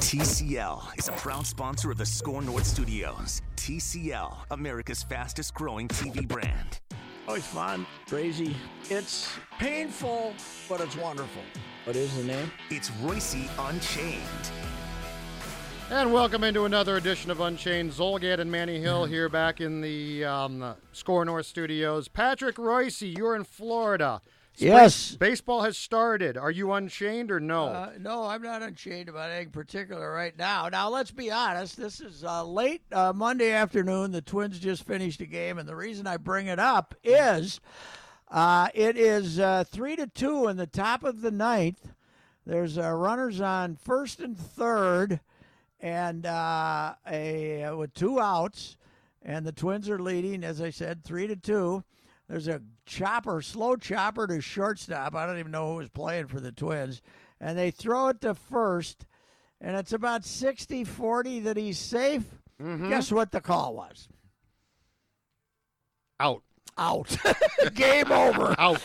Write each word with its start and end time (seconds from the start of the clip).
TCL 0.00 0.96
is 0.96 1.08
a 1.08 1.12
proud 1.12 1.44
sponsor 1.44 1.90
of 1.90 1.98
the 1.98 2.06
SKOR 2.06 2.40
North 2.40 2.64
Studios. 2.64 3.42
TCL, 3.56 4.36
America's 4.52 5.02
fastest 5.02 5.54
growing 5.54 5.88
TV 5.88 6.26
brand. 6.26 6.78
Oh, 7.26 7.34
it's 7.34 7.48
fun, 7.48 7.84
crazy. 8.06 8.54
It's 8.88 9.28
painful, 9.58 10.34
but 10.68 10.80
it's 10.80 10.96
wonderful. 10.96 11.42
What 11.84 11.96
is 11.96 12.16
the 12.16 12.22
name? 12.22 12.50
It's 12.70 12.90
Reusse 13.02 13.50
Unchained. 13.58 14.22
And 15.90 16.12
welcome 16.12 16.44
into 16.44 16.64
another 16.64 16.96
edition 16.96 17.32
of 17.32 17.40
Unchained. 17.40 17.90
Zulgad 17.90 18.38
and 18.38 18.50
Manny 18.50 18.80
Hill 18.80 19.04
here 19.04 19.28
back 19.28 19.60
in 19.60 19.80
the 19.80 20.24
um, 20.24 20.76
SKOR 20.92 21.24
North 21.24 21.46
Studios. 21.46 22.06
Patrick 22.06 22.54
Reusse, 22.54 23.16
you're 23.16 23.34
in 23.34 23.42
Florida. 23.42 24.22
Spring- 24.58 24.72
Yes. 24.72 25.14
Baseball 25.14 25.62
has 25.62 25.78
started. 25.78 26.36
Are 26.36 26.50
you 26.50 26.72
unchained 26.72 27.30
or 27.30 27.38
no? 27.38 27.66
Uh, 27.66 27.92
no, 28.00 28.24
I'm 28.24 28.42
not 28.42 28.60
unchained 28.60 29.08
about 29.08 29.30
anything 29.30 29.52
particular 29.52 30.12
right 30.12 30.36
now. 30.36 30.68
Now, 30.68 30.88
let's 30.90 31.12
be 31.12 31.30
honest. 31.30 31.76
This 31.76 32.00
is 32.00 32.24
uh, 32.24 32.44
late 32.44 32.82
uh, 32.90 33.12
Monday 33.14 33.52
afternoon. 33.52 34.10
The 34.10 34.20
Twins 34.20 34.58
just 34.58 34.84
finished 34.84 35.20
a 35.20 35.26
game, 35.26 35.58
and 35.58 35.68
the 35.68 35.76
reason 35.76 36.08
I 36.08 36.16
bring 36.16 36.48
it 36.48 36.58
up 36.58 36.96
is 37.04 37.60
uh, 38.32 38.66
it 38.74 38.96
is 38.96 39.38
uh, 39.38 39.62
three 39.62 39.94
to 39.94 40.08
two 40.08 40.48
in 40.48 40.56
the 40.56 40.66
top 40.66 41.04
of 41.04 41.20
the 41.20 41.30
ninth. 41.30 41.92
There's 42.44 42.78
uh, 42.78 42.90
runners 42.90 43.40
on 43.40 43.76
first 43.76 44.18
and 44.18 44.36
third, 44.36 45.20
and 45.78 46.26
uh, 46.26 46.94
a 47.08 47.70
with 47.76 47.94
two 47.94 48.18
outs, 48.18 48.76
and 49.22 49.46
the 49.46 49.52
Twins 49.52 49.88
are 49.88 50.00
leading, 50.00 50.42
as 50.42 50.60
I 50.60 50.70
said, 50.70 51.04
three 51.04 51.28
to 51.28 51.36
two. 51.36 51.84
There's 52.28 52.48
a 52.48 52.60
chopper, 52.84 53.40
slow 53.40 53.76
chopper 53.76 54.26
to 54.26 54.40
shortstop. 54.40 55.14
I 55.14 55.26
don't 55.26 55.38
even 55.38 55.52
know 55.52 55.70
who 55.72 55.76
was 55.76 55.88
playing 55.88 56.26
for 56.26 56.40
the 56.40 56.52
Twins. 56.52 57.00
And 57.40 57.56
they 57.56 57.70
throw 57.70 58.08
it 58.08 58.20
to 58.22 58.34
first, 58.34 59.06
and 59.60 59.76
it's 59.76 59.92
about 59.92 60.24
60 60.24 60.84
40 60.84 61.40
that 61.40 61.56
he's 61.56 61.78
safe. 61.78 62.24
Mm-hmm. 62.60 62.88
Guess 62.88 63.12
what 63.12 63.30
the 63.30 63.40
call 63.40 63.74
was? 63.76 64.08
Out. 66.20 66.42
Out. 66.76 67.16
Game 67.74 68.10
over. 68.12 68.54
Out. 68.58 68.82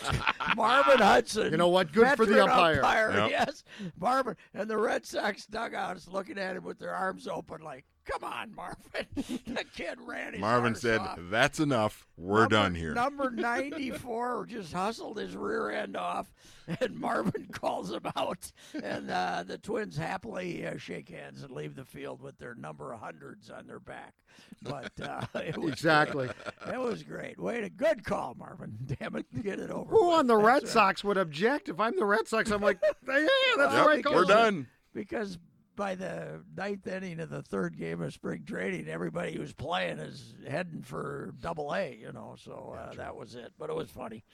Marvin 0.56 0.98
Hudson. 0.98 1.50
You 1.50 1.56
know 1.56 1.68
what? 1.68 1.92
Good 1.92 2.16
for 2.16 2.26
the 2.26 2.34
veteran 2.34 2.78
umpire. 2.78 3.10
Yep. 3.12 3.30
Yes. 3.30 3.64
Marvin. 3.98 4.36
And 4.54 4.70
the 4.70 4.76
Red 4.78 5.04
Sox 5.04 5.46
dugout 5.46 5.96
is 5.96 6.08
looking 6.08 6.38
at 6.38 6.56
him 6.56 6.64
with 6.64 6.78
their 6.78 6.94
arms 6.94 7.26
open, 7.26 7.60
like, 7.62 7.84
come 8.04 8.24
on, 8.24 8.54
Marvin. 8.54 9.06
the 9.46 9.64
kid 9.74 9.98
ran 10.06 10.32
his 10.32 10.40
Marvin 10.40 10.74
said, 10.74 11.00
off. 11.00 11.18
"That's 11.30 11.60
enough. 11.60 12.06
We're 12.16 12.40
Number- 12.42 12.54
done 12.56 12.74
here." 12.74 12.94
Number 12.94 13.30
94 13.78 14.46
just 14.46 14.72
hustled 14.72 15.18
his 15.18 15.36
rear 15.36 15.70
end 15.70 15.96
off, 15.96 16.32
and 16.80 16.98
Marvin 16.98 17.46
calls 17.52 17.90
him 17.92 18.02
out. 18.16 18.50
And 18.82 19.10
uh, 19.10 19.44
the 19.46 19.58
Twins 19.58 19.96
happily 19.96 20.66
uh, 20.66 20.76
shake 20.78 21.08
hands 21.08 21.42
and 21.42 21.50
leave 21.50 21.74
the 21.74 21.84
field 21.84 22.20
with 22.22 22.38
their 22.38 22.54
number 22.54 22.94
hundreds 22.94 23.50
on 23.50 23.66
their 23.66 23.80
back. 23.80 24.14
But 24.62 24.92
uh, 25.00 25.26
it 25.34 25.56
was 25.58 25.72
Exactly. 25.72 26.28
It 26.72 26.80
was 26.80 27.02
great. 27.02 27.38
Wait, 27.38 27.64
a 27.64 27.70
good 27.70 28.04
call, 28.04 28.34
Marvin. 28.38 28.76
Damn 28.98 29.16
it, 29.16 29.26
get 29.42 29.58
it 29.60 29.70
over. 29.70 29.90
Who 29.90 30.06
with. 30.08 30.14
on 30.16 30.26
the 30.26 30.34
That's 30.36 30.44
Red 30.46 30.62
right. 30.64 30.68
Sox 30.68 31.04
would 31.04 31.18
object? 31.18 31.68
If 31.68 31.78
I'm 31.80 31.96
the 31.96 32.04
Red 32.04 32.26
Sox, 32.26 32.50
I'm 32.50 32.60
like, 32.62 32.78
yeah, 32.82 32.92
that's 33.06 33.28
Well, 33.56 33.84
the 33.84 33.88
right 33.88 34.04
call. 34.04 34.14
We're 34.14 34.24
done. 34.24 34.66
Because 34.92 35.38
by 35.76 35.94
the 35.94 36.42
ninth 36.56 36.86
inning 36.86 37.20
of 37.20 37.30
the 37.30 37.42
third 37.42 37.76
game 37.76 38.00
of 38.02 38.12
spring 38.12 38.44
training, 38.46 38.88
everybody 38.88 39.36
who's 39.36 39.52
playing 39.52 39.98
is 39.98 40.34
heading 40.48 40.82
for 40.82 41.34
Double 41.40 41.74
A. 41.74 41.96
You 42.00 42.12
know, 42.12 42.36
so 42.42 42.76
uh, 42.78 42.94
that 42.94 43.16
was 43.16 43.34
it. 43.34 43.52
But 43.58 43.70
it 43.70 43.76
was 43.76 43.90
funny. 43.90 44.24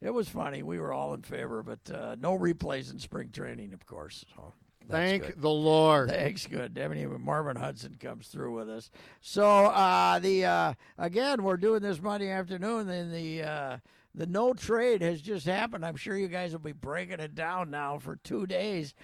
It 0.00 0.10
was 0.14 0.28
funny. 0.28 0.62
We 0.62 0.78
were 0.78 0.92
all 0.92 1.14
in 1.14 1.22
favor, 1.22 1.62
but 1.62 1.92
uh, 1.92 2.16
no 2.20 2.38
replays 2.38 2.92
in 2.92 2.98
spring 2.98 3.30
training, 3.30 3.72
of 3.72 3.84
course. 3.86 4.24
So 4.36 4.52
Thank 4.88 5.26
good. 5.26 5.42
the 5.42 5.50
Lord. 5.50 6.08
Thanks, 6.08 6.46
good. 6.46 6.78
Even 6.78 7.20
Marvin 7.20 7.56
Hudson 7.56 7.96
comes 8.00 8.28
through 8.28 8.54
with 8.54 8.70
us. 8.70 8.90
So 9.20 9.44
uh, 9.66 10.18
the 10.18 10.44
uh, 10.44 10.74
again, 10.96 11.42
we're 11.42 11.56
doing 11.56 11.82
this 11.82 12.00
Monday 12.00 12.30
afternoon, 12.30 12.88
and 12.88 13.12
the 13.12 13.42
uh, 13.42 13.76
the 14.14 14.26
no 14.26 14.54
trade 14.54 15.02
has 15.02 15.20
just 15.20 15.46
happened. 15.46 15.84
I'm 15.84 15.96
sure 15.96 16.16
you 16.16 16.28
guys 16.28 16.52
will 16.52 16.60
be 16.60 16.72
breaking 16.72 17.20
it 17.20 17.34
down 17.34 17.70
now 17.70 17.98
for 17.98 18.16
two 18.16 18.46
days, 18.46 18.94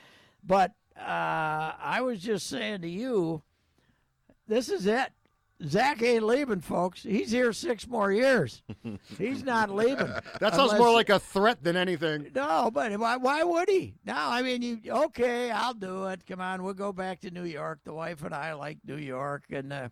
but 0.42 0.72
uh, 0.98 1.72
I 1.78 2.00
was 2.02 2.20
just 2.20 2.46
saying 2.48 2.82
to 2.82 2.88
you, 2.88 3.42
this 4.46 4.68
is 4.68 4.86
it. 4.86 5.10
Zach 5.62 6.02
ain't 6.02 6.24
leaving, 6.24 6.60
folks. 6.60 7.02
He's 7.02 7.30
here 7.30 7.52
six 7.52 7.86
more 7.86 8.10
years. 8.10 8.62
He's 9.18 9.44
not 9.44 9.70
leaving. 9.70 10.12
That 10.40 10.54
sounds 10.54 10.74
more 10.74 10.92
like 10.92 11.10
a 11.10 11.18
threat 11.18 11.62
than 11.62 11.76
anything. 11.76 12.30
no, 12.34 12.70
but 12.72 12.98
why, 12.98 13.16
why 13.16 13.44
would 13.44 13.68
he? 13.68 13.94
No, 14.04 14.14
I 14.16 14.42
mean, 14.42 14.62
you 14.62 14.80
okay? 14.90 15.50
I'll 15.50 15.74
do 15.74 16.06
it. 16.06 16.26
Come 16.26 16.40
on, 16.40 16.62
we'll 16.62 16.74
go 16.74 16.92
back 16.92 17.20
to 17.20 17.30
New 17.30 17.44
York. 17.44 17.80
The 17.84 17.94
wife 17.94 18.24
and 18.24 18.34
I 18.34 18.52
like 18.54 18.78
New 18.84 18.96
York, 18.96 19.44
and 19.50 19.72
uh, 19.72 19.88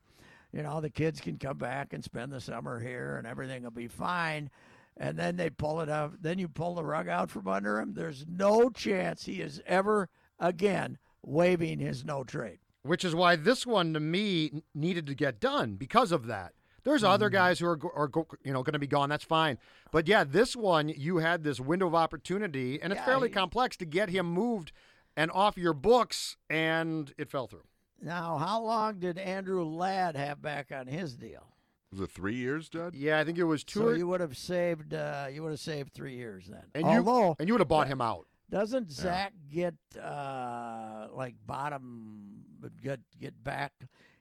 you 0.52 0.62
know 0.62 0.80
the 0.80 0.90
kids 0.90 1.20
can 1.20 1.38
come 1.38 1.58
back 1.58 1.92
and 1.92 2.02
spend 2.02 2.32
the 2.32 2.40
summer 2.40 2.80
here, 2.80 3.16
and 3.16 3.26
everything 3.26 3.62
will 3.62 3.70
be 3.70 3.88
fine. 3.88 4.50
And 4.98 5.16
then 5.16 5.36
they 5.36 5.48
pull 5.48 5.80
it 5.80 5.88
up. 5.88 6.14
Then 6.20 6.38
you 6.38 6.48
pull 6.48 6.74
the 6.74 6.84
rug 6.84 7.08
out 7.08 7.30
from 7.30 7.48
under 7.48 7.78
him. 7.78 7.94
There's 7.94 8.26
no 8.28 8.68
chance 8.68 9.24
he 9.24 9.40
is 9.40 9.62
ever 9.64 10.10
again 10.42 10.98
waiving 11.22 11.78
his 11.78 12.04
no 12.04 12.22
trade. 12.24 12.58
which 12.82 13.04
is 13.04 13.14
why 13.14 13.36
this 13.36 13.64
one 13.64 13.94
to 13.94 14.00
me 14.00 14.62
needed 14.74 15.06
to 15.06 15.14
get 15.14 15.38
done 15.40 15.76
because 15.76 16.10
of 16.12 16.26
that. 16.26 16.52
There's 16.84 17.04
other 17.04 17.28
Mm-hmm. 17.28 17.34
guys 17.34 17.58
who 17.60 17.66
are, 17.68 17.78
are 17.94 18.10
you 18.44 18.52
know 18.52 18.64
going 18.64 18.72
to 18.72 18.78
be 18.80 18.88
gone. 18.88 19.08
That's 19.08 19.22
fine, 19.24 19.56
but 19.92 20.08
yeah, 20.08 20.24
this 20.24 20.56
one 20.56 20.88
you 20.88 21.18
had 21.18 21.44
this 21.44 21.60
window 21.60 21.86
of 21.86 21.94
opportunity, 21.94 22.82
and 22.82 22.92
it's 22.92 22.98
Yeah, 23.00 23.06
fairly 23.06 23.28
he- 23.28 23.34
complex 23.34 23.76
to 23.76 23.84
get 23.84 24.10
him 24.10 24.26
moved 24.26 24.72
and 25.16 25.30
off 25.30 25.56
your 25.56 25.74
books, 25.74 26.36
and 26.50 27.14
it 27.16 27.30
fell 27.30 27.46
through. 27.46 27.66
Now, 28.02 28.36
how 28.38 28.60
long 28.62 28.98
did 28.98 29.16
Andrew 29.16 29.62
Ladd 29.64 30.16
have 30.16 30.42
back 30.42 30.72
on 30.72 30.88
his 30.88 31.14
deal? 31.16 31.54
Was 31.92 32.00
it 32.00 32.10
three 32.10 32.34
years, 32.34 32.68
Judd? 32.68 32.94
Yeah, 32.96 33.20
I 33.20 33.24
think 33.24 33.38
it 33.38 33.44
was 33.44 33.62
two. 33.62 33.78
So 33.78 33.86
or- 33.88 33.96
you 33.96 34.08
would 34.08 34.20
have 34.20 34.36
saved. 34.36 34.92
Uh, 34.92 35.26
you 35.30 35.42
would 35.44 35.50
have 35.52 35.60
saved 35.60 35.92
three 35.92 36.16
years 36.16 36.46
then. 36.48 36.64
and 36.74 36.90
you 36.90 37.36
and 37.38 37.46
you 37.46 37.54
would 37.54 37.60
have 37.60 37.68
bought 37.68 37.86
him 37.86 38.00
out. 38.00 38.26
Doesn't 38.52 38.92
Zach 38.92 39.32
get 39.50 39.74
uh, 40.00 41.08
like 41.14 41.34
bottom 41.46 42.44
get 42.82 43.00
get 43.18 43.42
back? 43.42 43.72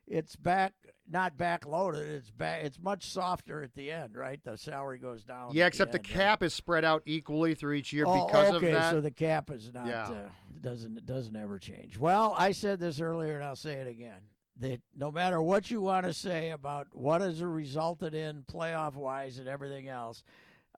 It's 0.08 0.38
back, 0.38 0.74
not 1.10 1.38
back 1.38 1.66
loaded. 1.66 2.08
It's 2.08 2.32
back. 2.32 2.64
It's 2.64 2.80
much 2.80 3.12
softer 3.12 3.62
at 3.62 3.74
the 3.76 3.92
end, 3.92 4.16
right? 4.16 4.40
The 4.44 4.58
salary 4.58 5.00
goes 5.00 5.26
down. 5.26 5.52
Yeah, 5.54 5.66
except 5.68 5.92
the 5.92 6.00
end, 6.00 6.08
right? 6.08 6.16
cap 6.16 6.44
is 6.44 6.54
spread 6.54 6.86
out 6.86 7.04
equally 7.06 7.56
through 7.56 7.74
each 7.74 7.92
year 7.92 8.06
Oh, 8.08 8.26
because 8.26 8.54
okay, 8.56 8.68
of 8.68 8.74
that. 8.74 8.92
so 8.92 9.02
the 9.02 9.12
cap 9.12 9.52
is 9.52 9.70
not. 9.74 9.88
Yeah. 9.88 10.04
Uh, 10.10 10.30
doesn't 10.62 10.98
it 10.98 11.06
doesn't 11.06 11.36
ever 11.36 11.60
change. 11.60 11.98
Well, 11.98 12.34
I 12.38 12.54
said 12.54 12.80
this 12.80 13.02
earlier, 13.02 13.36
and 13.36 13.44
I'll 13.44 13.56
say 13.58 13.74
it 13.74 13.88
again. 13.88 14.20
That 14.62 14.80
no 14.96 15.12
matter 15.12 15.42
what 15.42 15.70
you 15.72 15.82
want 15.82 16.06
to 16.06 16.14
say 16.14 16.52
about 16.52 16.88
what 16.94 17.20
has 17.20 17.44
resulted 17.44 18.14
in 18.14 18.44
playoff 18.44 18.96
wise 18.96 19.40
and 19.40 19.48
everything 19.50 19.90
else, 19.90 20.24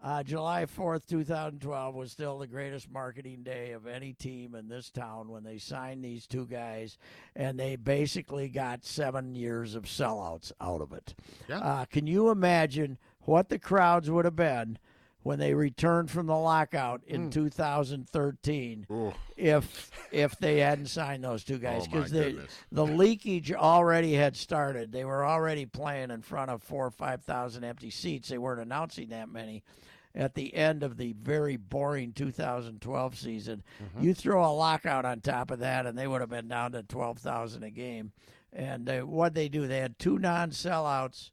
uh, 0.03 0.21
July 0.21 0.65
4th, 0.65 1.07
2012 1.07 1.95
was 1.95 2.11
still 2.11 2.37
the 2.37 2.47
greatest 2.47 2.91
marketing 2.91 3.41
day 3.43 3.71
of 3.71 3.87
any 3.87 4.11
team 4.11 4.53
in 4.53 4.67
this 4.67 4.89
town 4.89 5.29
when 5.29 5.43
they 5.43 5.57
signed 5.57 6.03
these 6.03 6.27
two 6.27 6.45
guys 6.45 6.97
and 7.35 7.57
they 7.57 7.77
basically 7.77 8.49
got 8.49 8.83
seven 8.83 9.33
years 9.33 9.75
of 9.75 9.83
sellouts 9.83 10.51
out 10.59 10.81
of 10.81 10.91
it. 10.91 11.15
Yeah. 11.47 11.59
Uh, 11.59 11.85
can 11.85 12.05
you 12.05 12.29
imagine 12.29 12.97
what 13.21 13.47
the 13.47 13.57
crowds 13.57 14.11
would 14.11 14.25
have 14.25 14.35
been 14.35 14.77
when 15.23 15.39
they 15.39 15.53
returned 15.53 16.11
from 16.11 16.27
the 16.27 16.35
lockout 16.35 17.01
in 17.07 17.29
2013 17.29 18.87
Ooh. 18.91 19.13
if 19.37 19.89
if 20.11 20.37
they 20.37 20.59
hadn't 20.59 20.87
signed 20.87 21.23
those 21.23 21.45
two 21.45 21.57
guys 21.57 21.87
Oh, 21.93 22.01
the 22.01 22.45
the 22.73 22.85
leakage 22.85 23.53
already 23.53 24.13
had 24.13 24.35
started. 24.35 24.91
They 24.91 25.05
were 25.05 25.25
already 25.25 25.65
playing 25.65 26.11
in 26.11 26.21
front 26.21 26.51
of 26.51 26.61
four 26.61 26.85
or 26.85 26.91
five 26.91 27.23
thousand 27.23 27.63
empty 27.63 27.89
seats. 27.89 28.27
They 28.27 28.37
weren't 28.37 28.61
announcing 28.61 29.09
that 29.09 29.29
many. 29.29 29.63
At 30.15 30.35
the 30.35 30.53
end 30.53 30.83
of 30.83 30.97
the 30.97 31.13
very 31.13 31.57
boring 31.57 32.13
2012 32.13 33.17
season, 33.17 33.63
Mm-hmm. 33.83 34.03
you 34.03 34.13
throw 34.13 34.45
a 34.45 34.53
lockout 34.53 35.05
on 35.05 35.21
top 35.21 35.49
of 35.49 35.59
that, 35.59 35.85
and 35.87 35.97
they 35.97 36.07
would 36.07 36.21
have 36.21 36.29
been 36.29 36.47
down 36.47 36.73
to 36.73 36.83
12,000 36.83 37.63
a 37.63 37.69
game. 37.71 38.11
And 38.51 38.87
uh, 38.87 38.99
what 39.01 39.33
they 39.33 39.49
do, 39.49 39.65
they 39.67 39.79
had 39.79 39.97
two 39.97 40.19
non-sellouts, 40.19 41.31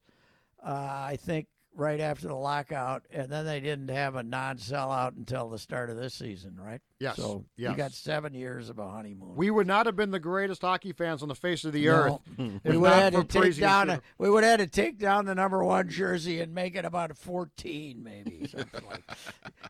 uh, 0.65 0.71
I 0.71 1.19
think, 1.21 1.49
right 1.81 1.99
after 2.00 2.29
the 2.29 2.35
lockout, 2.37 3.06
and 3.11 3.29
then 3.31 3.47
they 3.47 3.59
didn't 3.59 3.88
have 3.88 4.15
a 4.15 4.23
non-sellout 4.23 5.17
until 5.17 5.49
the 5.49 5.59
start 5.59 5.88
of 5.91 5.97
this 5.97 6.15
season, 6.15 6.55
right? 6.61 6.81
Yes, 7.00 7.17
So 7.17 7.47
yes. 7.56 7.71
you 7.71 7.77
got 7.77 7.93
seven 7.93 8.35
years 8.35 8.69
of 8.69 8.79
a 8.79 8.87
honeymoon. 8.88 9.35
We 9.35 9.50
would 9.50 9.67
not 9.67 9.87
have 9.87 9.97
been 9.97 10.11
the 10.11 10.21
greatest 10.21 10.61
hockey 10.61 10.93
fans 10.93 11.23
on 11.23 11.29
the 11.29 11.35
face 11.35 11.65
of 11.65 11.73
the 11.73 11.87
No. 11.87 11.93
earth. 11.93 12.19
we 12.65 12.77
would 12.77 12.93
have 12.93 13.15
had 13.15 13.15
to 13.15 13.25
take 13.25 13.56
down. 13.56 13.88
A, 13.88 14.03
we 14.19 14.29
would 14.29 14.44
have 14.44 14.61
had 14.61 14.71
to 14.71 14.82
take 14.82 14.99
down 14.99 15.25
the 15.25 15.35
number 15.35 15.65
one 15.65 15.88
jersey 15.88 16.41
and 16.43 16.55
make 16.55 16.77
it 16.77 16.85
about 16.85 17.17
fourteen, 17.17 18.03
maybe 18.05 18.47
something 18.50 18.83
like. 18.87 19.03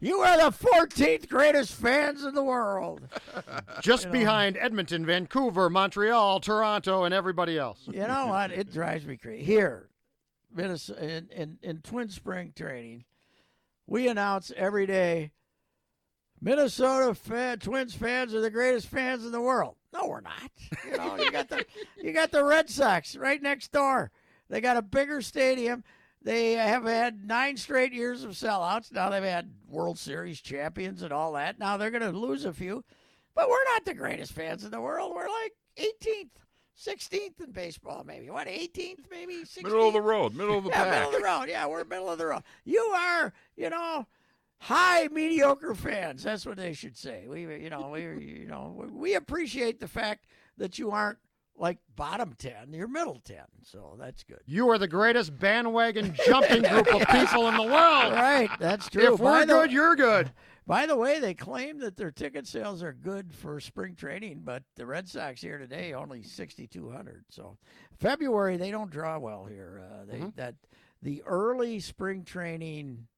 You 0.00 0.18
are 0.20 0.42
the 0.42 0.50
fourteenth 0.50 1.28
greatest 1.28 1.72
fans 1.74 2.24
in 2.24 2.34
the 2.34 2.42
world. 2.42 3.02
Just 3.80 4.10
behind 4.10 4.56
Edmonton, 4.56 5.06
Vancouver, 5.06 5.70
Montreal, 5.70 6.40
Toronto, 6.40 7.04
and 7.04 7.14
everybody 7.14 7.56
else. 7.56 7.78
You 7.86 8.08
know 8.08 8.26
what? 8.26 8.50
It 8.50 8.72
drives 8.72 9.06
me 9.06 9.16
crazy. 9.16 9.44
Here, 9.44 9.86
Minnesota, 10.54 11.04
in, 11.04 11.28
in, 11.30 11.58
in 11.62 11.82
Twin 11.82 12.08
Spring 12.08 12.52
training, 12.54 13.04
we 13.86 14.08
announce 14.08 14.52
every 14.56 14.86
day 14.86 15.32
Minnesota 16.40 17.14
fan, 17.14 17.58
Twins 17.58 17.94
fans 17.94 18.34
are 18.34 18.40
the 18.40 18.50
greatest 18.50 18.86
fans 18.86 19.26
in 19.26 19.32
the 19.32 19.40
world. 19.40 19.76
No, 19.92 20.06
we're 20.06 20.22
not. 20.22 20.50
You 20.86 20.96
know, 20.96 21.16
you 21.16 21.30
got 21.30 21.48
the 21.48 21.64
you 22.02 22.12
got 22.12 22.30
the 22.30 22.44
Red 22.44 22.70
Sox 22.70 23.16
right 23.16 23.42
next 23.42 23.72
door. 23.72 24.10
They 24.48 24.60
got 24.60 24.76
a 24.76 24.82
bigger 24.82 25.20
stadium. 25.20 25.84
They 26.22 26.52
have 26.52 26.84
had 26.84 27.26
nine 27.26 27.56
straight 27.56 27.92
years 27.92 28.24
of 28.24 28.32
sellouts. 28.32 28.92
Now 28.92 29.10
they've 29.10 29.22
had 29.22 29.50
World 29.68 29.98
Series 29.98 30.40
champions 30.40 31.02
and 31.02 31.12
all 31.12 31.32
that. 31.32 31.58
Now 31.58 31.76
they're 31.76 31.90
going 31.90 32.02
to 32.02 32.18
lose 32.18 32.44
a 32.44 32.52
few, 32.52 32.84
but 33.34 33.48
we're 33.48 33.64
not 33.72 33.84
the 33.84 33.94
greatest 33.94 34.32
fans 34.32 34.64
in 34.64 34.70
the 34.70 34.80
world. 34.80 35.12
We're 35.14 35.28
like 35.28 35.54
18th, 35.78 36.30
16th 36.80 37.40
in 37.44 37.52
baseball, 37.52 38.04
maybe. 38.06 38.30
What, 38.30 38.46
18th, 38.46 39.10
maybe 39.10 39.34
16th? 39.44 39.64
Middle 39.64 39.88
of 39.88 39.92
the 39.92 40.00
road, 40.00 40.34
middle 40.34 40.56
of 40.58 40.64
the 40.64 40.70
yeah, 40.74 40.84
pack. 40.84 40.92
middle 40.94 41.08
of 41.14 41.20
the 41.20 41.24
road. 41.24 41.44
Yeah, 41.48 41.66
we're 41.66 41.84
middle 41.84 42.10
of 42.10 42.18
the 42.18 42.26
road. 42.26 42.42
You 42.64 42.80
are, 42.80 43.32
you 43.56 43.68
know, 43.70 44.06
high 44.58 45.08
mediocre 45.08 45.74
fans. 45.74 46.22
That's 46.22 46.46
what 46.46 46.56
they 46.56 46.72
should 46.72 46.96
say. 46.96 47.24
We, 47.28 47.42
you 47.62 47.70
know, 47.70 47.90
we, 47.90 48.02
you 48.02 48.46
know, 48.46 48.74
we- 48.76 48.86
we 48.88 49.14
appreciate 49.14 49.80
the 49.80 49.88
fact 49.88 50.26
that 50.58 50.78
you 50.78 50.90
aren't 50.90 51.18
like 51.60 51.78
bottom 51.94 52.34
ten. 52.38 52.72
You're 52.72 52.88
middle 52.88 53.20
ten, 53.24 53.44
so 53.62 53.94
that's 53.98 54.24
good. 54.24 54.40
You 54.46 54.70
are 54.70 54.78
the 54.78 54.88
greatest 54.88 55.38
bandwagon 55.38 56.16
jumping 56.26 56.62
group 56.62 56.92
of 56.92 57.06
people 57.08 57.46
in 57.48 57.54
the 57.56 57.62
world. 57.62 58.12
Right, 58.14 58.50
that's 58.58 58.88
true. 58.88 59.14
If 59.14 59.20
we're 59.20 59.40
the- 59.46 59.52
good, 59.52 59.72
you're 59.72 59.94
good. 59.94 60.32
By 60.66 60.86
the 60.86 60.96
way, 60.96 61.18
they 61.18 61.34
claim 61.34 61.78
that 61.80 61.96
their 61.96 62.10
ticket 62.12 62.46
sales 62.46 62.82
are 62.82 62.92
good 62.92 63.34
for 63.34 63.58
spring 63.60 63.94
training, 63.96 64.42
but 64.44 64.62
the 64.76 64.86
Red 64.86 65.08
Sox 65.08 65.40
here 65.40 65.58
today 65.58 65.92
only 65.94 66.22
6,200. 66.22 67.24
So 67.28 67.56
February 67.98 68.56
they 68.56 68.70
don't 68.70 68.90
draw 68.90 69.18
well 69.18 69.44
here. 69.46 69.82
Uh, 69.84 70.04
they 70.04 70.24
that 70.36 70.54
the 71.02 71.22
early 71.26 71.80
spring 71.80 72.24
training 72.24 73.08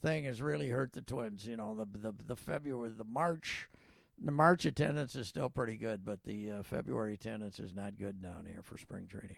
thing 0.00 0.24
has 0.24 0.40
really 0.40 0.70
hurt 0.70 0.92
the 0.92 1.02
Twins. 1.02 1.46
You 1.46 1.56
know 1.56 1.74
the 1.74 1.98
the 1.98 2.14
the 2.26 2.36
February 2.36 2.90
the 2.96 3.04
March. 3.04 3.68
The 4.22 4.32
March 4.32 4.66
attendance 4.66 5.14
is 5.16 5.28
still 5.28 5.48
pretty 5.48 5.76
good, 5.76 6.04
but 6.04 6.24
the 6.24 6.50
uh, 6.50 6.62
February 6.62 7.14
attendance 7.14 7.58
is 7.58 7.74
not 7.74 7.96
good 7.98 8.22
down 8.22 8.46
here 8.46 8.60
for 8.62 8.76
spring 8.76 9.06
training. 9.08 9.36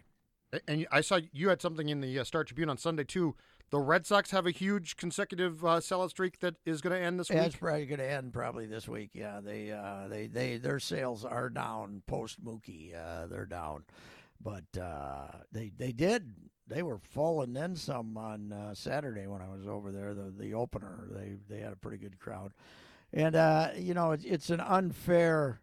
And 0.67 0.85
I 0.91 1.01
saw 1.01 1.19
you 1.31 1.49
had 1.49 1.61
something 1.61 1.89
in 1.89 2.01
the 2.01 2.19
uh, 2.19 2.23
Star 2.23 2.43
Tribune 2.43 2.69
on 2.69 2.77
Sunday 2.77 3.05
too. 3.05 3.35
The 3.71 3.79
Red 3.79 4.05
Sox 4.05 4.29
have 4.31 4.45
a 4.45 4.51
huge 4.51 4.97
consecutive 4.97 5.65
uh, 5.65 5.79
sellout 5.79 6.11
streak 6.11 6.39
that 6.41 6.55
is 6.63 6.79
going 6.81 6.95
to 6.95 7.03
end 7.03 7.19
this 7.19 7.29
Yeah, 7.31 7.37
week. 7.39 7.45
it's 7.47 7.55
probably 7.55 7.85
going 7.87 7.99
to 7.99 8.11
end 8.11 8.33
probably 8.33 8.67
this 8.67 8.87
week. 8.87 9.11
Yeah, 9.13 9.39
they 9.43 9.71
uh, 9.71 10.07
they 10.09 10.27
they 10.27 10.57
their 10.57 10.79
sales 10.79 11.25
are 11.25 11.49
down 11.49 12.03
post 12.05 12.43
Mookie. 12.43 12.93
Uh, 12.93 13.25
they're 13.25 13.47
down, 13.47 13.85
but 14.39 14.65
uh, 14.79 15.27
they 15.51 15.71
they 15.75 15.91
did 15.91 16.35
they 16.67 16.83
were 16.83 16.99
full 16.99 17.41
and 17.41 17.55
then 17.55 17.75
some 17.75 18.15
on 18.15 18.51
uh, 18.53 18.75
Saturday 18.75 19.25
when 19.25 19.41
I 19.41 19.47
was 19.49 19.65
over 19.67 19.91
there. 19.91 20.13
The 20.13 20.31
the 20.37 20.53
opener 20.53 21.07
they 21.09 21.37
they 21.49 21.61
had 21.61 21.73
a 21.73 21.77
pretty 21.77 21.97
good 21.97 22.19
crowd, 22.19 22.51
and 23.13 23.35
uh, 23.35 23.69
you 23.77 23.93
know 23.93 24.11
it's, 24.11 24.25
it's 24.25 24.49
an 24.49 24.59
unfair 24.59 25.61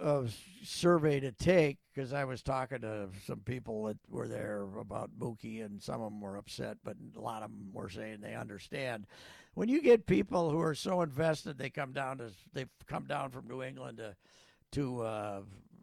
uh, 0.00 0.22
survey 0.64 1.20
to 1.20 1.30
take 1.32 1.78
because 1.94 2.12
I 2.12 2.24
was 2.24 2.42
talking 2.42 2.80
to 2.80 3.08
some 3.26 3.40
people 3.40 3.84
that 3.84 3.96
were 4.10 4.28
there 4.28 4.62
about 4.78 5.10
Mookie, 5.18 5.64
and 5.64 5.80
some 5.82 6.00
of 6.02 6.10
them 6.10 6.20
were 6.20 6.36
upset, 6.36 6.78
but 6.84 6.96
a 7.16 7.20
lot 7.20 7.42
of 7.42 7.50
them 7.50 7.70
were 7.72 7.88
saying 7.88 8.20
they 8.20 8.34
understand. 8.34 9.06
When 9.54 9.68
you 9.68 9.80
get 9.80 10.06
people 10.06 10.50
who 10.50 10.60
are 10.60 10.74
so 10.74 11.00
invested, 11.02 11.56
they 11.56 11.70
come 11.70 11.92
down 11.92 12.18
to 12.18 12.30
they've 12.52 12.68
come 12.86 13.04
down 13.06 13.30
from 13.30 13.46
New 13.48 13.62
England 13.62 13.98
to 13.98 14.16
to 14.72 15.02
uh, 15.02 15.40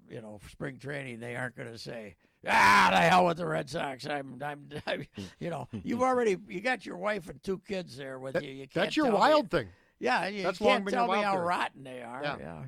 you 0.10 0.22
know 0.22 0.40
spring 0.52 0.78
training. 0.78 1.20
They 1.20 1.36
aren't 1.36 1.56
going 1.56 1.72
to 1.72 1.78
say. 1.80 2.16
Ah, 2.46 2.90
the 2.92 2.98
hell 3.00 3.26
with 3.28 3.38
the 3.38 3.46
Red 3.48 3.70
Sox. 3.70 4.06
I'm, 4.06 4.38
I'm, 4.44 4.68
I'm, 4.86 5.08
you 5.40 5.50
know, 5.50 5.70
you've 5.86 6.02
already, 6.02 6.36
you 6.50 6.60
got 6.60 6.86
your 6.86 6.98
wife 6.98 7.30
and 7.30 7.42
two 7.42 7.58
kids 7.66 7.96
there 7.96 8.20
with 8.20 8.34
That- 8.34 8.44
you. 8.44 8.52
you 8.52 8.68
that's 8.74 8.98
your 8.98 9.06
tell 9.06 9.14
me- 9.14 9.20
wild 9.20 9.50
thing. 9.50 9.70
Yeah, 10.04 10.28
you 10.28 10.44
That's 10.44 10.60
can't 10.60 10.88
tell 10.88 11.08
me 11.08 11.22
how 11.22 11.34
theory. 11.34 11.46
rotten 11.46 11.84
they 11.84 12.02
are. 12.02 12.22
Yeah. 12.24 12.36
Yeah. 12.40 12.64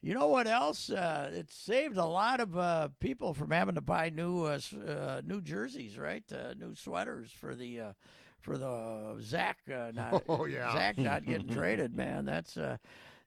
You 0.00 0.12
know 0.14 0.26
what 0.28 0.46
else? 0.46 0.90
Uh, 0.90 1.30
it 1.32 1.50
saved 1.50 1.96
a 1.96 2.04
lot 2.04 2.40
of 2.40 2.56
uh, 2.58 2.88
people 3.00 3.32
from 3.32 3.50
having 3.50 3.74
to 3.76 3.80
buy 3.80 4.10
new 4.10 4.44
uh, 4.44 4.58
uh, 4.86 5.22
new 5.24 5.40
jerseys, 5.40 5.98
right? 5.98 6.24
Uh, 6.30 6.52
new 6.58 6.74
sweaters 6.74 7.30
for 7.30 7.54
the 7.54 7.80
uh, 7.80 7.92
for 8.40 8.58
the 8.58 9.16
Zach. 9.22 9.58
Uh, 9.66 9.92
not, 9.94 10.22
Oh, 10.28 10.44
yeah. 10.44 10.72
Zach 10.74 10.98
not 10.98 11.24
getting 11.24 11.48
traded, 11.54 11.94
man. 11.94 12.26
That's 12.26 12.56
uh, 12.58 12.76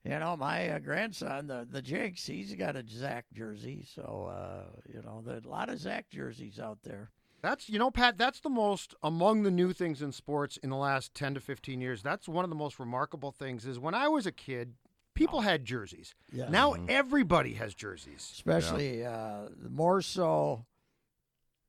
you 0.03 0.19
know 0.19 0.37
my 0.37 0.69
uh, 0.69 0.79
grandson, 0.79 1.47
the 1.47 1.67
the 1.69 1.81
Jinx. 1.81 2.25
He's 2.27 2.53
got 2.53 2.75
a 2.75 2.83
Zach 2.87 3.25
jersey, 3.33 3.83
so 3.95 4.29
uh, 4.31 4.69
you 4.93 5.01
know 5.01 5.23
there's 5.25 5.45
a 5.45 5.49
lot 5.49 5.69
of 5.69 5.79
Zach 5.79 6.05
jerseys 6.11 6.59
out 6.59 6.77
there. 6.83 7.09
That's 7.41 7.69
you 7.69 7.77
know, 7.79 7.91
Pat. 7.91 8.17
That's 8.17 8.39
the 8.39 8.49
most 8.49 8.95
among 9.03 9.43
the 9.43 9.51
new 9.51 9.73
things 9.73 10.01
in 10.01 10.11
sports 10.11 10.57
in 10.57 10.69
the 10.69 10.75
last 10.75 11.13
ten 11.13 11.33
to 11.35 11.39
fifteen 11.39 11.81
years. 11.81 12.01
That's 12.01 12.27
one 12.27 12.43
of 12.43 12.49
the 12.49 12.55
most 12.55 12.79
remarkable 12.79 13.31
things. 13.31 13.65
Is 13.65 13.79
when 13.79 13.93
I 13.93 14.07
was 14.07 14.25
a 14.25 14.31
kid, 14.31 14.73
people 15.13 15.41
had 15.41 15.63
jerseys. 15.63 16.15
Yeah. 16.31 16.49
Now 16.49 16.75
everybody 16.89 17.53
has 17.53 17.73
jerseys. 17.75 18.29
especially 18.33 19.05
uh, 19.05 19.49
more 19.69 20.01
so 20.01 20.65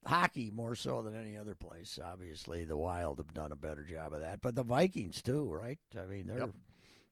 hockey 0.07 0.51
more 0.51 0.75
so 0.75 1.03
than 1.03 1.15
any 1.15 1.37
other 1.37 1.55
place. 1.55 1.99
Obviously, 2.03 2.65
the 2.65 2.77
Wild 2.77 3.19
have 3.19 3.35
done 3.35 3.53
a 3.53 3.57
better 3.57 3.83
job 3.85 4.13
of 4.15 4.21
that, 4.21 4.41
but 4.41 4.55
the 4.55 4.63
Vikings 4.63 5.21
too, 5.21 5.45
right? 5.53 5.79
I 6.01 6.07
mean, 6.07 6.27
they're 6.27 6.39
Yep. 6.39 6.51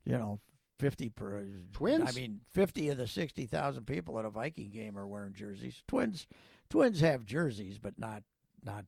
you 0.04 0.12
know. 0.12 0.40
Fifty 0.78 1.09
per 1.09 1.42
Twins. 1.73 2.07
I 2.07 2.12
mean, 2.12 2.40
fifty 2.52 2.90
of 2.90 2.99
the 2.99 3.07
sixty 3.07 3.47
thousand 3.47 3.87
people 3.87 4.19
at 4.19 4.26
a 4.26 4.31
Viking 4.31 4.69
game 4.69 4.99
are 4.99 5.07
wearing 5.07 5.33
jerseys. 5.33 5.83
Twins, 5.88 6.26
Twins 6.69 7.00
have 7.00 7.25
jerseys, 7.25 7.78
but 7.78 7.99
not 7.99 8.23
not 8.65 8.85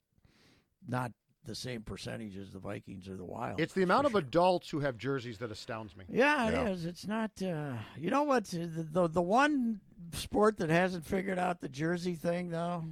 not 0.86 1.12
the 1.44 1.54
same 1.54 1.82
percentage 1.82 2.36
as 2.36 2.52
the 2.52 2.58
Vikings 2.58 3.08
or 3.08 3.16
the 3.16 3.24
Wild. 3.24 3.58
It's 3.60 3.72
the 3.72 3.82
amount 3.82 4.02
for 4.02 4.06
of 4.08 4.12
sure. 4.12 4.20
adults 4.20 4.68
who 4.70 4.80
have 4.80 4.98
jerseys 4.98 5.38
that 5.38 5.50
astounds 5.50 5.96
me. 5.96 6.04
Yeah, 6.08 6.48
it 6.48 6.52
Yeah. 6.52 6.68
is. 6.68 6.84
It's 6.84 7.06
not. 7.06 7.30
Uh, 7.42 7.72
you 7.96 8.10
know 8.10 8.24
what? 8.24 8.44
The, 8.46 8.66
the 8.92 9.08
the 9.08 9.22
one 9.22 9.80
sport 10.12 10.58
that 10.58 10.68
hasn't 10.70 11.06
figured 11.06 11.38
out 11.38 11.60
the 11.60 11.68
jersey 11.68 12.14
thing 12.14 12.50
though, 12.50 12.84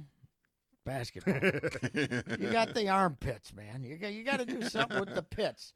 basketball. 0.87 1.35
you 2.39 2.49
got 2.51 2.73
the 2.73 2.89
armpits, 2.89 3.53
man. 3.53 3.83
You 3.83 3.97
got 3.97 4.13
you 4.13 4.23
got 4.23 4.39
to 4.39 4.45
do 4.45 4.61
something 4.63 4.99
with 4.99 5.13
the 5.13 5.21
pits. 5.23 5.73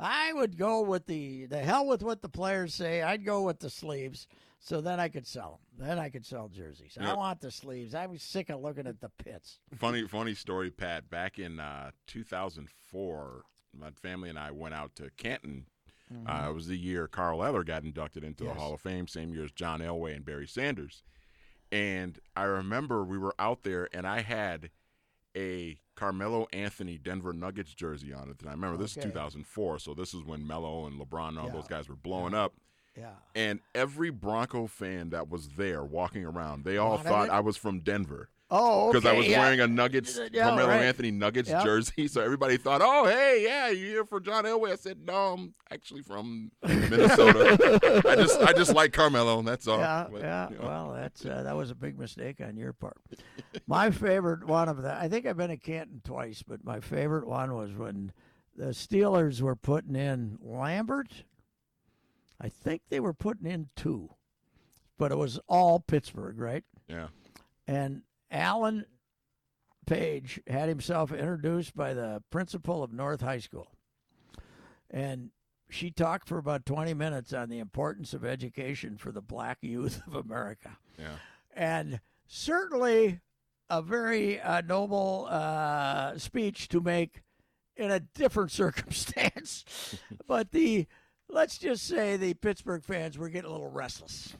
I 0.00 0.32
would 0.32 0.56
go 0.58 0.80
with 0.82 1.06
the 1.06 1.46
the 1.46 1.58
hell 1.58 1.86
with 1.86 2.02
what 2.02 2.22
the 2.22 2.28
players 2.28 2.74
say. 2.74 3.02
I'd 3.02 3.24
go 3.24 3.42
with 3.42 3.60
the 3.60 3.70
sleeves, 3.70 4.26
so 4.58 4.80
then 4.80 4.98
I 4.98 5.08
could 5.08 5.26
sell 5.26 5.60
them. 5.78 5.86
Then 5.86 5.98
I 5.98 6.08
could 6.08 6.26
sell 6.26 6.48
jerseys. 6.48 6.98
I 7.00 7.14
want 7.14 7.40
the 7.40 7.50
sleeves. 7.50 7.94
I 7.94 8.06
was 8.06 8.22
sick 8.22 8.50
of 8.50 8.60
looking 8.60 8.86
at 8.86 9.00
the 9.00 9.10
pits. 9.22 9.58
funny, 9.76 10.06
funny 10.08 10.34
story, 10.34 10.70
Pat. 10.70 11.08
Back 11.10 11.38
in 11.38 11.60
uh, 11.60 11.90
2004, 12.08 13.42
my 13.78 13.90
family 13.90 14.28
and 14.30 14.38
I 14.38 14.50
went 14.50 14.74
out 14.74 14.94
to 14.96 15.10
Canton. 15.16 15.66
Uh, 16.26 16.46
it 16.50 16.54
was 16.54 16.68
the 16.68 16.76
year 16.76 17.08
Carl 17.08 17.42
Eller 17.44 17.64
got 17.64 17.82
inducted 17.82 18.22
into 18.22 18.44
Mm-hmm. 18.44 18.50
Yes. 18.50 18.54
the 18.56 18.60
Hall 18.60 18.74
of 18.74 18.80
Fame, 18.80 19.08
same 19.08 19.32
year 19.34 19.44
as 19.44 19.50
John 19.52 19.80
Elway 19.80 20.14
and 20.14 20.24
Barry 20.24 20.46
Sanders. 20.46 21.02
And 21.74 22.20
I 22.36 22.44
remember 22.44 23.02
we 23.02 23.18
were 23.18 23.34
out 23.36 23.64
there, 23.64 23.88
and 23.92 24.06
I 24.06 24.20
had 24.20 24.70
a 25.36 25.76
Carmelo 25.96 26.46
Anthony 26.52 26.98
Denver 26.98 27.32
Nuggets 27.32 27.74
jersey 27.74 28.12
on 28.12 28.28
it. 28.30 28.36
And 28.40 28.48
I 28.48 28.52
remember 28.52 28.76
this 28.76 28.96
is 28.96 29.02
2004, 29.02 29.80
so 29.80 29.92
this 29.92 30.14
is 30.14 30.22
when 30.22 30.46
Melo 30.46 30.86
and 30.86 31.00
LeBron 31.00 31.30
and 31.30 31.38
all 31.38 31.46
Yeah. 31.46 31.52
those 31.52 31.66
guys 31.66 31.88
were 31.88 31.96
blowing 31.96 32.32
up. 32.32 32.54
Yeah. 32.96 33.14
And 33.34 33.58
every 33.74 34.10
Bronco 34.10 34.68
fan 34.68 35.10
that 35.10 35.28
was 35.28 35.48
there 35.50 35.82
walking 35.82 36.24
around, 36.24 36.64
they 36.64 36.76
all 36.78 36.90
Wanted 36.90 37.08
thought 37.08 37.26
it? 37.26 37.32
I 37.32 37.40
was 37.40 37.56
from 37.56 37.80
Denver 37.80 38.28
Oh, 38.50 38.88
okay. 38.88 38.98
because 38.98 39.10
I 39.10 39.16
was 39.16 39.26
yeah. 39.26 39.40
wearing 39.40 39.60
a 39.60 39.66
Nuggets, 39.66 40.20
Yeah, 40.30 40.44
Carmelo 40.48 40.68
right. 40.68 40.82
Anthony 40.82 41.10
Nuggets 41.10 41.48
Yep. 41.48 41.64
jersey. 41.64 42.08
So 42.08 42.20
everybody 42.20 42.56
thought, 42.58 42.82
"Oh, 42.84 43.06
hey, 43.06 43.42
yeah, 43.42 43.68
you're 43.68 43.88
here 43.88 44.04
for 44.04 44.20
John 44.20 44.44
Elway?" 44.44 44.72
I 44.72 44.76
said, 44.76 44.98
"No, 45.04 45.14
I'm 45.32 45.54
actually 45.72 46.02
from 46.02 46.52
Minnesota. 46.62 48.02
I 48.08 48.16
just, 48.16 48.40
I 48.40 48.52
just 48.52 48.74
like 48.74 48.92
Carmelo. 48.92 49.40
That's 49.42 49.66
all." 49.66 49.78
Yeah, 49.78 50.06
But, 50.12 50.20
yeah. 50.20 50.48
you 50.50 50.56
know. 50.58 50.62
Well, 50.64 50.92
that's 50.94 51.24
uh, 51.24 51.42
that 51.42 51.56
was 51.56 51.70
a 51.70 51.74
big 51.74 51.98
mistake 51.98 52.40
on 52.40 52.56
your 52.56 52.72
part. 52.74 52.98
my 53.66 53.90
favorite 53.90 54.46
one 54.46 54.68
of 54.68 54.82
that, 54.82 55.00
I 55.00 55.08
think 55.08 55.26
I've 55.26 55.36
been 55.38 55.48
to 55.48 55.56
Canton 55.56 56.02
twice, 56.04 56.42
but 56.46 56.64
my 56.64 56.80
favorite 56.80 57.26
one 57.26 57.54
was 57.54 57.72
when 57.72 58.12
the 58.56 58.66
Steelers 58.66 59.40
were 59.40 59.56
putting 59.56 59.96
in 59.96 60.38
Lambert. 60.40 61.24
I 62.40 62.48
think 62.50 62.82
they 62.90 63.00
were 63.00 63.14
putting 63.14 63.50
in 63.50 63.68
two, 63.74 64.10
but 64.98 65.10
it 65.12 65.16
was 65.16 65.40
all 65.48 65.80
Pittsburgh, 65.80 66.38
right? 66.38 66.64
yeah. 66.88 67.06
And 67.66 68.02
Alan 68.34 68.84
Page 69.86 70.40
had 70.46 70.68
himself 70.68 71.12
introduced 71.12 71.76
by 71.76 71.94
the 71.94 72.22
principal 72.30 72.82
of 72.82 72.92
North 72.92 73.20
High 73.20 73.38
School. 73.38 73.68
And 74.90 75.30
she 75.70 75.90
talked 75.90 76.28
for 76.28 76.38
about 76.38 76.66
20 76.66 76.94
minutes 76.94 77.32
on 77.32 77.48
the 77.48 77.58
importance 77.58 78.12
of 78.12 78.24
education 78.24 78.96
for 78.96 79.12
the 79.12 79.22
black 79.22 79.58
youth 79.60 80.02
of 80.06 80.14
America. 80.14 80.78
Yeah. 80.98 81.16
And 81.54 82.00
certainly 82.26 83.20
a 83.70 83.82
very 83.82 84.40
uh, 84.40 84.62
noble 84.62 85.26
uh, 85.30 86.18
speech 86.18 86.68
to 86.68 86.80
make 86.80 87.22
in 87.76 87.90
a 87.90 88.00
different 88.00 88.50
circumstance. 88.52 89.64
but 90.26 90.50
the 90.52 90.86
let's 91.28 91.58
just 91.58 91.86
say 91.86 92.16
the 92.16 92.34
Pittsburgh 92.34 92.84
fans 92.84 93.16
were 93.16 93.28
getting 93.28 93.50
a 93.50 93.52
little 93.52 93.70
restless. 93.70 94.34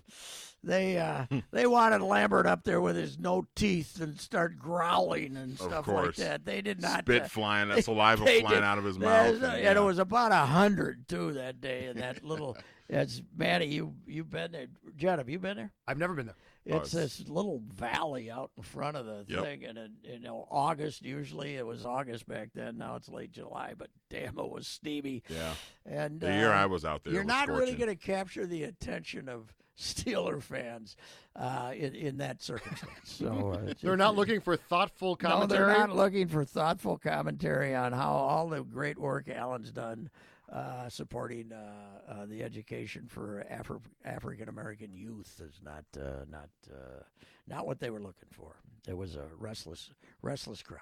They 0.64 0.96
uh, 0.98 1.26
they 1.50 1.66
wanted 1.66 2.00
Lambert 2.02 2.46
up 2.46 2.64
there 2.64 2.80
with 2.80 2.96
his 2.96 3.18
no 3.18 3.46
teeth 3.54 4.00
and 4.00 4.18
start 4.18 4.58
growling 4.58 5.36
and 5.36 5.52
Of 5.60 5.66
stuff 5.66 5.88
like 5.88 6.14
that. 6.16 6.44
They 6.44 6.62
did 6.62 6.80
not 6.80 7.00
Spit 7.00 7.22
uh, 7.22 7.28
flying, 7.28 7.68
that 7.70 7.84
saliva 7.84 8.24
they 8.24 8.40
flying 8.40 8.56
did- 8.56 8.64
out 8.64 8.78
of 8.78 8.84
his 8.84 8.98
mouth. 8.98 9.42
a- 9.42 9.46
and, 9.50 9.66
and 9.66 9.78
it 9.78 9.82
was 9.82 9.98
about 9.98 10.32
a 10.32 10.36
hundred 10.46 11.06
too 11.08 11.32
that 11.34 11.60
day. 11.60 11.86
And 11.86 12.00
that 12.00 12.24
little, 12.24 12.56
that's 12.88 13.20
Manny. 13.36 13.66
You 13.66 13.94
you've 14.06 14.30
been 14.30 14.52
there, 14.52 14.66
Jen? 14.96 15.18
Have 15.18 15.28
you 15.28 15.38
been 15.38 15.56
there? 15.56 15.72
I've 15.86 15.98
never 15.98 16.14
been 16.14 16.26
there. 16.26 16.36
Oh, 16.70 16.78
It's 16.78 16.94
it's- 16.94 17.18
this 17.18 17.28
little 17.28 17.60
valley 17.74 18.30
out 18.30 18.50
in 18.56 18.62
front 18.62 18.96
of 18.96 19.04
the 19.04 19.26
Yep. 19.28 19.42
thing, 19.44 19.64
and 19.64 19.76
it, 19.76 19.90
you 20.02 20.20
know 20.20 20.48
August. 20.50 21.02
Usually 21.02 21.56
it 21.56 21.66
was 21.66 21.84
August 21.84 22.26
back 22.26 22.48
then. 22.54 22.78
Now 22.78 22.96
it's 22.96 23.10
late 23.10 23.32
July, 23.32 23.74
but 23.76 23.88
damn, 24.08 24.38
it 24.38 24.50
was 24.50 24.66
steamy. 24.66 25.22
yeah. 25.28 25.52
And 25.84 26.20
The 26.20 26.32
year 26.32 26.52
uh, 26.52 26.62
I 26.62 26.64
was 26.64 26.86
out 26.86 27.04
there, 27.04 27.12
you're 27.12 27.22
was 27.22 27.28
not 27.28 27.48
really 27.48 27.74
going 27.74 27.90
to 27.90 27.96
capture 27.96 28.46
the 28.46 28.62
attention 28.62 29.28
of 29.28 29.52
Steeler 29.78 30.40
fans 30.42 30.96
uh, 31.36 31.72
in 31.74 31.94
in 31.94 32.16
that 32.18 32.42
circumstance. 32.42 32.92
So 33.04 33.52
uh, 33.54 33.58
it's- 33.68 33.76
They're 33.82 33.96
not 33.96 34.14
looking 34.16 34.40
for 34.40 34.56
thoughtful 34.56 35.18
no, 35.22 35.28
commentary. 35.28 35.66
they're 35.66 35.78
not 35.78 35.94
looking 35.96 36.28
for 36.28 36.44
thoughtful 36.44 36.96
commentary 36.98 37.74
on 37.74 37.92
how 37.92 38.12
all 38.12 38.48
the 38.48 38.62
great 38.62 38.98
work 38.98 39.28
Alan's 39.28 39.72
done 39.72 40.10
uh, 40.52 40.88
supporting 40.88 41.50
uh, 41.52 42.12
uh, 42.12 42.26
the 42.26 42.42
education 42.42 43.06
for 43.08 43.44
Afri- 43.50 43.80
African 44.04 44.48
American 44.48 44.92
youth 44.92 45.40
is 45.44 45.60
not 45.64 45.84
uh, 46.00 46.24
not 46.30 46.48
uh, 46.72 47.02
not 47.48 47.66
what 47.66 47.80
they 47.80 47.90
were 47.90 48.00
looking 48.00 48.28
for. 48.30 48.56
There 48.84 48.96
was 48.96 49.16
a 49.16 49.26
restless 49.38 49.90
restless 50.22 50.62
crowd. 50.62 50.80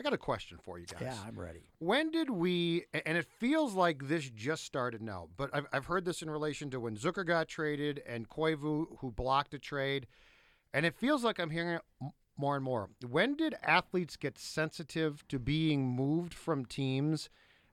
I 0.00 0.02
got 0.02 0.14
a 0.14 0.18
question 0.18 0.56
for 0.62 0.78
you 0.78 0.86
guys. 0.86 1.02
Yeah, 1.02 1.16
I'm 1.28 1.38
ready. 1.38 1.60
When 1.78 2.10
did 2.10 2.30
we? 2.30 2.86
And 3.04 3.18
it 3.18 3.26
feels 3.38 3.74
like 3.74 4.08
this 4.08 4.30
just 4.30 4.64
started 4.64 5.02
now, 5.02 5.28
but 5.36 5.50
I've, 5.52 5.66
I've 5.74 5.84
heard 5.84 6.06
this 6.06 6.22
in 6.22 6.30
relation 6.30 6.70
to 6.70 6.80
when 6.80 6.96
Zucker 6.96 7.26
got 7.26 7.48
traded 7.48 8.02
and 8.06 8.26
Koivu, 8.26 8.96
who 9.00 9.10
blocked 9.10 9.52
a 9.52 9.58
trade, 9.58 10.06
and 10.72 10.86
it 10.86 10.94
feels 10.94 11.22
like 11.22 11.38
I'm 11.38 11.50
hearing 11.50 11.74
it 11.74 11.82
more 12.38 12.56
and 12.56 12.64
more. 12.64 12.88
When 13.06 13.36
did 13.36 13.54
athletes 13.62 14.16
get 14.16 14.38
sensitive 14.38 15.22
to 15.28 15.38
being 15.38 15.86
moved 15.86 16.32
from 16.32 16.64
teams? 16.64 17.28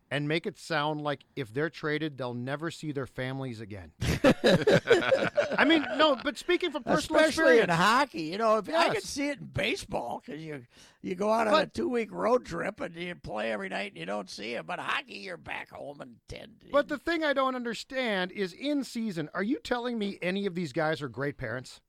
And 0.09 0.25
make 0.25 0.45
it 0.45 0.57
sound 0.57 1.01
like 1.01 1.25
if 1.35 1.53
they're 1.53 1.69
traded, 1.69 2.17
they'll 2.17 2.33
never 2.33 2.71
see 2.71 2.93
their 2.93 3.05
families 3.05 3.59
again. 3.59 3.91
I 4.33 5.65
mean, 5.67 5.85
no, 5.97 6.15
but 6.23 6.37
speaking 6.37 6.71
from 6.71 6.83
personal 6.83 7.19
Especially 7.19 7.57
in 7.57 7.69
experience, 7.69 7.73
hockey, 7.73 8.21
you 8.21 8.37
know, 8.37 8.57
if 8.57 8.69
I 8.73 8.89
can 8.93 9.01
see 9.01 9.27
it 9.27 9.39
in 9.39 9.47
baseball 9.47 10.23
because 10.25 10.41
you 10.41 10.63
you 11.01 11.15
go 11.15 11.29
out 11.31 11.47
on 11.47 11.61
a 11.61 11.65
two 11.65 11.89
week 11.89 12.11
road 12.13 12.45
trip 12.45 12.79
and 12.79 12.95
you 12.95 13.15
play 13.15 13.51
every 13.51 13.67
night 13.67 13.91
and 13.91 13.97
you 13.97 14.05
don't 14.05 14.29
see 14.29 14.53
it. 14.53 14.65
But 14.65 14.79
hockey, 14.79 15.15
you're 15.15 15.35
back 15.35 15.71
home 15.71 15.99
and 15.99 16.15
ten. 16.29 16.51
But 16.71 16.87
the 16.87 16.97
thing 16.97 17.25
I 17.25 17.33
don't 17.33 17.55
understand 17.55 18.31
is 18.31 18.53
in 18.53 18.85
season, 18.85 19.29
are 19.33 19.43
you 19.43 19.59
telling 19.59 19.99
me 19.99 20.17
any 20.21 20.45
of 20.45 20.55
these 20.55 20.71
guys 20.71 21.01
are 21.01 21.09
great 21.09 21.37
parents? 21.37 21.81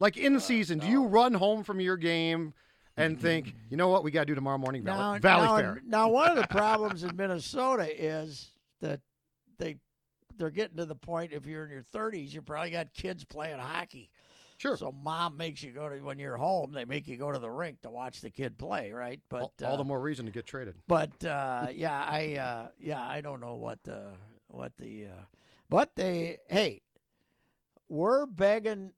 Like 0.00 0.16
Uh, 0.18 0.22
in 0.22 0.40
season, 0.40 0.78
do 0.80 0.86
you 0.86 1.04
run 1.06 1.34
home 1.34 1.62
from 1.62 1.80
your 1.80 1.96
game 1.96 2.52
and 2.96 3.20
think, 3.20 3.54
you 3.70 3.76
know 3.76 3.88
what, 3.88 4.04
we 4.04 4.10
got 4.10 4.20
to 4.20 4.26
do 4.26 4.34
tomorrow 4.34 4.58
morning, 4.58 4.82
Valley, 4.82 4.98
now, 4.98 5.18
Valley 5.18 5.46
now, 5.46 5.56
Fair? 5.56 5.82
Now, 5.86 6.08
one 6.08 6.30
of 6.30 6.36
the 6.36 6.46
problems 6.50 7.04
in 7.04 7.16
Minnesota 7.16 7.88
is 8.02 8.50
that 8.80 9.00
they 9.58 9.76
they're 10.36 10.50
getting 10.50 10.76
to 10.78 10.86
the 10.86 10.94
point. 10.94 11.32
If 11.32 11.46
you're 11.46 11.64
in 11.64 11.70
your 11.70 11.84
30s, 11.94 12.32
you 12.32 12.42
probably 12.42 12.70
got 12.70 12.92
kids 12.94 13.24
playing 13.24 13.58
hockey. 13.58 14.10
Sure. 14.60 14.76
So 14.76 14.92
mom 14.92 15.38
makes 15.38 15.62
you 15.62 15.70
go 15.70 15.88
to 15.88 15.96
when 16.00 16.18
you're 16.18 16.36
home. 16.36 16.72
They 16.72 16.84
make 16.84 17.08
you 17.08 17.16
go 17.16 17.32
to 17.32 17.38
the 17.38 17.50
rink 17.50 17.80
to 17.80 17.90
watch 17.90 18.20
the 18.20 18.28
kid 18.28 18.58
play, 18.58 18.92
right? 18.92 19.18
But 19.30 19.40
all, 19.40 19.52
all 19.64 19.74
uh, 19.74 19.76
the 19.76 19.84
more 19.84 20.00
reason 20.00 20.26
to 20.26 20.32
get 20.32 20.44
traded. 20.44 20.74
But 20.86 21.24
uh, 21.24 21.68
yeah, 21.72 22.04
I 22.06 22.36
uh, 22.36 22.68
yeah 22.78 23.02
I 23.02 23.22
don't 23.22 23.40
know 23.40 23.54
what 23.54 23.82
the 23.84 24.08
what 24.48 24.72
the 24.76 25.06
uh, 25.06 25.24
but 25.70 25.96
they 25.96 26.38
hey 26.48 26.82
we're 27.88 28.26
begging 28.26 28.92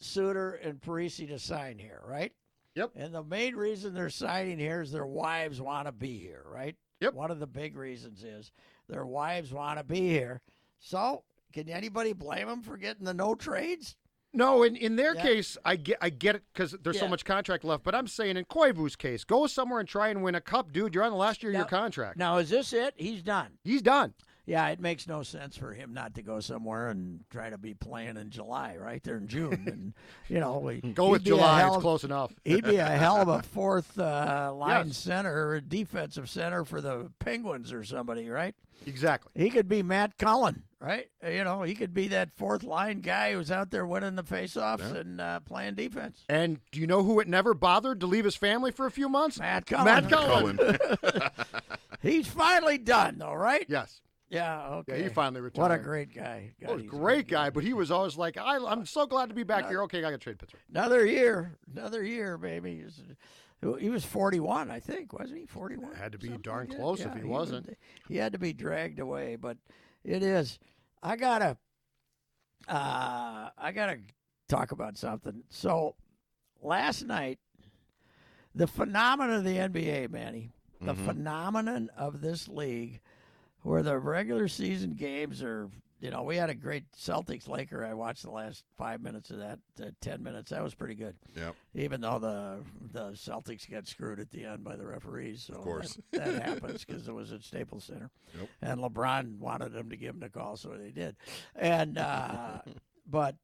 Suter 0.00 0.54
and 0.54 0.80
Parise 0.80 1.28
to 1.28 1.38
sign 1.38 1.78
here, 1.78 2.02
right? 2.04 2.32
Yep. 2.74 2.90
And 2.96 3.14
the 3.14 3.22
main 3.22 3.54
reason 3.54 3.94
they're 3.94 4.10
signing 4.10 4.58
here 4.58 4.80
is 4.80 4.90
their 4.90 5.06
wives 5.06 5.60
want 5.60 5.86
to 5.86 5.92
be 5.92 6.18
here, 6.18 6.42
right? 6.46 6.74
Yep. 7.00 7.14
One 7.14 7.30
of 7.30 7.38
the 7.38 7.46
big 7.46 7.76
reasons 7.76 8.24
is 8.24 8.50
their 8.88 9.06
wives 9.06 9.52
want 9.52 9.78
to 9.78 9.84
be 9.84 10.00
here. 10.08 10.40
So 10.80 11.22
can 11.52 11.68
anybody 11.68 12.12
blame 12.12 12.48
them 12.48 12.62
for 12.62 12.76
getting 12.76 13.04
the 13.04 13.14
no 13.14 13.34
trades? 13.34 13.96
No, 14.36 14.64
in, 14.64 14.74
in 14.74 14.96
their 14.96 15.14
Yeah. 15.14 15.22
case, 15.22 15.56
I 15.64 15.76
get 15.76 15.98
I 16.00 16.10
get 16.10 16.34
it 16.34 16.42
because 16.52 16.72
there's 16.82 16.98
so 16.98 17.06
much 17.06 17.24
contract 17.24 17.62
left. 17.62 17.84
But 17.84 17.94
I'm 17.94 18.08
saying 18.08 18.36
in 18.36 18.44
Koivu's 18.46 18.96
case, 18.96 19.22
go 19.22 19.46
somewhere 19.46 19.78
and 19.78 19.88
try 19.88 20.08
and 20.08 20.24
win 20.24 20.34
a 20.34 20.40
cup, 20.40 20.72
dude. 20.72 20.92
You're 20.92 21.04
on 21.04 21.12
the 21.12 21.16
last 21.16 21.42
year 21.44 21.52
of 21.52 21.56
your 21.56 21.64
contract. 21.66 22.18
Now 22.18 22.38
is 22.38 22.50
this 22.50 22.72
it? 22.72 22.94
He's 22.96 23.22
done. 23.22 23.58
He's 23.62 23.82
done. 23.82 24.14
Yeah, 24.46 24.68
it 24.68 24.78
makes 24.78 25.06
no 25.08 25.22
sense 25.22 25.56
for 25.56 25.72
him 25.72 25.94
not 25.94 26.14
to 26.16 26.22
go 26.22 26.38
somewhere 26.40 26.88
and 26.88 27.20
try 27.30 27.48
to 27.48 27.56
be 27.56 27.72
playing 27.72 28.18
in 28.18 28.28
July, 28.28 28.76
right? 28.78 29.02
They're 29.02 29.16
in 29.16 29.26
June, 29.26 29.64
and 29.66 29.94
you 30.28 30.38
know, 30.40 30.58
we, 30.58 30.80
Go 30.80 31.08
with 31.10 31.24
July. 31.24 31.60
hell 31.60 31.74
It's 31.76 31.82
close 31.82 32.04
enough. 32.04 32.32
He'd 32.44 32.64
be 32.64 32.76
a 32.76 32.84
hell 32.86 33.16
of 33.22 33.28
a 33.28 33.42
fourth 33.42 33.98
uh, 33.98 34.52
line 34.54 34.88
Yes. 34.88 34.98
center 34.98 35.48
or 35.48 35.60
defensive 35.62 36.28
center 36.28 36.64
for 36.66 36.80
the 36.82 37.10
Penguins 37.20 37.72
or 37.72 37.84
somebody, 37.84 38.28
right? 38.28 38.54
Exactly. 38.86 39.32
He 39.34 39.48
could 39.48 39.66
be 39.66 39.82
Matt 39.82 40.18
Cullen, 40.18 40.64
right? 40.78 41.08
You 41.26 41.42
know, 41.44 41.62
he 41.62 41.74
could 41.74 41.94
be 41.94 42.08
that 42.08 42.36
fourth 42.36 42.64
line 42.64 43.00
guy 43.00 43.32
who's 43.32 43.50
out 43.50 43.70
there 43.70 43.86
winning 43.86 44.14
the 44.16 44.24
faceoffs 44.24 44.94
and 44.94 45.22
uh, 45.22 45.40
playing 45.40 45.76
defense. 45.76 46.22
And 46.28 46.58
do 46.70 46.80
you 46.80 46.86
know 46.86 47.02
who 47.02 47.18
it 47.20 47.28
never 47.28 47.54
bothered 47.54 48.00
to 48.00 48.06
leave 48.06 48.26
his 48.26 48.36
family 48.36 48.72
for 48.72 48.84
a 48.84 48.90
few 48.90 49.08
months? 49.08 49.38
Matt 49.38 49.64
Cullen. 49.64 49.84
Matt 49.86 50.10
Cullen. 50.10 50.56
Cullen. 50.58 50.78
He's 52.02 52.26
finally 52.28 52.76
done, 52.76 53.16
though, 53.18 53.32
right? 53.32 53.64
Yes. 53.68 54.02
Yeah. 54.30 54.66
Okay. 54.76 54.98
Yeah, 54.98 55.04
he 55.04 55.08
finally 55.10 55.40
retired. 55.40 55.62
What 55.62 55.70
a 55.72 55.78
great 55.78 56.14
guy. 56.14 56.52
God, 56.60 56.70
Oh, 56.70 56.76
he's 56.78 56.86
a 56.86 56.88
great 56.88 57.28
guy, 57.28 57.50
but 57.50 57.62
he 57.62 57.72
was 57.72 57.90
always 57.90 58.16
like, 58.16 58.36
I, 58.36 58.56
I'm 58.56 58.86
so 58.86 59.06
glad 59.06 59.28
to 59.28 59.34
be 59.34 59.42
back 59.44 59.68
here. 59.68 59.82
Okay, 59.82 59.98
I 59.98 60.02
got 60.02 60.10
to 60.10 60.18
trade 60.18 60.38
Pittsburgh. 60.38 60.60
Another 60.70 61.04
year, 61.06 61.56
another 61.72 62.02
year, 62.02 62.36
baby. 62.38 62.76
He 62.78 62.84
was, 62.84 63.80
he 63.80 63.90
was 63.90 64.04
41, 64.04 64.70
I 64.70 64.80
think, 64.80 65.12
wasn't 65.12 65.38
he? 65.40 65.46
41. 65.46 65.94
Had 65.94 66.12
to 66.12 66.18
be 66.18 66.28
darn 66.38 66.68
like 66.68 66.78
close 66.78 67.00
if 67.00 67.06
Yeah, 67.06 67.16
he 67.18 67.22
was- 67.24 67.50
wasn't. 67.50 67.76
he 68.08 68.16
had 68.16 68.32
to 68.32 68.38
be 68.38 68.52
dragged 68.52 68.98
away, 68.98 69.36
but 69.36 69.56
it 70.02 70.22
is. 70.22 70.58
I 71.02 71.16
gotta, 71.16 71.56
uh, 72.68 73.50
I 73.56 73.72
gotta 73.74 73.98
talk 74.48 74.72
about 74.72 74.96
something. 74.96 75.44
So, 75.50 75.96
last 76.62 77.04
night, 77.04 77.38
the 78.54 78.66
phenomenon 78.66 79.36
of 79.36 79.44
the 79.44 79.56
NBA, 79.58 80.10
Manny, 80.10 80.50
the 80.80 80.94
phenomenon 80.94 81.90
of 81.96 82.20
this 82.20 82.48
league, 82.48 83.00
where 83.64 83.82
the 83.82 83.98
regular 83.98 84.46
season 84.46 84.92
games 84.94 85.42
are, 85.42 85.68
you 86.00 86.10
know, 86.10 86.22
we 86.22 86.36
had 86.36 86.50
a 86.50 86.54
great 86.54 86.84
Celtics 86.92 87.48
Laker. 87.48 87.84
I 87.84 87.94
watched 87.94 88.22
the 88.22 88.30
last 88.30 88.62
five 88.76 89.00
minutes 89.00 89.30
of 89.30 89.38
that, 89.38 89.58
uh, 89.82 89.86
ten 90.00 90.22
minutes. 90.22 90.50
That 90.50 90.62
was 90.62 90.74
pretty 90.74 90.94
good 90.94 91.16
Yep. 91.34 91.56
even 91.74 92.00
though 92.02 92.18
the 92.18 92.58
the 92.92 93.10
Celtics 93.12 93.68
got 93.70 93.86
screwed 93.88 94.20
at 94.20 94.30
the 94.30 94.44
end 94.44 94.62
by 94.64 94.76
the 94.76 94.86
referees. 94.86 95.42
So 95.44 95.54
of 95.54 95.62
course. 95.62 95.98
that, 96.12 96.24
that 96.26 96.42
happens 96.42 96.84
because 96.84 97.08
it 97.08 97.14
was 97.14 97.32
at 97.32 97.42
Staples 97.42 97.84
Center, 97.84 98.10
Yep. 98.38 98.48
and 98.62 98.80
LeBron 98.80 99.38
wanted 99.38 99.72
them 99.72 99.88
to 99.90 99.96
give 99.96 100.14
him 100.14 100.20
the 100.20 100.28
call, 100.28 100.56
so 100.56 100.68
they 100.70 100.90
did. 100.90 101.16
And 101.56 101.96
uh, 101.98 102.60
but 103.10 103.36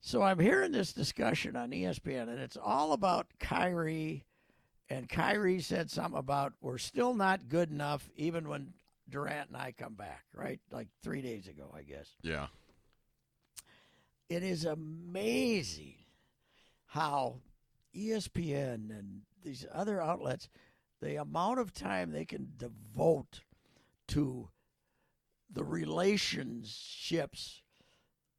so 0.00 0.20
I'm 0.22 0.38
hearing 0.38 0.72
this 0.72 0.92
discussion 0.92 1.56
on 1.56 1.70
ESPN, 1.70 2.28
and 2.28 2.38
it's 2.38 2.58
all 2.62 2.92
about 2.92 3.26
Kyrie. 3.40 4.24
And 4.90 5.08
Kyrie 5.08 5.62
said 5.62 5.90
something 5.90 6.18
about 6.18 6.52
we're 6.60 6.76
still 6.76 7.14
not 7.14 7.48
good 7.48 7.70
enough, 7.70 8.10
even 8.16 8.48
when 8.50 8.74
Durant 9.08 9.48
and 9.48 9.56
I 9.56 9.72
come 9.72 9.94
back, 9.94 10.24
right? 10.34 10.60
Like 10.70 10.88
three 11.02 11.20
days 11.22 11.46
ago, 11.48 11.72
I 11.76 11.82
guess. 11.82 12.08
Yeah. 12.22 12.46
It 14.28 14.42
is 14.42 14.64
amazing 14.64 15.96
how 16.86 17.40
ESPN 17.94 18.90
and 18.90 19.22
these 19.42 19.66
other 19.72 20.00
outlets, 20.00 20.48
the 21.00 21.16
amount 21.20 21.58
of 21.60 21.72
time 21.74 22.10
they 22.12 22.24
can 22.24 22.52
devote 22.56 23.42
to 24.08 24.48
the 25.52 25.64
relationships 25.64 27.62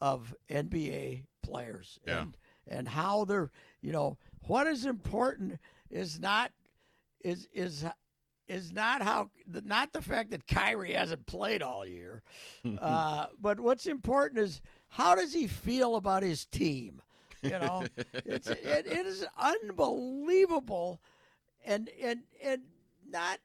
of 0.02 0.36
NBA 0.50 1.26
players 1.44 2.00
Yeah. 2.06 2.22
and 2.24 2.38
and 2.68 2.88
how 2.90 3.24
they're 3.26 3.52
you 3.82 3.92
know 3.92 4.18
what 4.48 4.68
is 4.68 4.86
important 4.86 5.60
is 5.90 6.20
not 6.20 6.52
is 7.24 7.48
is 7.54 7.86
is 8.48 8.72
not 8.72 9.02
how 9.02 9.30
not 9.48 9.94
the 9.94 10.02
fact 10.02 10.32
that 10.32 10.48
Kyrie 10.48 10.94
hasn't 10.94 11.26
played 11.26 11.62
all 11.62 11.86
year, 11.86 12.22
uh, 12.80 13.28
but 13.40 13.60
what's 13.60 13.86
important 13.86 14.40
is 14.40 14.62
how 14.90 15.16
does 15.16 15.34
he 15.34 15.48
feel 15.48 15.96
about 15.96 16.24
his 16.24 16.46
team? 16.46 17.02
You 17.42 17.52
know, 17.52 17.84
it's 18.14 18.48
it, 18.48 18.86
it 18.88 19.06
is 19.06 19.26
unbelievable, 19.38 21.02
and 21.66 21.90
and 22.02 22.22
and 22.44 22.62
not 23.08 23.40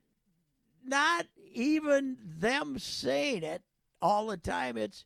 not 0.85 1.27
even 1.53 2.17
them 2.23 2.79
saying 2.79 3.43
it 3.43 3.63
all 4.01 4.27
the 4.29 4.37
time. 4.37 4.77
It's 4.77 5.05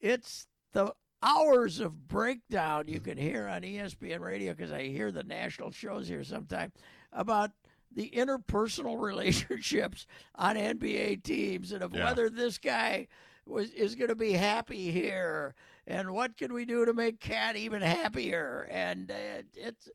it's 0.00 0.46
the 0.72 0.94
hours 1.22 1.80
of 1.80 2.08
breakdown 2.08 2.88
you 2.88 3.00
can 3.00 3.18
hear 3.18 3.46
on 3.46 3.62
ESPN 3.62 4.20
radio 4.20 4.52
because 4.54 4.72
I 4.72 4.84
hear 4.84 5.12
the 5.12 5.22
national 5.22 5.70
shows 5.70 6.08
here 6.08 6.24
sometime 6.24 6.72
about 7.12 7.50
the 7.94 8.10
interpersonal 8.10 9.00
relationships 9.02 10.06
on 10.34 10.56
NBA 10.56 11.22
teams 11.22 11.72
and 11.72 11.82
of 11.82 11.94
Yeah. 11.94 12.04
whether 12.04 12.28
this 12.30 12.58
guy 12.58 13.08
was 13.46 13.70
is 13.70 13.94
going 13.94 14.08
to 14.10 14.14
be 14.14 14.32
happy 14.32 14.90
here 14.92 15.54
and 15.86 16.10
what 16.12 16.36
can 16.36 16.52
we 16.52 16.64
do 16.64 16.84
to 16.84 16.92
make 16.92 17.18
Cat 17.20 17.56
even 17.56 17.82
happier 17.82 18.68
and 18.70 19.10
uh, 19.10 19.42
it's 19.54 19.88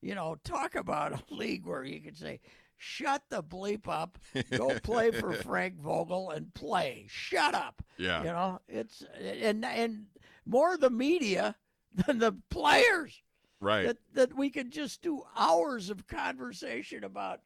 you 0.00 0.14
know 0.14 0.36
talk 0.42 0.74
about 0.74 1.12
a 1.12 1.22
league 1.34 1.64
where 1.66 1.84
you 1.84 2.00
could 2.00 2.16
say 2.16 2.40
shut 2.76 3.22
the 3.28 3.42
bleep 3.42 3.86
up 3.88 4.18
go 4.56 4.78
play 4.82 5.10
for 5.10 5.32
Frank 5.44 5.78
Vogel 5.80 6.30
and 6.30 6.52
play 6.54 7.06
shut 7.08 7.54
up 7.54 7.82
Yeah. 7.98 8.20
you 8.20 8.28
know, 8.28 8.60
it's 8.68 9.04
and 9.20 9.64
and 9.64 10.06
more 10.46 10.76
the 10.76 10.90
media 10.90 11.54
than 11.94 12.18
the 12.18 12.32
players. 12.50 13.22
Right. 13.60 13.86
That 13.86 13.96
that 14.14 14.36
we 14.36 14.50
could 14.50 14.70
just 14.70 15.02
do 15.02 15.22
hours 15.36 15.90
of 15.90 16.06
conversation 16.06 17.04
about. 17.04 17.40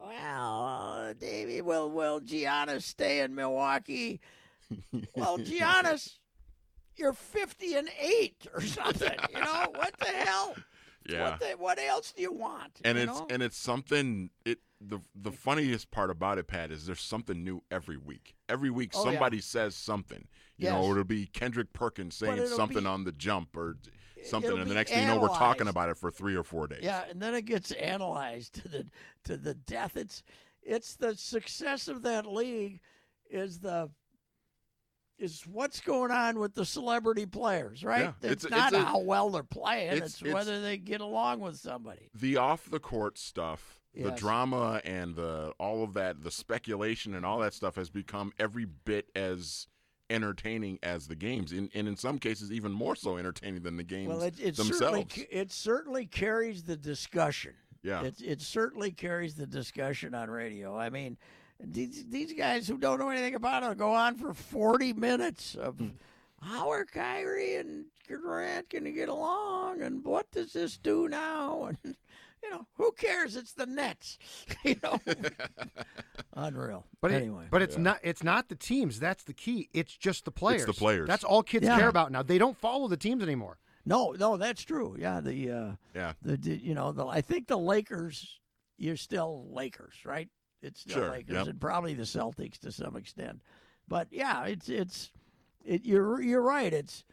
Well, 0.00 0.64
uh, 0.64 1.12
Davey, 1.14 1.60
will 1.60 1.90
will 1.90 2.20
Giannis 2.20 2.82
stay 2.82 3.20
in 3.20 3.34
Milwaukee? 3.34 4.20
well, 5.16 5.38
Giannis, 5.38 6.18
you're 6.96 7.12
fifty 7.14 7.74
and 7.74 7.88
eight 8.00 8.46
or 8.54 8.60
something. 8.60 9.16
You 9.34 9.40
know 9.40 9.66
what 9.74 9.94
the 9.98 10.06
hell? 10.06 10.54
yeah. 11.08 11.30
What 11.30 11.40
the, 11.40 11.46
what 11.58 11.78
else 11.80 12.12
do 12.12 12.22
you 12.22 12.32
want? 12.32 12.80
and 12.84 12.96
you 12.98 13.04
it's 13.04 13.12
know? 13.18 13.26
and 13.30 13.42
it's 13.42 13.56
something 13.56 14.30
it 14.44 14.58
the 14.80 15.00
the 15.16 15.32
funniest 15.32 15.90
part 15.90 16.10
about 16.10 16.38
it 16.38 16.46
pat 16.46 16.70
is 16.70 16.86
there's 16.86 17.00
something 17.00 17.42
new 17.42 17.62
every 17.70 17.96
week 17.96 18.36
every 18.48 18.70
week 18.70 18.92
Oh, 18.94 19.04
yeah. 19.04 19.10
somebody 19.10 19.40
says 19.40 19.74
something 19.74 20.28
you 20.56 20.66
Yes. 20.66 20.72
know 20.74 20.88
it'll 20.92 21.02
be 21.02 21.26
kendrick 21.26 21.72
perkins 21.72 22.14
saying 22.14 22.46
something 22.46 22.82
be- 22.84 22.86
on 22.88 23.02
the 23.02 23.10
jump 23.10 23.56
or 23.56 23.76
something 24.24 24.48
it'll 24.50 24.60
and 24.62 24.70
the 24.70 24.74
next 24.74 24.90
thing 24.90 25.02
you 25.02 25.06
know 25.08 25.18
we're 25.20 25.28
talking 25.28 25.68
about 25.68 25.88
it 25.88 25.96
for 25.96 26.10
three 26.10 26.34
or 26.36 26.42
four 26.42 26.66
days 26.66 26.80
Yeah, 26.82 27.04
and 27.10 27.20
then 27.20 27.34
it 27.34 27.44
gets 27.44 27.72
analyzed 27.72 28.54
to 28.62 28.68
the 28.68 28.86
to 29.24 29.36
the 29.36 29.54
death. 29.54 29.96
It's 29.96 30.22
it's 30.62 30.96
the 30.96 31.14
success 31.16 31.88
of 31.88 32.02
that 32.02 32.26
league 32.26 32.80
is 33.30 33.60
the 33.60 33.90
is 35.18 35.42
what's 35.46 35.80
going 35.80 36.12
on 36.12 36.38
with 36.38 36.54
the 36.54 36.64
celebrity 36.64 37.26
players, 37.26 37.82
right? 37.82 38.02
Yeah, 38.22 38.30
it's, 38.30 38.44
it's- 38.44 38.50
not 38.56 38.72
it's 38.72 38.82
a- 38.82 38.86
how 38.86 39.00
well 39.00 39.30
they're 39.30 39.42
playing; 39.42 39.88
it's- 39.92 40.20
it's, 40.22 40.32
whether 40.32 40.60
they 40.60 40.78
get 40.78 41.00
along 41.00 41.40
with 41.40 41.56
somebody. 41.56 42.10
the 42.14 42.36
off 42.36 42.70
the 42.70 42.80
court 42.80 43.18
stuff 43.18 43.74
the 43.94 44.10
Yes. 44.10 44.18
drama 44.20 44.80
and 44.84 45.16
the 45.16 45.52
all 45.58 45.82
of 45.82 45.94
that 45.94 46.22
the 46.22 46.30
speculation 46.30 47.14
and 47.14 47.24
all 47.26 47.38
that 47.40 47.52
stuff 47.54 47.74
has 47.74 47.90
become 47.90 48.32
every 48.38 48.64
bit 48.66 49.10
as 49.16 49.66
entertaining 50.10 50.78
as 50.82 51.06
the 51.06 51.14
games 51.14 51.52
and, 51.52 51.70
and 51.74 51.86
in 51.86 51.96
some 51.96 52.18
cases 52.18 52.50
even 52.50 52.72
more 52.72 52.96
so 52.96 53.16
entertaining 53.18 53.62
than 53.62 53.76
the 53.76 53.82
games 53.82 54.08
Well, 54.08 54.22
it, 54.22 54.34
it 54.40 54.56
certainly 54.56 54.70
themselves 55.04 55.14
ca- 55.14 55.28
it 55.30 55.52
certainly 55.52 56.06
carries 56.06 56.62
the 56.62 56.76
discussion. 56.76 57.52
yeah 57.82 58.02
It 58.04 58.20
it 58.22 58.40
certainly 58.40 58.90
carries 58.90 59.34
the 59.34 59.46
discussion 59.46 60.14
on 60.14 60.30
radio. 60.30 60.76
I 60.76 60.88
mean, 60.90 61.16
these 61.60 62.06
these 62.08 62.32
guys 62.32 62.66
who 62.68 62.78
don't 62.78 62.98
know 62.98 63.10
anything 63.10 63.34
about 63.34 63.62
it 63.70 63.76
go 63.78 63.92
on 63.92 64.14
for 64.16 64.32
forty 64.32 64.92
minutes 64.92 65.54
of 65.54 65.76
Hmm. 65.78 65.88
how 66.40 66.70
are 66.70 66.84
Kyrie 66.84 67.56
and 67.56 67.84
Durant 68.06 68.70
going 68.70 68.84
to 68.84 68.92
get 68.92 69.08
along, 69.10 69.82
and 69.82 70.02
what 70.04 70.30
does 70.32 70.52
this 70.54 70.78
do 70.78 71.08
now, 71.08 71.70
and 71.84 71.96
you 72.42 72.50
know 72.50 72.66
who 72.74 72.92
cares? 72.92 73.36
It's 73.36 73.52
the 73.52 73.66
Nets, 73.66 74.18
you 74.64 74.76
know. 74.82 74.98
Unreal. 76.34 76.84
But 77.00 77.12
it- 77.12 77.22
anyway, 77.22 77.46
but 77.50 77.62
it's 77.62 77.76
not 77.78 77.98
it's 78.02 78.22
not 78.22 78.48
the 78.48 78.54
teams. 78.54 79.00
That's 79.00 79.24
the 79.24 79.32
key. 79.34 79.68
It's 79.72 79.96
just 79.96 80.24
the 80.24 80.30
players. 80.30 80.66
The 80.66 80.72
players. 80.72 81.06
That's 81.08 81.24
all 81.24 81.42
kids 81.42 81.66
Yeah. 81.66 81.78
care 81.78 81.88
about 81.88 82.12
now. 82.12 82.22
They 82.22 82.38
don't 82.38 82.56
follow 82.56 82.88
the 82.88 82.96
teams 82.96 83.22
anymore. 83.22 83.58
no, 83.84 84.12
no, 84.18 84.36
that's 84.36 84.62
true. 84.62 84.96
Yeah, 84.98 85.20
the 85.20 85.50
uh, 85.50 85.70
yeah 85.94 86.12
the, 86.22 86.36
the 86.36 86.56
you 86.56 86.74
know 86.74 86.92
the 86.92 87.06
I 87.06 87.20
think 87.20 87.46
the 87.48 87.58
Lakers 87.58 88.38
you're 88.76 88.96
still 88.96 89.48
Lakers, 89.50 89.96
right? 90.04 90.28
It's 90.62 90.80
still 90.80 90.96
Sure, 90.96 91.10
Lakers 91.10 91.34
yep. 91.34 91.46
and 91.48 91.60
probably 91.60 91.94
the 91.94 92.02
Celtics 92.04 92.58
to 92.60 92.70
some 92.72 92.96
extent. 92.96 93.40
But 93.88 94.08
yeah, 94.10 94.44
it's 94.44 94.68
it's 94.68 95.10
it, 95.64 95.84
you're 95.84 96.20
you're 96.22 96.42
right. 96.42 96.72
It's 96.72 97.04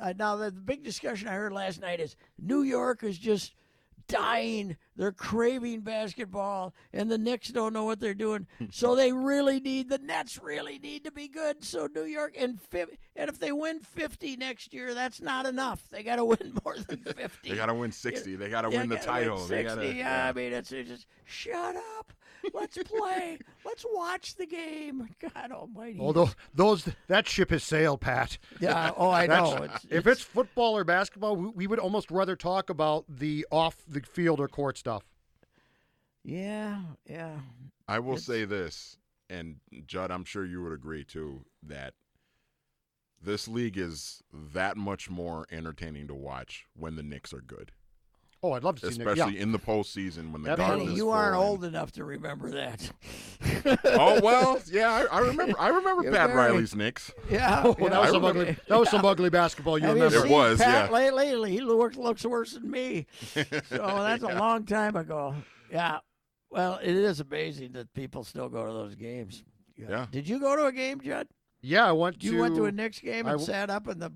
uh, 0.00 0.14
now 0.18 0.34
the, 0.36 0.46
the 0.50 0.60
big 0.60 0.82
discussion 0.82 1.28
I 1.28 1.32
heard 1.34 1.52
last 1.52 1.80
night 1.80 2.00
is 2.00 2.16
New 2.40 2.62
York 2.62 3.04
is 3.04 3.18
just 3.18 3.54
dying. 4.08 4.76
They're 4.96 5.12
craving 5.12 5.80
basketball, 5.80 6.74
and 6.92 7.10
the 7.10 7.18
Knicks 7.18 7.48
don't 7.48 7.72
know 7.72 7.84
what 7.84 8.00
they're 8.00 8.14
doing. 8.14 8.46
so 8.70 8.94
they 8.94 9.12
really 9.12 9.60
need 9.60 9.88
the 9.88 9.98
Nets. 9.98 10.40
Really 10.42 10.78
need 10.78 11.04
to 11.04 11.10
be 11.10 11.28
good. 11.28 11.64
So 11.64 11.88
New 11.92 12.04
York 12.04 12.34
and 12.38 12.60
fif- 12.60 12.96
and 13.16 13.28
if 13.28 13.38
they 13.38 13.52
win 13.52 13.80
fifty 13.80 14.36
next 14.36 14.72
year, 14.72 14.94
that's 14.94 15.20
not 15.20 15.46
enough. 15.46 15.82
They 15.90 16.02
got 16.02 16.16
to 16.16 16.24
win 16.24 16.58
more 16.64 16.76
than 16.76 16.98
fifty. 16.98 17.50
they 17.50 17.56
got 17.56 17.66
to 17.66 17.74
win 17.74 17.92
60 17.92 18.36
they 18.36 18.48
got 18.48 18.62
to 18.62 18.70
win 18.70 18.88
the 18.88 18.96
title 18.96 19.38
60. 19.38 19.64
gotta, 19.64 19.92
yeah, 19.94 20.28
I 20.28 20.32
mean, 20.32 20.52
it's, 20.52 20.72
it's 20.72 20.88
just 20.88 21.06
shut 21.24 21.76
up. 21.98 22.12
Let's 22.52 22.76
play. 22.78 23.38
Let's 23.64 23.84
watch 23.92 24.34
the 24.36 24.46
game. 24.46 25.08
God 25.20 25.52
Almighty. 25.52 25.98
Although 26.00 26.30
those 26.54 26.88
that 27.08 27.26
ship 27.28 27.50
has 27.50 27.62
sailed, 27.64 28.00
Pat. 28.00 28.38
yeah. 28.60 28.90
Oh, 28.96 29.10
I 29.10 29.26
know. 29.26 29.62
It's, 29.62 29.86
if 29.90 30.06
it's 30.06 30.20
football 30.20 30.76
or 30.76 30.84
basketball, 30.84 31.36
we, 31.36 31.48
we 31.48 31.66
would 31.66 31.78
almost 31.78 32.10
rather 32.10 32.36
talk 32.36 32.70
about 32.70 33.04
the 33.08 33.46
off 33.50 33.82
the 33.88 34.00
field 34.00 34.40
or 34.40 34.48
court 34.48 34.76
stuff. 34.78 35.04
yeah, 36.22 36.80
yeah. 37.08 37.38
I 37.88 37.98
will 37.98 38.12
It's- 38.14 38.24
say 38.26 38.44
this, 38.44 38.98
and 39.28 39.56
Judd, 39.86 40.10
I'm 40.10 40.24
sure 40.24 40.44
you 40.44 40.62
would 40.62 40.72
agree 40.72 41.04
too, 41.04 41.44
that 41.62 41.94
this 43.22 43.46
league 43.48 43.76
is 43.78 44.22
that 44.32 44.76
much 44.76 45.08
more 45.10 45.46
entertaining 45.50 46.06
to 46.08 46.14
watch 46.14 46.66
when 46.74 46.96
the 46.96 47.02
Knicks 47.02 47.32
are 47.32 47.40
good, 47.40 47.72
Oh, 48.46 48.52
I'd 48.52 48.62
love 48.62 48.78
to 48.80 48.92
see 48.92 48.98
Nick. 48.98 49.08
especially 49.08 49.36
Yeah. 49.36 49.42
in 49.42 49.52
the 49.52 49.58
postseason 49.58 50.30
when 50.30 50.42
the 50.42 50.50
Absolutely. 50.50 50.56
garden 50.56 50.78
Manny, 50.80 50.92
is 50.92 50.96
you 50.98 51.04
full 51.04 51.12
aren't 51.12 51.34
and- 51.36 51.44
old 51.44 51.64
enough 51.64 51.92
to 51.92 52.04
remember 52.04 52.50
that. 52.50 52.90
Oh 53.84 54.20
well, 54.22 54.60
yeah, 54.70 54.90
I, 55.10 55.16
I 55.16 55.20
remember. 55.20 55.58
I 55.58 55.68
remember 55.68 56.02
You're 56.02 56.12
Pat 56.12 56.28
very- 56.30 56.50
Riley's 56.52 56.74
Knicks. 56.74 57.10
yeah. 57.30 57.62
Oh, 57.64 57.74
yeah. 57.78 57.88
that 57.88 58.00
was 58.02 58.10
some 58.10 58.22
remember- 58.24 58.40
ugly. 58.42 58.56
That 58.68 58.80
was 58.80 58.90
some 58.90 59.04
ugly 59.04 59.30
basketball. 59.30 59.78
You 59.78 59.86
Have 59.86 59.94
remember? 59.94 60.18
It 60.18 60.22
seen 60.22 60.30
was, 60.32 60.58
Pat 60.60 60.90
yeah. 60.90 60.94
lately? 60.96 61.52
He 61.52 61.60
looks 61.60 61.96
looks 61.96 62.24
worse 62.26 62.52
than 62.52 62.70
me. 62.70 63.06
So 63.34 63.44
that's 63.70 64.22
a 64.22 64.34
long 64.38 64.64
time 64.66 64.96
ago. 64.96 65.34
Yeah. 65.70 65.98
Well, 66.50 66.78
it 66.82 66.94
is 66.94 67.20
amazing 67.20 67.72
that 67.72 67.92
people 67.94 68.24
still 68.24 68.48
go 68.48 68.66
to 68.66 68.72
those 68.72 68.94
games. 68.94 69.42
Yeah. 69.76 70.06
Did 70.10 70.28
you 70.28 70.38
go 70.38 70.54
to 70.54 70.66
a 70.66 70.72
game, 70.72 71.00
Judd? 71.00 71.26
Yeah, 71.62 71.86
I 71.88 71.92
went 71.92 72.20
to. 72.20 72.26
You 72.26 72.38
went 72.38 72.54
to 72.56 72.66
a 72.66 72.72
Knicks 72.72 73.00
game 73.00 73.26
I 73.26 73.30
and 73.32 73.40
w- 73.40 73.46
sat 73.46 73.70
up 73.70 73.88
in 73.88 73.98
the 73.98 74.12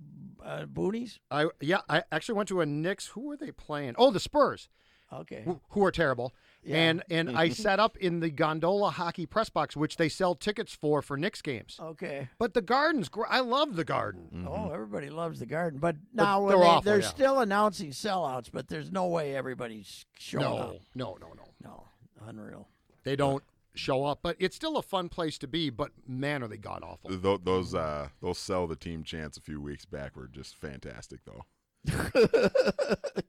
uh, 0.49 0.65
boonies. 0.67 1.19
I 1.31 1.47
yeah, 1.61 1.81
I 1.89 2.03
actually 2.11 2.37
went 2.37 2.49
to 2.49 2.61
a 2.61 2.67
Knicks. 2.67 3.07
Who 3.09 3.23
were 3.23 3.37
they 3.37 3.51
playing? 3.51 3.95
Oh, 3.99 4.11
the 4.11 4.21
Spurs, 4.21 4.69
Okay. 5.13 5.43
who, 5.45 5.61
who 5.71 5.85
are 5.85 5.93
terrible. 5.93 6.35
Yeah. 6.63 6.77
And 6.77 7.03
and 7.11 7.37
I 7.37 7.49
sat 7.67 7.79
up 7.81 7.97
in 7.99 8.21
the 8.21 8.31
gondola 8.31 8.91
hockey 8.91 9.27
press 9.27 9.49
box, 9.51 9.77
which 9.77 9.97
they 9.97 10.09
sell 10.09 10.35
tickets 10.35 10.75
for 10.75 11.03
for 11.03 11.17
Knicks 11.17 11.43
games. 11.43 11.79
Okay. 11.81 12.29
But 12.39 12.55
the 12.55 12.63
Garden's 12.63 13.11
I 13.29 13.41
love 13.41 13.77
the 13.77 13.85
Garden. 13.85 14.29
Mm-hmm. 14.35 14.49
Oh, 14.49 14.71
everybody 14.73 15.11
loves 15.11 15.39
the 15.39 15.47
Garden, 15.47 15.79
but 15.79 15.97
now 16.13 16.41
when 16.43 16.49
they're 16.51 16.59
they, 16.61 16.67
awful, 16.67 16.83
they're 16.83 17.01
yeah. 17.01 17.09
still 17.09 17.41
announcing 17.41 17.91
sellouts, 17.91 18.49
but 18.53 18.69
there's 18.69 18.91
no 18.91 19.07
way 19.07 19.37
everybody's 19.37 20.05
showing 20.19 20.45
No, 20.45 20.57
up. 20.57 20.77
no, 20.95 21.17
no, 21.21 21.29
no. 21.35 21.45
No, 21.65 21.85
unreal. 22.27 22.69
They 23.05 23.17
don't 23.17 23.43
show 23.79 24.05
up, 24.05 24.21
but 24.23 24.37
it's 24.39 24.57
still 24.57 24.77
a 24.77 24.83
fun 24.83 25.09
place 25.09 25.39
to 25.39 25.47
be. 25.47 25.71
But 25.71 25.93
man, 26.07 26.43
are 26.43 26.49
they 26.49 26.57
god 26.57 26.83
awful? 26.83 27.11
Th- 27.11 27.41
those 27.43 27.75
uh, 27.75 28.09
those 28.21 28.39
sell 28.39 28.67
the 28.67 28.77
team 28.77 29.03
chants 29.05 29.37
a 29.39 29.41
few 29.41 29.61
weeks 29.61 29.85
back 29.85 30.17
were 30.17 30.27
just 30.29 30.57
fantastic, 30.57 31.21
though. 31.25 31.45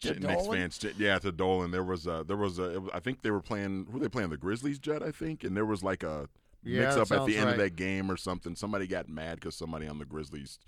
To 0.02 0.18
Knicks 0.18 0.48
fans, 0.48 0.86
yeah, 0.98 1.20
to 1.20 1.32
Dolan. 1.32 1.72
There 1.72 1.84
was 1.84 2.08
a, 2.08 2.24
there 2.26 2.38
was 2.38 2.58
a, 2.60 2.80
was, 2.80 2.92
I 2.94 3.00
think 3.00 3.22
they 3.22 3.32
were 3.32 3.42
playing. 3.42 3.88
Who 3.88 3.94
were 3.94 4.00
they 4.00 4.08
playing? 4.08 4.30
The 4.30 4.38
Grizzlies, 4.38 4.80
Jet, 4.80 5.04
I 5.04 5.12
think. 5.12 5.44
And 5.44 5.58
there 5.58 5.66
was 5.66 5.84
like 5.84 6.04
a 6.04 6.30
Yeah, 6.64 6.82
mix 6.82 6.96
that 6.96 7.02
up 7.02 7.12
at 7.12 7.26
the 7.28 7.36
end 7.36 7.46
right. 7.48 7.52
of 7.54 7.58
that 7.58 7.76
game 7.76 8.10
or 8.10 8.16
something. 8.16 8.56
Somebody 8.56 8.88
got 8.88 9.10
mad 9.10 9.36
because 9.40 9.56
somebody 9.56 9.88
on 9.88 10.00
the 10.00 10.06
Grizzlies. 10.06 10.60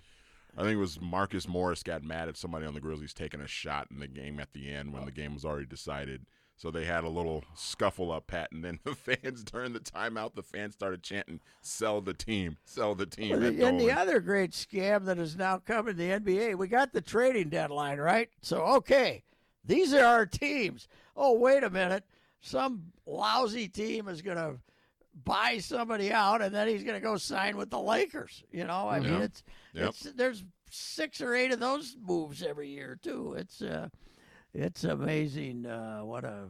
I 0.57 0.63
think 0.63 0.73
it 0.73 0.79
was 0.79 0.99
Marcus 0.99 1.47
Morris 1.47 1.81
got 1.81 2.03
mad 2.03 2.27
at 2.27 2.35
somebody 2.35 2.65
on 2.65 2.73
the 2.73 2.81
Grizzlies 2.81 3.13
taking 3.13 3.39
a 3.39 3.47
shot 3.47 3.87
in 3.89 3.99
the 3.99 4.07
game 4.07 4.39
at 4.39 4.51
the 4.53 4.69
end 4.69 4.91
when 4.91 5.05
the 5.05 5.11
game 5.11 5.33
was 5.33 5.45
already 5.45 5.65
decided. 5.67 6.25
So 6.61 6.69
they 6.69 6.85
had 6.85 7.03
a 7.03 7.09
little 7.09 7.43
scuffle 7.55 8.11
up, 8.11 8.27
Pat, 8.27 8.51
and 8.51 8.63
then 8.63 8.79
the 8.83 8.93
fans 8.93 9.43
during 9.43 9.73
the 9.73 9.79
timeout, 9.79 10.35
the 10.35 10.43
fans 10.43 10.75
started 10.75 11.01
chanting, 11.01 11.39
"Sell 11.63 12.01
the 12.01 12.13
team, 12.13 12.57
sell 12.65 12.93
the 12.93 13.07
team." 13.07 13.39
Well, 13.39 13.65
and 13.65 13.79
the 13.79 13.91
other 13.91 14.19
great 14.19 14.51
scam 14.51 15.05
that 15.05 15.17
is 15.17 15.35
now 15.35 15.57
coming 15.57 15.95
the 15.95 16.11
NBA, 16.11 16.55
we 16.55 16.67
got 16.67 16.93
the 16.93 17.01
trading 17.01 17.49
deadline, 17.49 17.97
right? 17.97 18.29
So, 18.43 18.61
okay, 18.75 19.23
these 19.65 19.91
are 19.91 20.05
our 20.05 20.27
teams. 20.27 20.87
Oh, 21.17 21.33
wait 21.39 21.63
a 21.63 21.69
minute. 21.71 22.03
Some 22.41 22.91
lousy 23.07 23.67
team 23.67 24.07
is 24.07 24.21
going 24.21 24.37
to 24.37 24.59
buy 25.25 25.57
somebody 25.57 26.11
out, 26.11 26.43
and 26.43 26.53
then 26.53 26.67
he's 26.67 26.83
going 26.83 26.93
to 26.93 27.03
go 27.03 27.17
sign 27.17 27.57
with 27.57 27.71
the 27.71 27.79
Lakers. 27.81 28.43
You 28.51 28.65
know, 28.65 28.87
I 28.87 28.99
mean, 28.99 29.13
Yeah. 29.13 29.23
it's, 29.23 29.43
Yep. 29.73 29.89
it's 29.89 30.01
there's 30.13 30.43
six 30.69 31.21
or 31.21 31.33
eight 31.33 31.51
of 31.51 31.59
those 31.59 31.97
moves 31.99 32.43
every 32.43 32.69
year 32.69 32.99
too. 33.01 33.33
It's 33.35 33.63
uh, 33.63 33.89
it's 34.53 34.83
amazing 34.83 35.65
uh, 35.65 35.99
what 36.01 36.23
a 36.23 36.47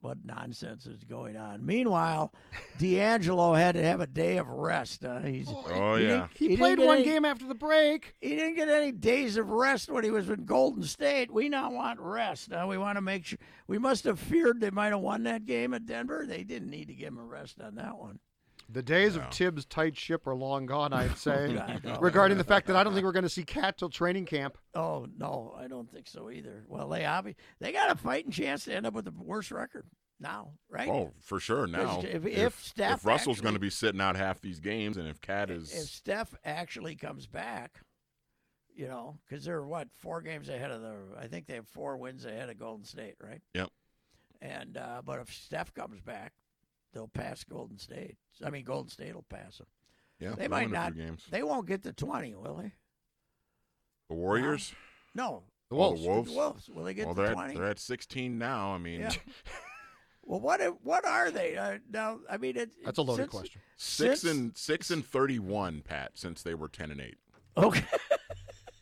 what 0.00 0.18
nonsense 0.24 0.86
is 0.86 1.02
going 1.02 1.36
on. 1.36 1.66
Meanwhile, 1.66 2.32
D'Angelo 2.78 3.54
had 3.54 3.74
to 3.74 3.82
have 3.82 4.00
a 4.00 4.06
day 4.06 4.36
of 4.36 4.46
rest. 4.48 5.04
Uh, 5.04 5.18
he's 5.20 5.48
Oh 5.48 5.96
he 5.96 6.04
yeah, 6.04 6.28
didn't- 6.34 6.50
He, 6.50 6.56
played 6.56 6.78
one 6.78 6.98
any- 6.98 7.04
game 7.04 7.24
after 7.24 7.46
the 7.48 7.54
break. 7.56 8.14
He 8.20 8.36
didn't 8.36 8.54
get 8.54 8.68
any 8.68 8.92
days 8.92 9.36
of 9.36 9.50
rest 9.50 9.90
when 9.90 10.04
he 10.04 10.10
was 10.12 10.30
in 10.30 10.44
Golden 10.44 10.84
State. 10.84 11.32
We 11.32 11.48
now 11.48 11.72
want 11.72 11.98
rest. 11.98 12.48
Now 12.48 12.68
we 12.68 12.78
want 12.78 12.96
to 12.96 13.00
make 13.02 13.24
sure. 13.26 13.38
We 13.66 13.78
must 13.78 14.04
have 14.04 14.20
feared 14.20 14.60
they 14.60 14.70
might 14.70 14.90
have 14.90 15.00
won 15.00 15.24
that 15.24 15.46
game 15.46 15.74
at 15.74 15.84
Denver. 15.84 16.24
They 16.28 16.44
didn't 16.44 16.70
need 16.70 16.86
to 16.86 16.94
give 16.94 17.08
him 17.08 17.18
a 17.18 17.24
rest 17.24 17.60
on 17.60 17.74
that 17.74 17.98
one. 17.98 18.20
The 18.70 18.82
days 18.82 19.16
of 19.16 19.22
Thibs' 19.32 19.64
tight 19.64 19.96
ship 19.96 20.26
are 20.26 20.34
long 20.34 20.66
gone, 20.66 20.92
I'd 20.92 21.16
say. 21.18 21.54
God, 21.54 22.02
regarding 22.02 22.36
the 22.36 22.44
fact 22.44 22.66
that 22.66 22.76
I 22.76 22.84
don't 22.84 22.92
think 22.92 23.04
we're 23.06 23.12
going 23.12 23.22
to 23.22 23.28
see 23.30 23.44
Cat 23.44 23.78
till 23.78 23.88
training 23.88 24.26
camp. 24.26 24.58
Oh 24.74 25.06
no, 25.16 25.54
I 25.58 25.68
don't 25.68 25.90
think 25.90 26.06
so 26.06 26.30
either. 26.30 26.64
Well, 26.68 26.88
they 26.88 27.00
obvi- 27.00 27.36
they 27.60 27.72
got 27.72 27.90
a 27.90 27.94
fighting 27.94 28.30
chance 28.30 28.64
to 28.64 28.74
end 28.74 28.86
up 28.86 28.92
with 28.94 29.06
the 29.06 29.10
worst 29.12 29.50
record 29.50 29.86
now, 30.20 30.52
right? 30.68 30.88
oh 30.88 31.12
for 31.20 31.40
sure. 31.40 31.66
Now, 31.66 32.02
if- 32.04 32.26
if 32.26 32.62
Steph 32.62 33.00
if 33.00 33.06
Russell's 33.06 33.40
going 33.40 33.54
to 33.54 33.60
be 33.60 33.70
sitting 33.70 34.00
out 34.02 34.16
half 34.16 34.40
these 34.42 34.60
games, 34.60 34.96
and 34.98 35.08
if 35.08 35.20
Cat 35.20 35.50
is 35.50 35.72
if 35.72 35.88
Steph 35.88 36.34
actually 36.44 36.94
comes 36.96 37.26
back, 37.26 37.80
you 38.74 38.86
know, 38.86 39.16
because 39.26 39.44
they're 39.46 39.64
what 39.64 39.88
four 39.98 40.20
games 40.20 40.48
ahead 40.50 40.70
of 40.70 40.82
the. 40.82 40.94
I 41.18 41.26
think 41.26 41.46
they 41.46 41.54
have 41.54 41.68
four 41.68 41.96
wins 41.96 42.26
ahead 42.26 42.50
of 42.50 42.58
Golden 42.58 42.84
State, 42.84 43.14
right? 43.22 43.40
Yep. 43.54 43.70
And 44.42 44.76
uh, 44.76 45.00
but 45.04 45.20
if 45.20 45.32
Steph 45.32 45.72
comes 45.72 46.00
back, 46.00 46.34
they'll 46.92 47.08
pass 47.08 47.44
Golden 47.44 47.78
State. 47.78 48.16
I 48.44 48.50
mean, 48.50 48.64
Golden 48.64 48.90
State 48.90 49.14
will 49.14 49.26
pass 49.28 49.58
them. 49.58 49.66
yeah, 50.20 50.34
They 50.36 50.48
might 50.48 50.70
not. 50.70 50.96
games. 50.96 51.24
They 51.30 51.42
won't 51.42 51.66
get 51.66 51.82
to 51.84 51.92
twenty, 51.92 52.34
will 52.34 52.56
they? 52.56 52.72
The 54.08 54.14
Warriors, 54.14 54.72
No. 55.14 55.44
The 55.70 55.76
Oh, 55.76 55.78
Wolves. 55.92 56.00
the 56.02 56.08
Wolves. 56.08 56.30
The 56.30 56.36
Wolves. 56.36 56.68
Will 56.70 56.84
they 56.84 56.94
get 56.94 57.04
well, 57.06 57.14
to 57.14 57.20
they're 57.20 57.30
at, 57.30 57.34
twenty? 57.34 57.54
they're 57.54 57.66
at 57.68 57.78
16 57.78 58.38
now. 58.38 58.72
I 58.74 58.78
mean, 58.78 59.00
Yeah. 59.00 59.12
Well, 60.22 60.40
what 60.40 60.60
what 60.84 61.06
are 61.06 61.30
they 61.30 61.56
uh, 61.56 61.78
now? 61.90 62.20
I 62.28 62.36
mean, 62.36 62.58
it, 62.58 62.70
That's 62.84 62.98
a 62.98 63.02
loaded 63.02 63.22
since- 63.22 63.30
question. 63.30 63.60
six 63.78 64.20
since- 64.20 64.30
and 64.30 64.56
six 64.58 64.90
and 64.90 65.02
31, 65.04 65.80
Pat, 65.80 66.12
since 66.18 66.42
they 66.42 66.54
were 66.54 66.68
10 66.68 66.90
and 66.90 67.00
eight. 67.00 67.16
Okay. 67.56 67.82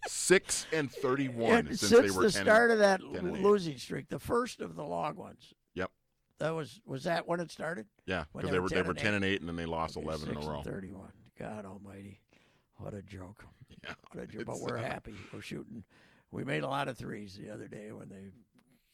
Six 0.08 0.66
and 0.72 0.90
31 0.90 1.52
And 1.52 1.68
since, 1.68 1.80
since 1.80 2.12
they 2.12 2.16
were 2.16 2.24
the 2.24 2.32
10 2.32 2.42
start 2.44 2.70
of 2.72 2.78
that 2.78 3.00
10 3.00 3.14
and 3.16 3.36
eight. 3.36 3.42
losing 3.44 3.78
streak, 3.78 4.08
the 4.08 4.18
first 4.18 4.60
of 4.60 4.74
the 4.76 4.82
long 4.84 5.14
ones. 5.16 5.52
Yep. 6.40 6.48
That 6.48 6.54
was 6.54 6.80
was 6.86 7.04
that 7.04 7.26
when 7.26 7.40
it 7.40 7.50
started? 7.50 7.86
Yeah, 8.06 8.24
because 8.32 8.50
they 8.50 8.52
they 8.52 8.58
were 8.58 8.64
were 8.64 8.68
10 8.68 8.76
they 8.76 8.82
were 8.82 8.90
and 8.90 8.98
10 8.98 9.14
and 9.14 9.24
8 9.24 9.40
and 9.40 9.48
then 9.48 9.56
they 9.56 9.66
lost 9.66 9.96
Okay, 9.96 10.06
11 10.06 10.28
in 10.30 10.36
a 10.36 10.40
and 10.40 10.48
row. 10.48 10.62
Thirty-one. 10.62 11.12
God 11.38 11.64
Almighty, 11.64 12.20
what 12.76 12.94
a 12.94 13.02
joke! 13.02 13.44
Yeah. 13.84 13.94
What 14.12 14.24
a 14.24 14.26
joke. 14.26 14.44
But 14.46 14.60
we're 14.60 14.78
uh, 14.78 14.82
happy. 14.82 15.14
We're 15.32 15.40
shooting. 15.42 15.84
We 16.30 16.44
made 16.44 16.62
a 16.62 16.68
lot 16.68 16.88
of 16.88 16.96
threes 16.96 17.38
the 17.40 17.50
other 17.52 17.68
day 17.68 17.92
when 17.92 18.08
they 18.08 18.30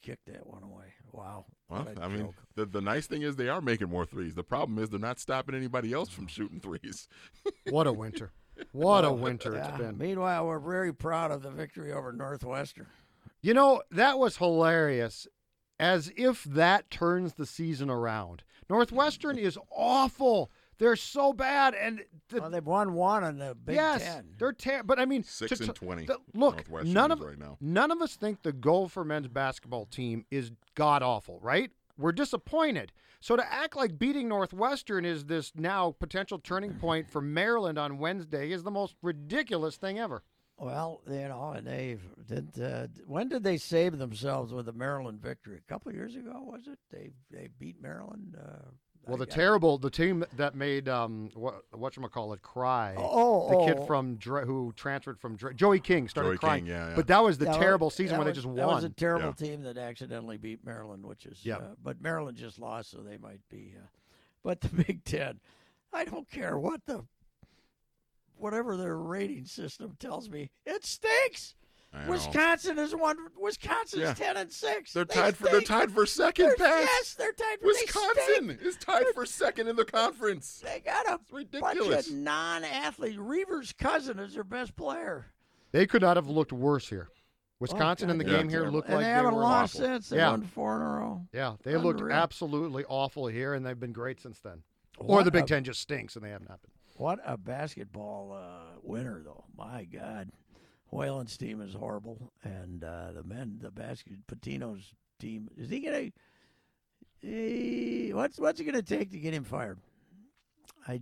kicked 0.03 0.27
that 0.27 0.47
one 0.47 0.63
away. 0.63 0.93
Wow. 1.13 1.47
Well, 1.69 1.85
what 1.85 1.99
a 1.99 2.03
I 2.03 2.09
mean, 2.09 2.35
the, 2.57 2.67
the 2.67 2.81
nice 2.81 3.07
thing 3.07 3.23
is 3.23 3.37
they 3.37 3.49
are 3.49 3.61
making 3.61 3.89
more 3.89 4.05
threes. 4.05 4.35
The 4.35 4.43
problem 4.43 4.79
is 4.79 4.91
they're 4.91 4.99
not 5.01 5.19
stopping 5.21 5.55
anybody 5.55 5.93
else 5.93 6.09
from 6.11 6.27
shooting 6.27 6.61
threes. 6.61 7.09
What 7.71 7.87
a 7.87 7.93
winter. 7.93 8.33
What 8.73 9.05
a 9.05 9.13
winter 9.13 9.55
Yeah. 9.55 9.69
it's 9.69 9.79
been. 9.79 9.97
Meanwhile, 9.99 10.47
we're 10.47 10.59
very 10.59 10.93
proud 10.93 11.31
of 11.31 11.43
the 11.43 11.51
victory 11.51 11.93
over 11.93 12.13
Northwestern. 12.13 12.87
You 13.41 13.55
know, 13.55 13.83
that 13.93 14.19
was 14.19 14.37
hilarious. 14.37 15.27
As 15.83 16.13
if 16.17 16.45
that 16.45 16.91
turns 16.91 17.35
the 17.35 17.45
season 17.47 17.91
around. 17.91 18.45
Northwestern 18.71 19.37
is 19.37 19.59
awful. 19.71 20.51
They're 20.79 20.97
so 20.97 21.33
bad. 21.33 21.75
And 21.75 22.03
the, 22.29 22.41
well, 22.41 22.51
they've 22.51 22.65
won 22.65 22.95
one 22.95 23.25
in 23.25 23.39
the 23.39 23.55
Big 23.55 23.75
yes, 23.75 24.03
Ten. 24.03 24.35
they're 24.39 24.53
ter- 24.53 24.83
But 24.83 24.99
I 24.99 25.05
mean, 25.05 25.23
Six 25.25 25.59
to- 25.59 25.65
and 25.65 25.75
20 25.75 26.07
the- 26.07 26.19
look, 26.35 26.55
Northwestern 26.57 26.93
none 26.93 27.11
of 27.11 27.21
right 27.21 27.39
now. 27.39 27.59
none 27.61 27.91
of 27.91 28.01
us 28.01 28.17
think 28.17 28.43
the 28.43 28.53
goal 28.53 28.89
for 28.89 29.05
men's 29.05 29.29
basketball 29.29 29.87
team 29.87 30.25
is 30.31 30.53
god 30.75 31.03
awful, 31.03 31.39
right? 31.41 31.71
We're 31.99 32.13
disappointed. 32.13 32.93
So 33.21 33.37
to 33.37 33.53
act 33.53 33.77
like 33.77 33.99
beating 33.99 34.29
Northwestern 34.29 35.05
is 35.05 35.27
this 35.27 35.53
now 35.55 35.95
potential 36.01 36.39
turning 36.39 36.75
point 36.75 37.09
for 37.09 37.21
Maryland 37.21 37.79
on 37.79 37.99
Wednesday 37.99 38.51
is 38.51 38.63
the 38.65 38.71
most 38.71 38.97
ridiculous 39.03 39.77
thing 39.77 39.99
ever. 39.99 40.23
Well, 40.63 41.01
you 41.09 41.27
know, 41.29 41.55
and 41.57 41.67
they 41.67 41.99
did. 42.29 42.49
Uh, 42.61 42.87
when 43.07 43.29
did 43.29 43.43
they 43.43 43.57
save 43.57 43.99
themselves 43.99 44.53
with 44.53 44.67
the 44.67 44.73
Maryland 44.73 45.21
victory? 45.21 45.59
A 45.59 45.69
couple 45.73 45.89
of 45.91 45.97
years 45.97 46.15
ago, 46.15 46.41
was 46.41 46.69
it? 46.69 46.79
They 46.93 47.11
they 47.33 47.49
beat 47.59 47.83
Maryland. 47.83 48.37
Uh, 48.41 48.69
Well, 49.05 49.17
I- 49.21 49.25
the 49.25 49.33
I- 49.33 49.35
terrible, 49.35 49.77
the 49.79 49.91
team 49.91 50.25
that 50.37 50.55
made 50.55 50.89
um, 50.89 51.31
what 51.35 51.65
what 51.73 52.13
call 52.13 52.33
it 52.33 52.43
cry. 52.43 52.95
Oh, 52.97 53.49
the 53.51 53.57
oh, 53.57 53.67
kid 53.67 53.87
from 53.89 54.15
Dre, 54.19 54.45
who 54.47 54.73
transferred 54.77 55.19
from 55.19 55.35
Dre, 55.35 55.53
Joey 55.53 55.81
King 55.81 56.07
started 56.07 56.31
Joey 56.31 56.39
crying. 56.39 56.65
King, 56.67 56.75
yeah, 56.75 56.89
yeah. 56.91 56.95
But 56.95 57.09
that 57.09 57.25
was 57.25 57.39
the 57.39 57.47
That 57.47 57.51
was- 57.53 57.59
terrible 57.59 57.91
season 57.91 58.13
that 58.13 58.19
where 58.19 58.25
they 58.27 58.31
was- 58.39 58.45
just 58.45 58.55
That 58.57 58.67
was 58.69 58.85
a 58.85 58.89
terrible 58.91 59.35
Yeah. 59.37 59.47
team 59.49 59.63
that 59.65 59.77
accidentally 59.77 60.37
beat 60.37 60.65
Maryland, 60.65 61.05
which 61.05 61.27
is. 61.27 61.45
Yeah. 61.45 61.57
Uh, 61.57 61.75
but 61.83 62.01
Maryland 62.01 62.37
just 62.37 62.61
lost, 62.61 62.93
so 62.93 62.99
they 62.99 63.17
might 63.19 63.41
be. 63.49 63.75
Uh, 63.77 63.87
but 64.45 64.61
the 64.61 64.69
Big 64.87 65.03
Ten, 65.03 65.41
I 65.93 66.05
don't 66.05 66.31
care 66.31 66.57
what 66.57 66.87
the, 66.87 67.05
whatever 68.43 68.77
their 68.77 68.97
rating 68.99 69.45
system 69.47 69.97
tells 69.99 70.29
me, 70.29 70.51
it 70.67 70.85
stinks. 70.85 71.55
Wisconsin 72.09 72.79
is 72.79 72.95
one. 72.95 73.19
Wisconsin's 73.39 74.03
Yeah. 74.03 74.15
ten 74.15 74.37
and 74.39 74.51
six. 74.51 74.95
They're 74.95 75.05
They 75.05 75.15
tied 75.15 75.37
for 75.37 75.45
they're 75.45 75.61
tied 75.61 75.93
for 75.93 76.07
second, 76.07 76.47
They're- 76.47 76.57
Pat. 76.57 76.85
Yes, 76.85 77.15
they're 77.15 77.33
tied 77.33 77.61
for 77.61 77.67
Wisconsin 77.67 78.45
stink. 78.45 78.63
is 78.63 78.77
tied 78.79 79.07
for 79.15 79.27
second 79.27 79.69
in 79.69 79.77
the 79.77 79.85
conference. 79.85 80.61
They 80.65 80.81
got 80.81 81.07
a 81.07 81.21
ridiculous. 81.31 81.89
bunch 81.89 82.07
of 82.09 82.15
non-athletes. 82.15 83.19
Reaver's 83.19 83.73
cousin 83.75 84.19
is 84.21 84.33
their 84.35 84.43
best 84.45 84.75
player. 84.75 85.27
They 85.73 85.87
could 85.87 86.01
not 86.01 86.17
have 86.17 86.29
looked 86.29 86.53
worse 86.53 86.89
here. 86.89 87.09
Wisconsin 87.61 88.09
oh, 88.09 88.13
in 88.13 88.19
the 88.19 88.25
Yeah. 88.25 88.39
game 88.39 88.49
here 88.49 88.61
terrible. 88.61 88.77
looked 88.79 88.89
and 88.89 88.97
like 88.97 89.05
they 89.05 89.09
they 89.11 89.15
haven't 89.15 89.35
lost 89.35 89.77
awful. 89.77 89.87
since. 89.87 90.09
They 90.09 90.17
Yeah. 90.17 90.31
won 90.31 90.43
four 90.45 90.77
in 90.77 90.83
a 90.83 90.89
row. 90.89 91.27
Yeah, 91.33 91.57
they 91.63 91.77
looked 91.77 92.01
absolutely 92.01 92.85
awful 92.87 93.27
here, 93.27 93.53
and 93.53 93.65
they've 93.67 93.79
been 93.79 93.93
great 93.93 94.19
since 94.19 94.41
then. 94.41 94.63
or 94.99 95.23
the 95.25 95.31
Big 95.31 95.45
a- 95.45 95.47
Ten 95.47 95.65
just 95.65 95.81
stinks, 95.81 96.17
and 96.17 96.25
they 96.25 96.31
haven't 96.31 96.49
happened. 96.49 96.73
What 96.97 97.21
a 97.25 97.37
basketball 97.37 98.33
uh, 98.33 98.79
winner, 98.83 99.23
though. 99.25 99.45
My 99.57 99.85
God. 99.85 100.31
Whalen's 100.91 101.37
team 101.37 101.61
is 101.61 101.75
horrible. 101.75 102.33
And 102.45 102.85
uh, 102.85 103.13
the 103.13 103.23
men, 103.23 103.59
the 103.63 103.71
basket, 103.71 104.27
Pitino's 104.27 104.93
team, 105.19 105.49
is 105.57 105.71
he 105.71 105.81
going 105.81 106.13
to. 106.13 106.19
What's 108.15 108.39
what's 108.39 108.61
it 108.61 108.65
going 108.65 108.75
to 108.75 108.83
take 108.83 109.11
to 109.13 109.19
get 109.19 109.33
him 109.33 109.45
fired? 109.45 109.79
I, 110.89 110.95
I, 110.95 110.99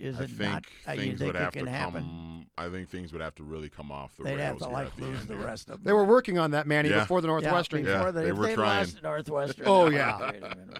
is 0.00 0.18
I 0.18 0.24
it 0.24 0.30
think 0.30 0.52
not? 0.52 0.64
I, 0.86 0.92
you 0.94 1.00
things 1.02 1.18
think 1.18 1.34
would 1.34 1.36
it 1.36 1.44
have 1.44 1.52
can 1.52 1.64
to 1.66 1.70
happen? 1.70 2.02
come. 2.02 2.46
I 2.56 2.68
think 2.70 2.88
things 2.88 3.12
would 3.12 3.20
have 3.20 3.34
to 3.36 3.44
really 3.44 3.68
come 3.68 3.92
off 3.92 4.16
the 4.16 4.24
They'd 4.24 4.40
have 4.40 4.56
rails 4.56 4.62
to 4.62 4.68
like 4.70 4.96
the 4.96 5.04
lose 5.04 5.20
end 5.20 5.28
the 5.28 5.36
here. 5.36 5.46
rest 5.46 5.68
of 5.68 5.76
them. 5.76 5.84
They 5.84 5.92
were 5.92 6.06
working 6.06 6.38
on 6.38 6.52
that, 6.52 6.66
Manny, 6.66 6.88
Yeah. 6.88 7.00
before 7.00 7.20
the 7.20 7.26
Northwestern 7.28 7.84
Yeah, 7.84 7.84
game. 7.84 7.94
before 7.98 8.06
Yeah, 8.08 8.12
they, 8.12 8.22
they 8.24 8.30
if 8.30 8.36
were 8.38 8.46
they 8.46 8.54
trying. 8.54 8.78
lost 8.86 9.02
Northwestern. 9.02 9.64
Oh, 9.68 9.90
yeah. 9.90 10.16
like, 10.16 10.32
Wait 10.32 10.42
a 10.42 10.48
minute. 10.56 10.78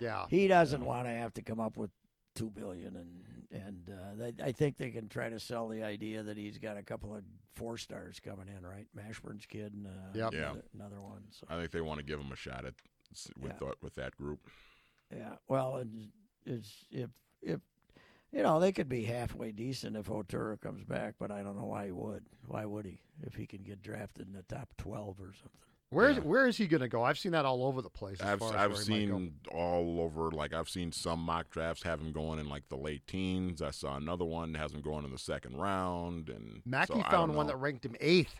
Yeah. 0.00 0.24
He 0.30 0.48
doesn't 0.48 0.82
want 0.84 1.06
to 1.06 1.10
have 1.12 1.34
to 1.34 1.42
come 1.42 1.60
up 1.60 1.76
with 1.76 1.90
two 2.34 2.48
billion, 2.50 2.96
and 2.96 3.08
and 3.52 3.90
uh, 3.90 4.14
they, 4.16 4.44
I 4.44 4.52
think 4.52 4.76
they 4.78 4.90
can 4.90 5.08
try 5.08 5.28
to 5.28 5.38
sell 5.38 5.68
the 5.68 5.82
idea 5.82 6.22
that 6.22 6.36
he's 6.36 6.58
got 6.58 6.76
a 6.76 6.82
couple 6.82 7.14
of 7.14 7.22
four 7.54 7.76
stars 7.76 8.18
coming 8.18 8.48
in, 8.48 8.66
right? 8.66 8.86
Mashburn's 8.96 9.46
kid 9.46 9.74
and 9.74 9.86
uh, 9.86 9.90
Yep. 10.14 10.32
Yeah. 10.32 10.38
another, 10.40 10.62
another 10.74 11.00
one. 11.00 11.22
So 11.30 11.46
I 11.50 11.56
think 11.58 11.70
they 11.70 11.80
want 11.82 11.98
to 12.00 12.04
give 12.04 12.18
him 12.18 12.32
a 12.32 12.36
shot 12.36 12.64
at 12.64 12.74
with 13.38 13.52
Yeah. 13.52 13.58
the, 13.58 13.74
with 13.82 13.94
that 13.96 14.16
group. 14.16 14.48
yeah, 15.14 15.34
well, 15.48 15.76
it's, 15.76 16.06
it's 16.46 16.86
if 16.90 17.10
if 17.42 17.60
you 18.32 18.42
know 18.42 18.58
they 18.58 18.72
could 18.72 18.88
be 18.88 19.04
halfway 19.04 19.52
decent 19.52 19.96
if 19.96 20.06
Oturu 20.06 20.58
comes 20.60 20.82
back, 20.84 21.16
but 21.18 21.30
I 21.30 21.42
don't 21.42 21.56
know 21.58 21.66
why 21.66 21.86
he 21.86 21.92
would. 21.92 22.24
Why 22.46 22.64
would 22.64 22.86
he 22.86 23.00
if 23.22 23.34
he 23.34 23.46
can 23.46 23.62
get 23.62 23.82
drafted 23.82 24.26
in 24.28 24.32
the 24.32 24.42
top 24.44 24.70
twelve 24.78 25.20
or 25.20 25.34
something? 25.34 25.58
Where's 25.92 26.16
Yeah. 26.16 26.22
where 26.22 26.46
is 26.46 26.56
he 26.56 26.66
going 26.66 26.80
to 26.80 26.88
go? 26.88 27.02
I've 27.04 27.18
seen 27.18 27.32
that 27.32 27.44
all 27.44 27.64
over 27.64 27.82
the 27.82 27.90
place. 27.90 28.20
as 28.20 28.26
I've 28.26 28.38
far 28.38 28.48
as 28.50 28.54
I've 28.56 28.72
where 28.72 28.82
he 28.82 29.06
might 29.06 29.12
go. 29.12 29.18
seen 29.18 29.34
all 29.52 30.00
over. 30.00 30.30
Like 30.30 30.52
I've 30.54 30.68
seen 30.68 30.90
some 30.92 31.20
mock 31.20 31.50
drafts 31.50 31.82
have 31.84 32.00
him 32.00 32.12
going 32.12 32.38
in 32.38 32.48
like 32.48 32.68
the 32.68 32.76
late 32.76 33.06
teens. 33.06 33.60
I 33.62 33.70
saw 33.70 33.96
another 33.96 34.24
one 34.24 34.54
has 34.54 34.72
him 34.72 34.80
going 34.80 35.04
in 35.04 35.10
the 35.12 35.18
second 35.18 35.56
round. 35.58 36.28
And 36.28 36.62
Mackey 36.64 36.94
so 36.94 37.02
found 37.10 37.34
one 37.34 37.46
that 37.46 37.56
ranked 37.56 37.84
him 37.84 37.94
eighth. 38.00 38.34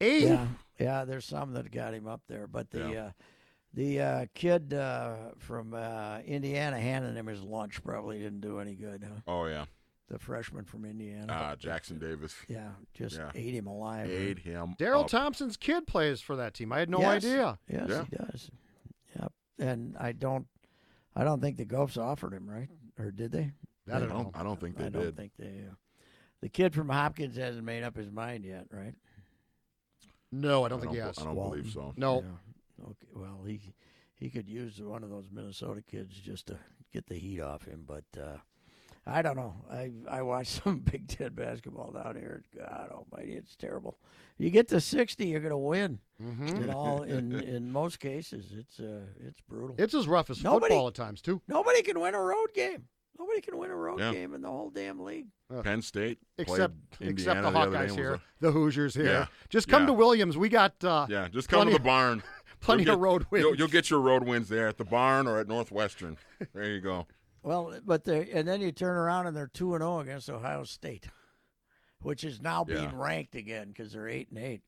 Eighth. 0.00 0.28
Yeah, 0.28 0.46
yeah. 0.78 1.04
There's 1.04 1.24
some 1.26 1.52
that 1.54 1.70
got 1.70 1.92
him 1.94 2.06
up 2.06 2.22
there, 2.28 2.46
but 2.46 2.70
the 2.70 2.78
Yeah. 2.90 3.04
uh, 3.06 3.10
The 3.74 4.00
uh, 4.00 4.26
kid 4.34 4.72
uh, 4.72 5.32
from 5.38 5.74
uh, 5.74 6.20
Indiana 6.24 6.80
handing 6.80 7.14
him 7.14 7.26
his 7.26 7.42
lunch 7.42 7.82
probably 7.84 8.18
didn't 8.18 8.40
do 8.40 8.60
any 8.60 8.74
good. 8.74 9.04
Huh? 9.04 9.20
Oh 9.26 9.44
yeah, 9.44 9.66
The 10.10 10.18
freshman 10.18 10.64
from 10.64 10.86
Indiana. 10.86 11.30
uh, 11.32 11.56
Jackson 11.56 11.98
Davis 11.98 12.34
yeah, 12.48 12.70
just 12.94 13.16
yeah. 13.16 13.30
ate 13.34 13.52
him 13.54 13.66
alive. 13.66 14.08
ate 14.10 14.38
him. 14.38 14.74
Daryl. 14.78 15.06
Thompson's 15.06 15.56
kid 15.58 15.86
plays 15.86 16.20
for 16.22 16.36
that 16.36 16.54
team. 16.54 16.72
I 16.72 16.78
had 16.78 16.88
no 16.88 17.00
Yes. 17.00 17.24
idea. 17.24 17.58
Yes, 17.68 17.86
Yeah. 17.90 18.04
he 18.10 18.16
does. 18.16 18.50
Yep. 19.20 19.32
And 19.58 19.96
I 19.98 20.12
don't, 20.12 20.46
I 21.14 21.24
don't 21.24 21.40
think 21.42 21.58
the 21.58 21.66
Gophs 21.66 21.98
offered 21.98 22.32
him, 22.32 22.48
right? 22.48 22.68
Or 22.98 23.10
did 23.10 23.32
they? 23.32 23.52
I 23.90 23.96
I 23.96 23.98
don't 24.00 24.08
don't. 24.08 24.22
know. 24.24 24.30
I 24.34 24.42
don't 24.42 24.58
think 24.58 24.76
they 24.78 24.86
I 24.86 24.88
did. 24.88 24.96
I 25.00 25.02
don't 25.04 25.16
think 25.16 25.32
they. 25.38 25.64
Uh, 25.70 25.74
the 26.40 26.48
kid 26.48 26.74
from 26.74 26.88
Hopkins 26.88 27.36
hasn't 27.36 27.64
made 27.66 27.82
up 27.82 27.94
his 27.96 28.10
mind 28.10 28.44
yet, 28.46 28.66
right? 28.70 28.94
No, 30.30 30.64
I 30.64 30.68
don't 30.68 30.80
think 30.80 30.92
he 30.92 30.98
has. 30.98 31.18
I 31.18 31.24
don't 31.24 31.34
Walton. 31.34 31.58
believe 31.60 31.72
so. 31.72 31.92
No. 31.96 32.22
Yeah. 32.22 32.84
Okay. 32.84 33.06
Well, 33.14 33.42
he 33.46 33.60
he 34.14 34.30
could 34.30 34.48
use 34.48 34.80
one 34.80 35.02
of 35.02 35.10
those 35.10 35.28
Minnesota 35.32 35.82
kids 35.82 36.14
just 36.14 36.46
to 36.46 36.58
get 36.92 37.06
the 37.06 37.14
heat 37.16 37.40
off 37.40 37.64
him, 37.64 37.84
but 37.86 38.04
uh, 38.20 38.36
I 39.08 39.22
don't 39.22 39.36
know. 39.36 39.54
I 39.70 39.90
I 40.08 40.22
watched 40.22 40.62
some 40.64 40.80
Big 40.80 41.08
Ten 41.08 41.32
basketball 41.34 41.92
down 41.92 42.16
here. 42.16 42.42
God 42.56 42.90
Almighty, 42.92 43.32
it's 43.34 43.56
terrible. 43.56 43.98
You 44.36 44.50
get 44.50 44.68
to 44.68 44.80
sixty, 44.80 45.26
you're 45.26 45.40
going 45.40 45.50
to 45.50 45.56
win. 45.56 45.98
Mhm. 46.22 46.62
In 46.64 46.70
all 46.70 47.02
in 47.16 47.32
in 47.40 47.72
most 47.72 47.98
cases, 48.00 48.52
it's 48.56 48.78
uh 48.80 49.00
it's 49.26 49.40
brutal. 49.40 49.74
It's 49.78 49.94
as 49.94 50.06
rough 50.06 50.30
as 50.30 50.42
Nobody- 50.44 50.74
football 50.74 50.88
at 50.88 50.94
times 50.94 51.22
too. 51.22 51.40
Nobody 51.48 51.82
can 51.82 51.98
win 52.00 52.14
a 52.14 52.20
road 52.22 52.48
game. 52.54 52.84
Nobody 53.18 53.40
can 53.40 53.58
win 53.58 53.70
a 53.70 53.76
road 53.76 53.98
Yeah. 53.98 54.12
game 54.12 54.32
in 54.34 54.42
the 54.42 54.48
whole 54.48 54.70
damn 54.70 55.00
league. 55.00 55.26
Penn 55.64 55.82
State 55.82 56.18
Except 56.36 56.74
except 57.00 57.00
the 57.00 57.06
Indiana 57.08 57.48
other 57.48 57.70
day 57.70 57.76
Hawkeyes 57.76 57.80
and 57.80 57.88
was 57.90 57.96
here, 57.96 58.12
a- 58.14 58.20
the 58.40 58.52
Hoosiers 58.52 58.94
here. 58.94 59.04
Yeah. 59.06 59.26
Just 59.48 59.66
come 59.66 59.82
Yeah. 59.82 59.86
to 59.88 59.92
Williams. 59.94 60.36
We 60.36 60.48
got 60.50 60.84
uh, 60.84 61.06
yeah, 61.08 61.26
just 61.28 61.48
come 61.48 61.58
plenty 61.58 61.70
to 61.72 61.76
of- 61.78 61.82
the 61.82 61.86
barn. 61.86 62.22
plenty 62.60 62.84
You'll 62.84 62.92
of 62.94 62.98
get- 63.00 63.02
road 63.02 63.26
wins. 63.30 63.44
You'll, 63.44 63.54
you'll 63.56 63.68
get 63.68 63.90
your 63.90 64.00
road 64.00 64.22
wins 64.24 64.48
there 64.48 64.68
at 64.68 64.76
the 64.76 64.84
barn 64.84 65.26
or 65.26 65.38
at 65.40 65.48
Northwestern. 65.48 66.16
There 66.54 66.64
you 66.70 66.80
go. 66.80 67.06
Well, 67.42 67.78
but 67.84 68.04
they 68.04 68.30
and 68.32 68.46
then 68.46 68.60
you 68.60 68.72
turn 68.72 68.96
around 68.96 69.26
and 69.26 69.36
they're 69.36 69.46
two 69.46 69.74
and 69.74 69.82
zero 69.82 70.00
against 70.00 70.28
Ohio 70.28 70.64
State, 70.64 71.08
which 72.00 72.24
is 72.24 72.40
now 72.40 72.64
being 72.64 72.94
ranked 72.96 73.34
again 73.34 73.68
because 73.68 73.92
they're 73.92 74.08
eight 74.08 74.28
and 74.30 74.38
eight. 74.38 74.62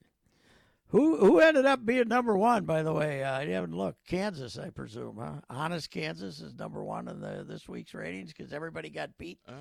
Who 0.88 1.18
who 1.18 1.38
ended 1.38 1.66
up 1.66 1.86
being 1.86 2.08
number 2.08 2.36
one? 2.36 2.64
By 2.64 2.82
the 2.82 2.92
way, 2.92 3.22
uh, 3.22 3.38
I 3.38 3.46
haven't 3.46 3.76
looked. 3.76 4.04
Kansas, 4.08 4.58
I 4.58 4.70
presume, 4.70 5.18
huh? 5.20 5.40
Honest 5.48 5.88
Kansas 5.88 6.40
is 6.40 6.52
number 6.58 6.82
one 6.82 7.06
in 7.06 7.20
the 7.20 7.44
this 7.46 7.68
week's 7.68 7.94
ratings 7.94 8.32
because 8.32 8.52
everybody 8.52 8.90
got 8.90 9.16
beat. 9.16 9.38
Uh, 9.48 9.52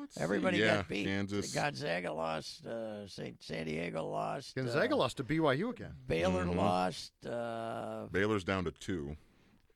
let's 0.00 0.14
see. 0.14 0.20
Everybody 0.20 0.58
yeah, 0.58 0.76
got 0.76 0.88
beat. 0.88 1.06
Kansas. 1.06 1.52
Gonzaga 1.52 2.12
lost. 2.12 2.64
Uh, 2.64 3.08
Saint 3.08 3.42
San 3.42 3.66
Diego 3.66 4.06
lost. 4.06 4.54
Gonzaga 4.54 4.94
uh, 4.94 4.98
lost 4.98 5.16
to 5.16 5.24
BYU 5.24 5.70
again. 5.70 5.94
Baylor 6.06 6.44
Mhm. 6.44 6.54
lost. 6.54 7.12
Uh, 7.26 8.06
Baylor's 8.12 8.44
down 8.44 8.64
to 8.64 8.70
two. 8.70 9.16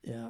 yeah. 0.03 0.29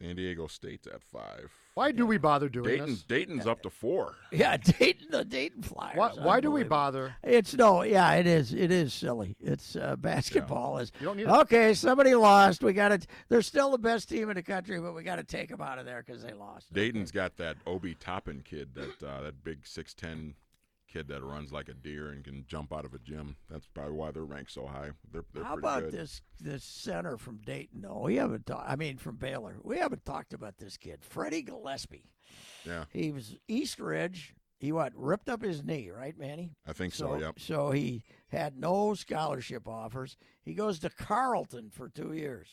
San 0.00 0.16
Diego 0.16 0.46
State's 0.46 0.86
at 0.86 1.02
five. 1.02 1.50
Why 1.74 1.90
do 1.90 2.06
we 2.06 2.18
bother 2.18 2.48
doing 2.48 2.66
Dayton, 2.66 2.90
this? 2.90 3.02
Dayton's 3.02 3.46
up 3.46 3.62
to 3.62 3.70
four. 3.70 4.14
Yeah, 4.30 4.56
Dayton, 4.78 5.08
the 5.10 5.24
Dayton 5.24 5.62
Flyers. 5.62 5.96
Why, 5.96 6.10
why 6.10 6.40
do 6.40 6.50
we 6.50 6.62
bother? 6.62 7.16
It's 7.22 7.54
no, 7.54 7.82
yeah, 7.82 8.14
it 8.14 8.26
is. 8.26 8.52
It 8.54 8.70
is 8.70 8.94
silly. 8.94 9.36
It's 9.40 9.74
uh, 9.74 9.96
basketball 9.96 10.78
is. 10.78 10.92
You 11.00 11.06
don't 11.06 11.16
need 11.16 11.24
it. 11.24 11.30
Okay, 11.30 11.74
somebody 11.74 12.14
lost. 12.14 12.62
We 12.62 12.72
got 12.72 12.88
to. 12.88 13.06
They're 13.28 13.42
still 13.42 13.70
the 13.70 13.78
best 13.78 14.08
team 14.08 14.30
in 14.30 14.36
the 14.36 14.42
country, 14.42 14.80
but 14.80 14.94
we 14.94 15.02
got 15.02 15.16
to 15.16 15.24
take 15.24 15.48
them 15.48 15.60
out 15.60 15.78
of 15.78 15.84
there 15.84 16.04
because 16.06 16.22
they 16.22 16.32
lost. 16.32 16.72
Dayton's 16.72 17.10
got 17.10 17.36
that 17.38 17.56
Obi 17.66 17.94
Toppin 17.94 18.42
kid, 18.44 18.74
that 18.74 19.02
uh, 19.02 19.22
that 19.22 19.42
big 19.42 19.66
six 19.66 19.94
ten 19.94 20.34
kid 20.94 21.08
that 21.08 21.22
runs 21.24 21.52
like 21.52 21.68
a 21.68 21.74
deer 21.74 22.10
and 22.10 22.24
can 22.24 22.44
jump 22.46 22.72
out 22.72 22.84
of 22.84 22.94
a 22.94 22.98
gym. 22.98 23.36
That's 23.50 23.66
probably 23.66 23.94
why 23.94 24.12
they're 24.12 24.24
ranked 24.24 24.52
so 24.52 24.66
high. 24.66 24.90
They're, 25.12 25.24
they're 25.32 25.42
How 25.44 25.56
about 25.58 25.82
good. 25.84 25.92
this 25.92 26.22
this 26.40 26.62
center 26.62 27.16
from 27.18 27.38
Dayton? 27.38 27.80
No, 27.80 28.02
we 28.04 28.16
haven't. 28.16 28.46
talked. 28.46 28.68
I 28.70 28.76
mean, 28.76 28.96
from 28.98 29.16
Baylor, 29.16 29.56
we 29.62 29.78
haven't 29.78 30.04
talked 30.04 30.32
about 30.32 30.58
this 30.58 30.76
kid, 30.76 31.00
Freddie 31.02 31.42
Gillespie. 31.42 32.10
Yeah, 32.64 32.84
He 32.90 33.10
was 33.10 33.36
East 33.48 33.78
Ridge. 33.78 34.34
He 34.58 34.72
what 34.72 34.92
ripped 34.94 35.28
up 35.28 35.42
his 35.42 35.62
knee, 35.62 35.90
right, 35.90 36.16
Manny? 36.16 36.52
I 36.66 36.72
think 36.72 36.94
so. 36.94 37.16
Yep. 37.16 37.38
So 37.40 37.70
he 37.72 38.04
had 38.28 38.56
no 38.58 38.94
scholarship 38.94 39.68
offers. 39.68 40.16
He 40.42 40.54
goes 40.54 40.78
to 40.78 40.90
Carleton 40.90 41.70
for 41.70 41.88
two 41.88 42.12
years 42.14 42.48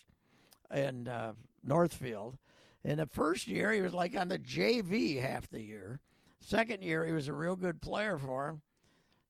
in 0.74 1.08
uh, 1.08 1.34
Northfield. 1.64 2.38
In 2.84 2.98
the 2.98 3.06
first 3.06 3.48
year, 3.48 3.72
he 3.72 3.82
was 3.82 3.94
like 3.94 4.18
on 4.18 4.28
the 4.28 4.40
JV 4.40 5.22
half 5.22 5.50
the 5.50 5.62
year. 5.62 6.00
Second 6.42 6.84
year, 6.84 7.06
he 7.06 7.14
was 7.14 7.28
a 7.28 7.34
real 7.34 7.56
good 7.56 7.82
player 7.82 8.18
for 8.18 8.50
him. 8.50 8.62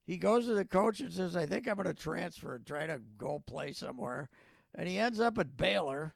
He 0.06 0.18
goes 0.18 0.46
to 0.46 0.54
the 0.54 0.66
coach 0.66 1.00
and 1.00 1.12
says, 1.12 1.36
I 1.36 1.46
think 1.46 1.68
I'm 1.68 1.76
going 1.76 1.88
to 1.88 1.94
transfer 1.94 2.56
and 2.56 2.66
try 2.66 2.88
to 2.88 3.02
go 3.18 3.44
play 3.46 3.74
somewhere. 3.74 4.30
And 4.74 4.88
he 4.88 4.98
ends 4.98 5.20
up 5.20 5.38
at 5.38 5.58
Baylor, 5.58 6.16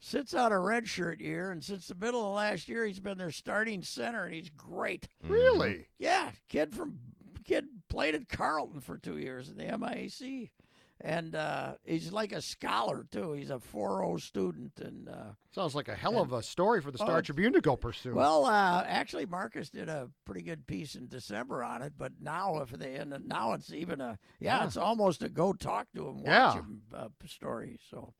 sits 0.00 0.34
out 0.34 0.52
a 0.52 0.56
redshirt 0.56 1.20
year, 1.20 1.50
and 1.50 1.62
since 1.62 1.88
the 1.88 1.94
middle 1.94 2.26
of 2.26 2.36
last 2.36 2.68
year, 2.68 2.86
he's 2.86 3.00
been 3.00 3.18
their 3.18 3.30
starting 3.30 3.82
center, 3.82 4.24
and 4.24 4.34
he's 4.34 4.50
great. 4.50 5.08
Mm-hmm. 5.22 5.32
Really? 5.32 5.88
Yeah, 5.98 6.30
kid 6.48 6.74
from 6.74 6.98
kid 7.44 7.66
played 7.88 8.14
at 8.14 8.28
Carleton 8.28 8.80
for 8.80 8.96
two 8.96 9.18
years 9.18 9.48
in 9.48 9.56
the 9.56 9.64
MIAC, 9.64 10.50
and 11.00 11.34
uh, 11.34 11.74
he's 11.84 12.10
like 12.12 12.32
a 12.32 12.42
scholar 12.42 13.06
too. 13.10 13.32
He's 13.32 13.50
a 13.50 13.58
4.0 13.58 14.20
student, 14.20 14.72
and 14.80 15.08
uh, 15.08 15.32
Sounds 15.52 15.74
like 15.74 15.88
a 15.88 15.94
hell 15.94 16.18
of 16.20 16.32
a 16.32 16.42
story 16.42 16.80
for 16.80 16.90
the 16.90 16.98
Oh, 17.00 17.04
Star 17.04 17.18
it's- 17.18 17.26
Tribune 17.26 17.52
to 17.52 17.60
go 17.60 17.76
pursue. 17.76 18.14
well, 18.14 18.44
uh, 18.46 18.84
actually, 18.86 19.26
Marcus 19.26 19.70
did 19.70 19.88
a 19.88 20.10
pretty 20.24 20.42
good 20.42 20.66
piece 20.66 20.94
in 20.94 21.06
December 21.08 21.62
on 21.62 21.82
it. 21.82 21.92
But 21.96 22.12
now, 22.20 22.58
if 22.62 22.70
they 22.70 22.96
and 22.96 23.14
now 23.28 23.52
it's 23.52 23.72
even 23.72 24.00
a 24.00 24.18
yeah, 24.40 24.58
Yeah. 24.60 24.66
it's 24.66 24.76
almost 24.76 25.22
a 25.22 25.28
go 25.28 25.52
talk 25.52 25.86
to 25.94 26.06
him, 26.08 26.16
watch 26.18 26.26
Yeah. 26.26 26.54
him 26.54 26.82
uh, 26.94 27.08
story. 27.26 27.78
So 27.90 28.14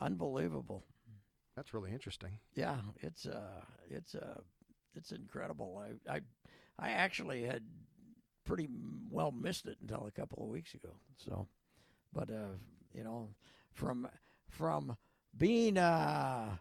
unbelievable. 0.00 0.84
That's 1.56 1.74
really 1.74 1.92
interesting. 1.92 2.38
Yeah, 2.54 2.76
it's 3.02 3.26
uh, 3.26 3.60
it's 3.90 4.14
uh, 4.14 4.40
it's 4.94 5.12
incredible. 5.12 5.82
I 6.08 6.14
I 6.16 6.20
I 6.78 6.90
actually 6.92 7.42
had 7.44 7.62
pretty 8.44 8.68
well 9.10 9.32
missed 9.32 9.66
it 9.66 9.76
until 9.80 10.06
a 10.06 10.10
couple 10.10 10.42
of 10.42 10.48
weeks 10.48 10.74
ago. 10.74 10.94
So, 11.16 11.46
but 12.12 12.30
uh, 12.30 12.56
you 12.94 13.04
know, 13.04 13.28
from 13.72 14.08
from 14.48 14.96
being 15.36 15.78
uh, 15.78 16.56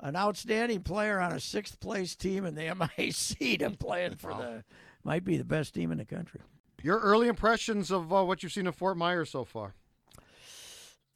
an 0.00 0.16
outstanding 0.16 0.82
player 0.82 1.20
on 1.20 1.32
a 1.32 1.40
sixth 1.40 1.80
place 1.80 2.14
team 2.14 2.44
in 2.44 2.54
the 2.54 2.62
MIAC 2.74 3.58
to 3.58 3.70
playing 3.70 4.16
for 4.16 4.34
the 4.34 4.64
might 5.02 5.24
be 5.24 5.36
the 5.36 5.44
best 5.44 5.74
team 5.74 5.92
in 5.92 5.98
the 5.98 6.04
country. 6.04 6.40
Your 6.82 6.98
early 6.98 7.28
impressions 7.28 7.90
of 7.90 8.12
uh, 8.12 8.24
what 8.24 8.42
you've 8.42 8.52
seen 8.52 8.66
of 8.66 8.74
Fort 8.74 8.96
Myers 8.96 9.30
so 9.30 9.44
far? 9.44 9.74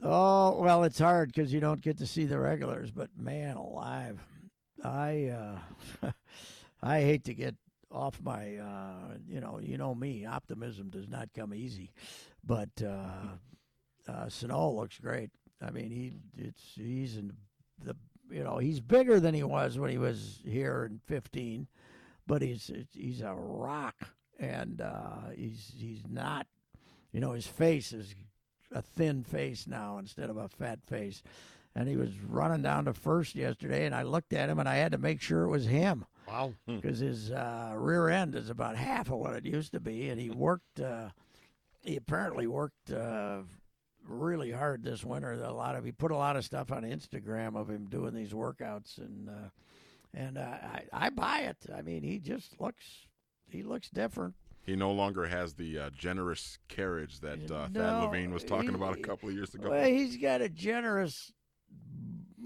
Oh 0.02 0.60
well, 0.60 0.84
it's 0.84 0.98
hard 0.98 1.32
because 1.32 1.52
you 1.52 1.60
don't 1.60 1.80
get 1.80 1.98
to 1.98 2.06
see 2.06 2.24
the 2.24 2.38
regulars. 2.38 2.90
But 2.90 3.10
man, 3.16 3.56
alive, 3.56 4.20
I 4.84 5.32
uh, 6.02 6.10
I 6.82 7.00
hate 7.00 7.24
to 7.24 7.34
get 7.34 7.56
off 7.90 8.20
my 8.22 8.56
uh, 8.56 9.16
you 9.26 9.40
know 9.40 9.58
you 9.60 9.76
know 9.76 9.94
me. 9.94 10.24
Optimism 10.24 10.90
does 10.90 11.08
not 11.08 11.30
come 11.34 11.52
easy, 11.52 11.90
but 12.44 12.70
uh, 14.08 14.28
Sano 14.28 14.70
looks 14.72 14.98
great. 14.98 15.30
I 15.62 15.70
mean 15.70 15.90
he 15.90 16.12
it's 16.36 16.62
he's 16.74 17.16
in 17.16 17.32
the 17.84 17.94
you 18.30 18.42
know 18.44 18.58
he's 18.58 18.80
bigger 18.80 19.20
than 19.20 19.34
he 19.34 19.42
was 19.42 19.78
when 19.78 19.90
he 19.90 19.98
was 19.98 20.40
here 20.44 20.88
in 20.90 21.00
fifteen, 21.06 21.66
but 22.26 22.42
he's 22.42 22.70
he's 22.92 23.20
a 23.20 23.34
rock 23.34 23.94
and 24.38 24.80
uh, 24.80 25.30
he's 25.36 25.72
he's 25.76 26.02
not 26.08 26.46
you 27.12 27.20
know 27.20 27.32
his 27.32 27.46
face 27.46 27.92
is 27.92 28.14
a 28.72 28.82
thin 28.82 29.24
face 29.24 29.66
now 29.66 29.98
instead 29.98 30.30
of 30.30 30.36
a 30.36 30.48
fat 30.48 30.78
face. 30.86 31.22
And 31.74 31.88
he 31.88 31.96
was 31.96 32.10
running 32.28 32.62
down 32.62 32.86
to 32.86 32.92
first 32.94 33.36
yesterday, 33.36 33.86
and 33.86 33.94
I 33.94 34.02
looked 34.02 34.32
at 34.32 34.48
him 34.48 34.58
and 34.58 34.68
I 34.68 34.76
had 34.76 34.92
to 34.92 34.98
make 34.98 35.20
sure 35.20 35.44
it 35.44 35.48
was 35.50 35.66
him 35.66 36.04
Wow. 36.26 36.52
because 36.66 36.98
his 36.98 37.30
uh, 37.30 37.72
rear 37.76 38.08
end 38.08 38.34
is 38.34 38.50
about 38.50 38.74
half 38.76 39.06
of 39.10 39.18
what 39.18 39.34
it 39.34 39.44
used 39.46 39.72
to 39.72 39.80
be. 39.80 40.08
And 40.08 40.20
he 40.20 40.28
worked, 40.28 40.80
uh, 40.80 41.10
he 41.82 41.94
apparently 41.96 42.48
worked 42.48 42.90
uh, 42.90 43.42
really 44.08 44.50
hard 44.50 44.82
this 44.82 45.04
winter. 45.04 45.32
A 45.32 45.52
lot 45.52 45.76
of 45.76 45.84
he 45.84 45.92
put 45.92 46.10
a 46.10 46.16
lot 46.16 46.36
of 46.36 46.44
stuff 46.44 46.72
on 46.72 46.82
Instagram 46.82 47.56
of 47.56 47.68
him 47.68 47.86
doing 47.88 48.14
these 48.14 48.32
workouts, 48.32 48.98
and 48.98 49.28
uh, 49.28 49.48
and 50.14 50.38
uh, 50.38 50.40
I 50.40 50.82
I 50.92 51.10
buy 51.10 51.40
it. 51.40 51.58
I 51.74 51.82
mean, 51.82 52.02
he 52.02 52.18
just 52.18 52.60
looks 52.60 52.84
he 53.48 53.62
looks 53.62 53.88
different. 53.90 54.34
He 54.64 54.76
no 54.76 54.92
longer 54.92 55.26
has 55.26 55.54
the 55.54 55.78
uh, 55.78 55.90
generous 55.90 56.58
carriage 56.68 57.20
that 57.20 57.50
uh, 57.50 57.68
Thad 57.68 58.02
Levine 58.04 58.32
was 58.32 58.44
talking 58.44 58.74
about 58.74 58.98
a 58.98 59.00
couple 59.00 59.28
of 59.28 59.34
years 59.34 59.54
ago. 59.54 59.70
Well, 59.70 59.86
he's 59.86 60.16
got 60.16 60.40
a 60.42 60.48
generous. 60.48 61.32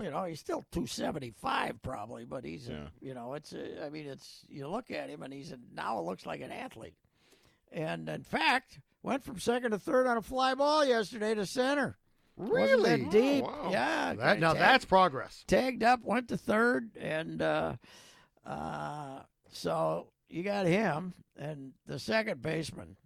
You 0.00 0.10
know, 0.10 0.24
he's 0.24 0.40
still 0.40 0.64
two 0.72 0.86
seventy 0.86 1.32
five 1.42 1.82
probably, 1.82 2.24
but 2.24 2.44
he's 2.44 2.68
a, 2.68 2.90
you 3.00 3.12
know, 3.12 3.34
it's 3.34 3.52
a, 3.52 3.84
I 3.84 3.90
mean, 3.90 4.06
it's 4.06 4.40
you 4.48 4.66
look 4.66 4.90
at 4.90 5.10
him 5.10 5.22
and 5.22 5.32
he's 5.32 5.52
a, 5.52 5.58
now 5.74 6.00
looks 6.00 6.24
like 6.24 6.40
an 6.40 6.50
athlete, 6.50 6.94
and 7.72 8.08
in 8.08 8.22
fact 8.22 8.80
went 9.02 9.24
from 9.24 9.38
second 9.38 9.72
to 9.72 9.78
third 9.78 10.06
on 10.06 10.16
a 10.16 10.22
fly 10.22 10.54
ball 10.54 10.84
yesterday 10.84 11.34
to 11.34 11.46
center. 11.46 11.98
Really? 12.36 13.04
deep? 13.04 13.44
Oh, 13.46 13.64
wow. 13.64 13.70
Yeah. 13.70 14.14
That, 14.14 14.40
now 14.40 14.54
that's 14.54 14.84
progress. 14.84 15.44
tagged 15.46 15.82
up, 15.82 16.00
went 16.02 16.28
to 16.28 16.36
third, 16.36 16.96
and 16.96 17.42
uh, 17.42 17.74
uh, 18.46 19.20
so 19.50 20.08
you 20.28 20.42
got 20.42 20.66
him 20.66 21.14
and 21.36 21.72
the 21.86 21.98
second 21.98 22.40
baseman. 22.42 22.96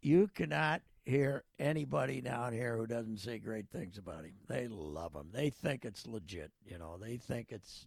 You 0.00 0.28
cannot 0.34 0.82
hear 1.04 1.44
anybody 1.58 2.20
down 2.20 2.52
here 2.52 2.76
who 2.76 2.86
doesn't 2.86 3.18
say 3.18 3.38
great 3.38 3.68
things 3.70 3.98
about 3.98 4.24
him. 4.24 4.34
They 4.48 4.68
love 4.68 5.14
him. 5.14 5.30
They 5.32 5.50
think 5.50 5.84
it's 5.84 6.06
legit. 6.06 6.52
You 6.64 6.78
know, 6.78 6.96
they 6.98 7.16
think 7.16 7.48
it's 7.50 7.86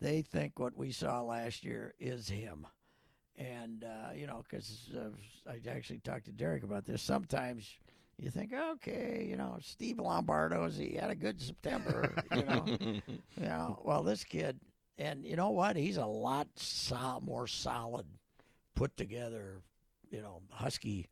they 0.00 0.22
think 0.22 0.58
what 0.58 0.76
we 0.76 0.92
saw 0.92 1.22
last 1.22 1.64
year 1.64 1.94
is 1.98 2.28
him. 2.28 2.66
And 3.38 3.84
uh, 3.84 4.12
you 4.14 4.26
know, 4.26 4.42
because 4.48 4.90
uh, 4.96 5.50
I 5.50 5.60
actually 5.70 5.98
talked 5.98 6.24
to 6.24 6.32
Derek 6.32 6.62
about 6.62 6.86
this. 6.86 7.02
Sometimes 7.02 7.70
you 8.18 8.30
think, 8.30 8.52
okay, 8.54 9.26
you 9.28 9.36
know, 9.36 9.58
Steve 9.60 9.98
Lombardo's 9.98 10.76
he 10.76 10.94
had 10.94 11.10
a 11.10 11.14
good 11.14 11.40
September. 11.40 12.14
you 12.34 12.44
know, 12.44 12.64
you 13.02 13.02
know. 13.36 13.78
Well, 13.84 14.02
this 14.02 14.24
kid, 14.24 14.58
and 14.96 15.24
you 15.24 15.36
know 15.36 15.50
what? 15.50 15.76
He's 15.76 15.98
a 15.98 16.06
lot 16.06 16.48
sol- 16.56 17.20
more 17.20 17.46
solid, 17.46 18.06
put 18.74 18.96
together. 18.96 19.60
You 20.10 20.22
know, 20.22 20.40
husky, 20.50 21.08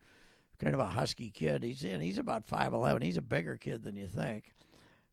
kind 0.59 0.73
of 0.73 0.81
a 0.81 0.87
husky 0.87 1.31
kid. 1.31 1.63
He's 1.63 1.85
in. 1.85 2.01
He's 2.01 2.19
about 2.19 2.47
five 2.47 2.73
eleven. 2.73 3.03
He's 3.03 3.19
a 3.19 3.23
bigger 3.23 3.57
kid 3.57 3.83
than 3.83 3.97
you 3.97 4.07
think. 4.07 4.55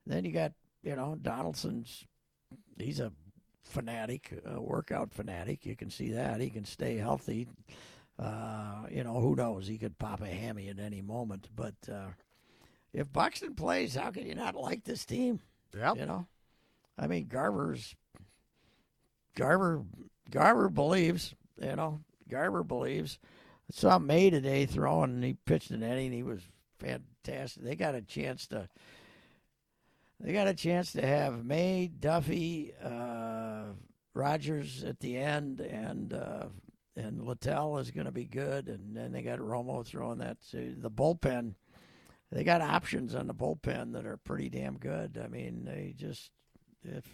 Then 0.05 0.23
you 0.23 0.31
got 0.31 0.53
you 0.83 0.95
know 0.95 1.17
Donaldson's. 1.21 2.05
He's 2.77 3.01
a 3.01 3.11
fanatic, 3.63 4.31
a 4.45 4.59
workout 4.59 5.13
fanatic. 5.13 5.65
You 5.65 5.75
can 5.75 5.89
see 5.89 6.11
that 6.11 6.41
he 6.41 6.49
can 6.49 6.65
stay 6.65 6.97
healthy. 6.97 7.47
Uh, 8.19 8.85
you 8.91 9.03
know, 9.03 9.19
who 9.19 9.35
knows? 9.35 9.67
He 9.67 9.77
could 9.77 9.97
pop 9.97 10.21
a 10.21 10.27
hammy 10.27 10.69
at 10.69 10.79
any 10.79 11.01
moment. 11.01 11.47
But 11.55 11.75
uh, 11.91 12.09
if 12.93 13.11
Buxton 13.11 13.55
plays, 13.55 13.95
how 13.95 14.11
can 14.11 14.27
you 14.27 14.35
not 14.35 14.55
like 14.55 14.83
this 14.83 15.05
team? 15.05 15.39
Yeah. 15.75 15.93
You 15.95 16.05
know, 16.05 16.27
I 16.97 17.07
mean, 17.07 17.27
Garver's 17.27 17.95
Garver 19.35 19.83
Garver 20.29 20.69
believes. 20.69 21.33
You 21.61 21.75
know, 21.75 22.01
Garver 22.29 22.63
believes. 22.63 23.19
I 23.71 23.79
saw 23.79 23.99
May 23.99 24.29
today 24.29 24.65
throwing, 24.65 25.11
and 25.11 25.23
he 25.23 25.33
pitched 25.45 25.71
an 25.71 25.83
inning. 25.83 26.11
He 26.11 26.23
was 26.23 26.41
fantastic. 26.79 27.63
They 27.63 27.75
got 27.75 27.95
a 27.95 28.01
chance 28.01 28.47
to. 28.47 28.67
They 30.21 30.33
got 30.33 30.47
a 30.47 30.53
chance 30.53 30.91
to 30.93 31.05
have 31.05 31.43
May, 31.43 31.87
Duffy, 31.87 32.73
uh, 32.83 33.63
Rogers 34.13 34.83
at 34.83 34.99
the 34.99 35.17
end, 35.17 35.61
and 35.61 36.13
uh, 36.13 36.45
and 36.95 37.25
Littell 37.25 37.79
is 37.79 37.89
going 37.89 38.05
to 38.05 38.11
be 38.11 38.25
good, 38.25 38.67
and 38.67 38.95
then 38.95 39.11
they 39.11 39.23
got 39.23 39.39
Romo 39.39 39.83
throwing 39.85 40.19
that. 40.19 40.37
So 40.41 40.59
the 40.77 40.91
bullpen, 40.91 41.55
they 42.31 42.43
got 42.43 42.61
options 42.61 43.15
on 43.15 43.25
the 43.25 43.33
bullpen 43.33 43.93
that 43.93 44.05
are 44.05 44.17
pretty 44.17 44.49
damn 44.49 44.77
good. 44.77 45.19
I 45.23 45.27
mean, 45.27 45.65
they 45.65 45.95
just 45.97 46.29
if 46.83 47.05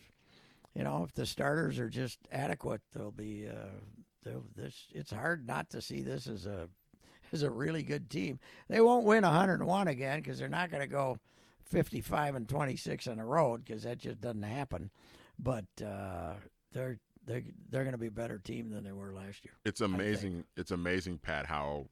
you 0.76 0.84
know 0.84 1.06
if 1.08 1.14
the 1.14 1.26
starters 1.26 1.80
are 1.80 1.90
just 1.90 2.20
adequate, 2.32 2.82
they'll 2.94 3.12
be. 3.12 3.48
Uh, 3.48 3.80
they'll, 4.24 4.44
this 4.56 4.88
it's 4.92 5.12
hard 5.12 5.48
not 5.48 5.70
to 5.70 5.82
see 5.82 6.02
this 6.02 6.28
as 6.28 6.46
a 6.46 6.68
as 7.32 7.44
a 7.44 7.50
really 7.50 7.84
good 7.84 8.10
team. 8.10 8.40
They 8.68 8.82
won't 8.82 9.06
win 9.06 9.24
101 9.24 9.88
again 9.88 10.20
because 10.20 10.40
they're 10.40 10.50
not 10.50 10.72
going 10.72 10.82
to 10.82 10.88
go 10.88 11.20
55 11.70 12.36
and 12.36 12.48
26 12.50 13.08
on 13.08 13.18
the 13.18 13.24
road 13.26 13.64
because 13.66 13.84
that 13.84 13.98
just 14.00 14.22
doesn't 14.22 14.44
happen. 14.44 14.90
But 15.40 15.66
uh, 15.86 16.34
they're 16.72 17.00
they're 17.26 17.44
they're 17.70 17.84
going 17.84 17.92
to 17.94 17.98
be 18.00 18.08
a 18.08 18.12
better 18.12 18.40
team 18.40 18.70
than 18.72 18.84
they 18.84 18.92
were 18.92 19.14
last 19.14 19.44
year. 19.46 19.54
It's 19.66 19.82
amazing. 19.82 20.46
It's 20.56 20.72
amazing, 20.72 21.20
Pat, 21.20 21.46
how 21.46 21.88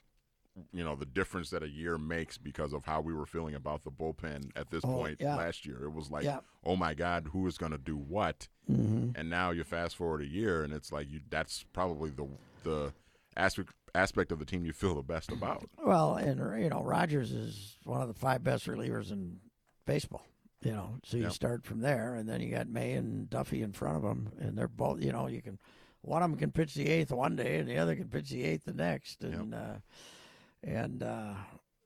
you 0.71 0.83
know 0.83 0.95
the 0.95 1.05
difference 1.05 1.49
that 1.49 1.61
a 1.63 1.67
year 1.69 1.97
makes 1.97 2.37
because 2.37 2.71
of 2.73 2.85
how 2.85 3.01
we 3.01 3.13
were 3.13 3.25
feeling 3.25 3.55
about 3.55 3.83
the 3.83 3.91
bullpen 3.91 4.49
at 4.55 4.69
this 4.71 4.81
Oh, 4.85 4.93
point 4.95 5.17
yeah. 5.19 5.35
last 5.35 5.65
year. 5.65 5.83
It 5.83 5.93
was 5.93 6.09
like, 6.09 6.23
Yeah. 6.23 6.39
oh 6.63 6.75
my 6.77 6.93
God, 6.93 7.27
who 7.33 7.45
is 7.45 7.57
going 7.57 7.73
to 7.73 7.77
do 7.77 7.97
what? 7.97 8.47
Mm-hmm. 8.71 9.09
And 9.19 9.29
now 9.29 9.51
you 9.51 9.63
fast 9.65 9.95
forward 9.97 10.21
a 10.21 10.27
year, 10.27 10.63
and 10.63 10.73
it's 10.73 10.91
like 10.91 11.09
you. 11.11 11.19
That's 11.29 11.65
probably 11.73 12.09
the 12.09 12.27
the 12.63 12.93
aspect 13.37 13.73
aspect 13.93 14.31
of 14.31 14.39
the 14.39 14.45
team 14.45 14.65
you 14.65 14.73
feel 14.73 14.95
the 14.95 15.01
best 15.03 15.31
about. 15.31 15.69
Well, 15.85 16.15
and 16.15 16.39
you 16.63 16.69
know 16.69 16.81
Rogers 16.83 17.31
is 17.31 17.75
one 17.83 18.01
of 18.01 18.07
the 18.07 18.13
five 18.13 18.43
best 18.43 18.65
relievers 18.65 19.11
in 19.11 19.37
baseball. 19.85 20.25
You 20.61 20.71
know, 20.71 20.95
so 21.03 21.17
you 21.17 21.23
Yep. 21.23 21.31
start 21.33 21.65
from 21.65 21.81
there, 21.81 22.15
and 22.15 22.27
then 22.27 22.41
you 22.41 22.49
got 22.49 22.67
May 22.67 22.93
and 22.93 23.29
Duffy 23.29 23.61
in 23.61 23.71
front 23.71 23.97
of 23.97 24.01
them, 24.03 24.31
and 24.39 24.57
they're 24.57 24.67
both. 24.67 25.01
You 25.01 25.11
know, 25.11 25.27
you 25.27 25.41
can 25.41 25.59
one 26.01 26.23
of 26.23 26.29
them 26.29 26.39
can 26.39 26.51
pitch 26.51 26.73
the 26.73 26.87
eighth 26.87 27.11
one 27.11 27.35
day, 27.35 27.57
and 27.59 27.67
the 27.69 27.77
other 27.77 27.95
can 27.95 28.07
pitch 28.09 28.29
the 28.29 28.43
eighth 28.43 28.65
the 28.65 28.73
next, 28.73 29.23
and 29.23 29.53
uh, 29.53 29.75
and 30.63 31.03
uh, 31.03 31.33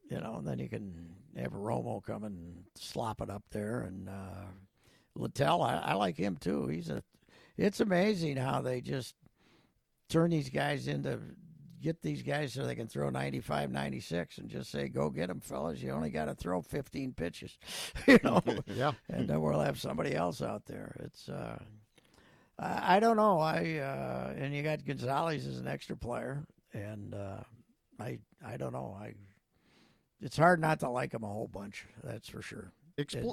you 0.09 0.19
know, 0.21 0.35
and 0.37 0.47
then 0.47 0.59
you 0.59 0.69
can 0.69 1.13
have 1.35 1.51
Romo 1.51 2.01
come 2.01 2.23
and 2.23 2.63
slop 2.75 3.19
it 3.21 3.29
up 3.29 3.43
there, 3.51 3.81
and 3.81 4.07
uh, 4.07 4.45
Littell, 5.15 5.61
I, 5.61 5.75
I 5.77 5.93
like 5.95 6.15
him 6.15 6.37
too. 6.37 6.67
He's 6.67 6.89
a. 6.89 7.03
It's 7.57 7.81
amazing 7.81 8.37
how 8.37 8.61
they 8.61 8.79
just 8.79 9.15
turn 10.07 10.29
these 10.29 10.49
guys 10.49 10.87
into 10.87 11.19
get 11.81 12.01
these 12.01 12.21
guys 12.21 12.53
so 12.53 12.65
they 12.65 12.75
can 12.75 12.87
throw 12.87 13.09
95 13.09 13.71
96 13.71 14.37
and 14.37 14.49
just 14.49 14.71
say 14.71 14.87
go 14.89 15.09
get 15.09 15.27
them 15.27 15.39
fellas. 15.39 15.81
You 15.81 15.91
only 15.91 16.09
got 16.09 16.25
to 16.25 16.35
throw 16.35 16.61
15 16.61 17.13
pitches. 17.13 17.57
You 18.07 18.19
know? 18.23 18.41
Yeah. 18.67 18.93
and 19.09 19.27
then 19.27 19.41
we'll 19.41 19.59
have 19.59 19.79
somebody 19.79 20.15
else 20.15 20.41
out 20.41 20.65
there. 20.65 20.95
It's 21.03 21.29
uh 21.29 21.59
i, 22.57 22.97
I 22.97 22.99
don't 22.99 23.17
know. 23.17 23.39
I 23.39 23.77
uh 23.77 24.33
and 24.37 24.53
you 24.53 24.63
got 24.63 24.85
gonzalez 24.85 25.45
as 25.47 25.59
an 25.59 25.67
extra 25.67 25.95
player 25.95 26.45
and 26.73 27.13
uh 27.13 27.41
i 27.99 28.17
i 28.45 28.57
don't 28.57 28.73
know. 28.73 28.97
I 28.99 29.13
it's 30.21 30.37
hard 30.37 30.59
not 30.59 30.79
to 30.81 30.89
like 30.89 31.13
him 31.13 31.23
a 31.23 31.27
whole 31.27 31.47
bunch 31.47 31.85
that's 32.03 32.29
for 32.29 32.41
sure. 32.41 32.71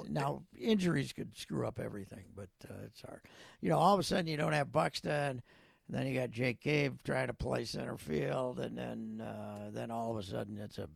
Now 0.09 0.43
injuries 0.57 1.11
could 1.11 1.35
screw 1.37 1.67
up 1.67 1.77
everything, 1.79 2.23
but 2.33 2.47
uh, 2.69 2.85
it's 2.85 3.01
hard. 3.01 3.19
You 3.59 3.69
know, 3.69 3.77
all 3.77 3.93
of 3.93 3.99
a 3.99 4.03
sudden 4.03 4.27
you 4.27 4.37
don't 4.37 4.53
have 4.53 4.71
Buxton, 4.71 5.41
and 5.87 5.97
then 5.97 6.07
you 6.07 6.19
got 6.19 6.31
Jake 6.31 6.59
Cave 6.61 6.93
trying 7.03 7.27
to 7.27 7.33
play 7.33 7.65
center 7.65 7.97
field, 7.97 8.59
and 8.59 8.77
then 8.77 9.21
uh, 9.25 9.69
then 9.71 9.91
all 9.91 10.11
of 10.11 10.17
a 10.17 10.23
sudden 10.23 10.57
it's 10.57 10.77
a 10.77 10.87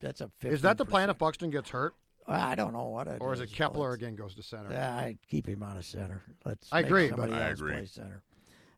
that's 0.00 0.20
a 0.20 0.30
50%. 0.42 0.52
Is 0.52 0.62
that 0.62 0.78
the 0.78 0.84
plan 0.86 1.10
if 1.10 1.18
Buxton 1.18 1.50
gets 1.50 1.70
hurt, 1.70 1.94
Well, 2.26 2.40
I 2.40 2.54
don't 2.54 2.72
know 2.72 2.86
what 2.88 3.06
it 3.06 3.18
or 3.20 3.32
is 3.34 3.40
it 3.40 3.52
Kepler 3.52 3.90
but- 3.90 3.94
again 3.94 4.14
goes 4.16 4.34
to 4.36 4.42
center? 4.42 4.70
Yeah, 4.72 4.94
I 4.94 5.18
keep 5.28 5.46
him 5.46 5.62
out 5.62 5.76
of 5.76 5.84
center. 5.84 6.22
Let's. 6.44 6.68
I 6.72 6.80
agree, 6.80 7.08
Somebody 7.10 7.32
but- 7.32 7.42
I 7.42 7.50
else 7.50 7.58
agree. 7.60 7.72
play 7.72 7.86
center. 7.86 8.22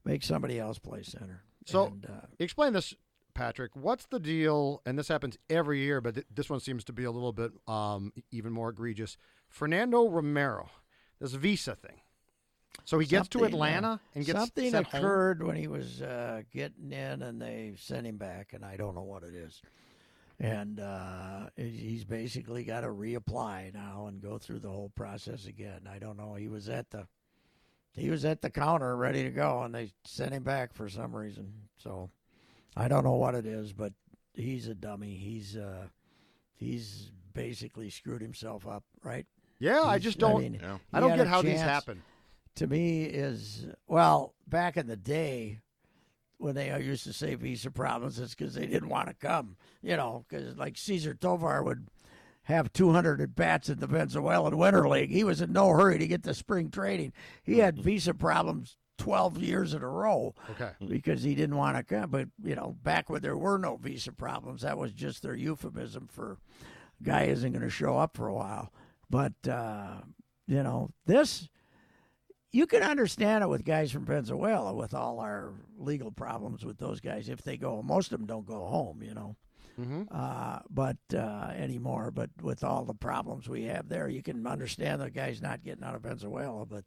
Make 0.05 0.25
somebody 0.25 0.59
else 0.59 0.79
play 0.81 1.03
center. 1.05 1.45
So- 1.67 1.87
and, 1.87 2.07
uh, 2.07 2.27
Explain 2.41 2.73
this, 2.73 2.93
Patrick. 3.35 3.77
What's 3.77 4.07
the 4.07 4.19
deal? 4.19 4.83
And 4.85 4.99
this 4.99 5.07
happens 5.09 5.39
every 5.49 5.79
year, 5.79 6.01
but 6.01 6.15
th- 6.15 6.27
this 6.35 6.51
one 6.51 6.59
seems 6.61 6.83
to 6.85 6.93
be 6.93 7.05
a 7.05 7.11
little 7.13 7.33
bit 7.33 7.53
um, 7.69 8.13
even 8.33 8.53
more 8.53 8.71
egregious. 8.71 9.17
Fernando 9.49 10.09
Romero, 10.09 10.69
this 11.21 11.35
visa 11.35 11.77
thing. 11.77 12.01
So 12.85 12.99
he 12.99 13.07
gets 13.07 13.29
to 13.29 13.39
Something, 13.39 13.55
uh, 13.55 13.57
Atlanta 13.57 14.01
and 14.15 14.25
gets 14.25 14.39
something 14.39 14.71
sent 14.71 14.87
home? 14.87 15.01
occurred 15.01 15.43
when 15.43 15.57
he 15.57 15.69
was 15.69 16.03
uh, 16.03 16.43
getting 16.53 16.93
in, 16.93 17.23
and 17.23 17.41
they 17.41 17.75
sent 17.79 18.07
him 18.07 18.17
back, 18.17 18.53
and 18.53 18.65
I 18.65 18.77
don't 18.77 18.95
know 18.95 19.03
what 19.03 19.23
it 19.23 19.35
is. 19.35 19.63
And 20.41 20.81
uh, 20.81 21.51
he's 21.57 22.05
basically 22.05 22.65
got 22.65 22.81
to 22.81 22.89
reapply 22.89 23.73
now 23.73 24.07
and 24.07 24.21
go 24.21 24.39
through 24.39 24.59
the 24.61 24.71
whole 24.71 24.91
process 24.97 25.47
again. 25.47 25.89
I 25.93 25.99
don't 25.99 26.17
know. 26.17 26.35
He 26.35 26.49
was 26.49 26.69
at 26.69 26.91
the 26.91 27.07
he 27.95 28.09
was 28.11 28.25
at 28.25 28.41
the 28.41 28.51
counter 28.51 28.97
ready 28.97 29.23
to 29.23 29.31
go, 29.31 29.63
and 29.63 29.75
they 29.75 29.93
sent 30.05 30.33
him 30.33 30.43
back 30.43 30.73
for 30.73 30.89
some 30.89 31.15
reason. 31.15 31.53
So 31.77 32.11
I 32.77 32.89
don't 32.89 33.05
know 33.05 33.15
what 33.17 33.35
it 33.35 33.47
is, 33.47 33.73
but 33.73 33.93
he's 34.35 34.67
a 34.67 34.75
dummy. 34.75 35.15
He's 35.15 35.57
uh, 35.57 35.87
he's 36.55 37.13
basically 37.35 37.91
screwed 37.91 38.23
himself 38.23 38.67
up, 38.67 38.83
right? 39.05 39.27
Yeah, 39.59 39.83
I 39.83 39.99
just 39.99 40.19
don't. 40.19 40.37
I, 40.37 40.41
mean, 40.41 40.59
Yeah. 40.61 40.79
he 40.93 41.01
don't 41.01 41.17
get 41.17 41.27
a 41.27 41.29
how 41.29 41.43
these 41.43 41.61
happen. 41.61 42.03
To 42.57 42.67
me 42.67 43.05
is 43.05 43.67
well 43.87 44.35
back 44.47 44.77
in 44.77 44.87
the 44.87 44.97
day 44.97 45.61
when 46.39 46.55
they 46.55 46.77
used 46.83 47.05
to 47.05 47.13
say 47.13 47.35
visa 47.35 47.71
problems 47.71 48.19
it's 48.19 48.35
because 48.35 48.55
they 48.55 48.67
didn't 48.67 48.89
want 48.89 49.07
to 49.09 49.15
come 49.15 49.57
you 49.81 49.97
know 49.97 50.25
because 50.29 50.57
like 50.57 50.77
Cesar 50.77 51.15
Tovar 51.15 51.63
would 51.63 51.87
have 52.43 52.73
200 52.73 53.21
at 53.21 53.35
bats 53.37 53.69
in 53.69 53.79
the 53.79 53.87
venezuelan 53.87 54.59
winter 54.59 54.89
league. 54.89 55.11
He 55.11 55.23
was 55.23 55.41
in 55.41 55.53
no 55.53 55.69
hurry 55.69 55.99
to 55.99 56.09
get 56.09 56.25
to 56.25 56.35
spring 56.35 56.71
training. 56.71 57.13
He 57.45 57.59
had 57.59 57.79
visa 57.79 58.13
problems 58.13 58.77
12 58.99 59.39
years 59.39 59.73
in 59.75 59.83
a 59.83 59.89
row 59.89 60.35
Okay. 60.51 60.73
because 60.89 61.23
he 61.23 61.35
didn't 61.37 61.57
want 61.57 61.77
to 61.77 61.85
come. 61.85 62.11
But 62.11 62.29
you 62.43 62.57
know 62.57 62.77
back 62.83 63.09
when 63.09 63.23
there 63.23 63.37
were 63.37 63.59
no 63.59 63.77
visa 63.77 64.11
problems 64.13 64.63
that 64.63 64.77
was 64.77 64.93
just 64.93 65.23
their 65.23 65.37
euphemism 65.37 66.09
for 66.11 66.39
guy 67.03 67.25
isn't 67.25 67.53
going 67.53 67.63
to 67.63 67.71
show 67.71 67.97
up 67.97 68.17
for 68.17 68.27
a 68.27 68.35
while. 68.35 68.73
But 69.09 69.35
uh, 69.49 70.01
you 70.49 70.63
know 70.65 70.91
this 71.07 71.49
you 72.53 72.67
can 72.67 72.83
understand 72.83 73.43
it 73.43 73.49
with 73.49 73.65
guys 73.65 73.91
from 73.91 74.05
Venezuela 74.05 74.75
with 74.75 74.95
all 74.95 75.21
our 75.21 75.53
legal 75.79 76.11
problems 76.11 76.65
with 76.65 76.79
those 76.79 77.01
guys 77.01 77.29
if 77.29 77.43
they 77.43 77.57
go. 77.57 77.83
Most 77.83 78.13
of 78.13 78.19
them 78.19 78.27
don't 78.27 78.47
go 78.47 78.67
home, 78.67 79.03
you 79.03 79.15
know. 79.15 79.37
Mhm. 79.79 80.07
Uh, 80.11 80.61
but 80.69 80.99
uh, 81.15 81.51
anymore, 81.57 82.11
but 82.11 82.29
with 82.43 82.63
all 82.63 82.85
the 82.85 82.93
problems 82.95 83.49
we 83.49 83.63
have 83.65 83.89
there, 83.89 84.07
you 84.07 84.23
can 84.23 84.47
understand 84.47 85.01
the 85.01 85.09
guy's 85.11 85.41
not 85.41 85.65
getting 85.65 85.83
out 85.83 85.95
of 85.95 86.03
Venezuela. 86.03 86.67
But 86.67 86.85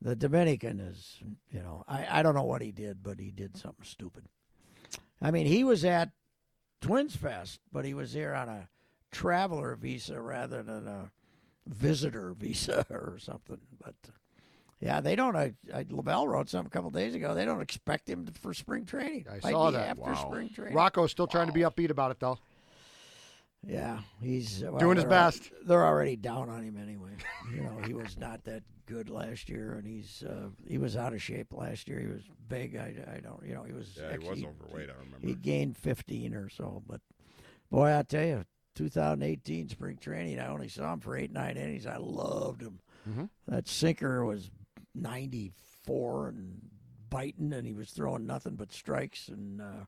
the 0.00 0.14
Dominican 0.14 0.78
is, 0.78 1.18
you 1.50 1.60
know, 1.60 1.82
I, 1.88 2.20
I 2.20 2.22
don't 2.22 2.36
know 2.36 2.44
what 2.44 2.62
he 2.62 2.70
did, 2.70 3.02
but 3.02 3.18
he 3.18 3.32
did 3.32 3.56
something 3.56 3.84
stupid. 3.84 4.26
I 5.20 5.32
mean, 5.32 5.46
he 5.46 5.64
was 5.64 5.84
at 5.84 6.10
Twins 6.80 7.16
Fest, 7.16 7.58
but 7.72 7.84
he 7.84 7.92
was 7.92 8.12
there 8.12 8.36
on 8.36 8.48
a 8.48 8.68
traveler 9.10 9.74
visa 9.74 10.20
rather 10.20 10.62
than 10.62 10.86
a 10.86 11.10
visitor 11.66 12.34
visa 12.38 12.86
or 12.88 13.18
something. 13.18 13.58
But 13.84 13.96
yeah, 14.80 15.00
they 15.00 15.16
don't. 15.16 15.36
I, 15.36 15.54
I, 15.74 15.84
Lavelle 15.90 16.28
wrote 16.28 16.48
something 16.48 16.66
a 16.66 16.70
couple 16.70 16.90
days 16.90 17.14
ago. 17.14 17.34
They 17.34 17.44
don't 17.44 17.60
expect 17.60 18.08
him 18.08 18.26
to, 18.26 18.32
for 18.32 18.54
spring 18.54 18.84
training. 18.86 19.26
I 19.28 19.40
Might 19.42 19.52
saw 19.52 19.70
that. 19.72 19.88
after 19.90 20.02
Wow. 20.02 20.14
spring 20.30 20.50
training. 20.50 20.74
Rocco's 20.74 21.10
still 21.10 21.26
trying 21.26 21.46
to 21.48 21.52
be 21.52 21.60
upbeat 21.62 21.90
about 21.90 22.10
it, 22.10 22.20
though. 22.20 22.38
Yeah, 23.66 23.98
he's 24.22 24.62
well, 24.62 24.78
Doing 24.78 24.96
his 24.96 25.04
they're 25.04 25.12
al- 25.14 25.30
best. 25.30 25.50
They're 25.66 25.84
already 25.84 26.14
down 26.16 26.48
on 26.48 26.62
him 26.62 26.76
anyway. 26.80 27.10
you 27.52 27.62
know, 27.62 27.76
he 27.84 27.92
was 27.92 28.16
not 28.16 28.44
that 28.44 28.62
good 28.86 29.10
last 29.10 29.48
year, 29.48 29.72
and 29.74 29.86
he's 29.86 30.22
uh, 30.22 30.48
he 30.66 30.78
was 30.78 30.96
out 30.96 31.12
of 31.12 31.20
shape 31.20 31.48
last 31.52 31.88
year. 31.88 31.98
He 32.00 32.06
was 32.06 32.22
big. 32.48 32.76
I, 32.76 32.94
I 33.16 33.20
don't, 33.20 33.44
you 33.44 33.54
know, 33.54 33.64
he 33.64 33.72
was. 33.72 33.98
Yeah, 34.00 34.12
he 34.12 34.18
was 34.18 34.28
actually- 34.28 34.46
overweight. 34.46 34.88
I 34.90 34.92
remember. 35.04 35.26
He 35.26 35.34
gained 35.34 35.76
15 35.76 36.34
or 36.34 36.48
so, 36.48 36.82
but 36.86 37.00
boy, 37.68 37.92
I 37.98 38.02
tell 38.02 38.24
you, 38.24 38.44
2018 38.76 39.68
spring 39.70 39.96
training, 40.00 40.38
I 40.38 40.46
only 40.46 40.68
saw 40.68 40.92
him 40.92 41.00
for 41.00 41.16
eight 41.16 41.32
nine 41.32 41.56
innings. 41.56 41.84
I 41.84 41.96
loved 41.96 42.62
him. 42.62 42.78
Mhm. 43.10 43.28
That 43.48 43.66
sinker 43.66 44.24
was 44.24 44.50
94 44.94 46.28
and 46.28 46.60
biting, 47.10 47.52
and 47.52 47.66
he 47.66 47.72
was 47.72 47.90
throwing 47.90 48.26
nothing 48.26 48.56
but 48.56 48.72
strikes, 48.72 49.28
and 49.28 49.60
uh, 49.60 49.84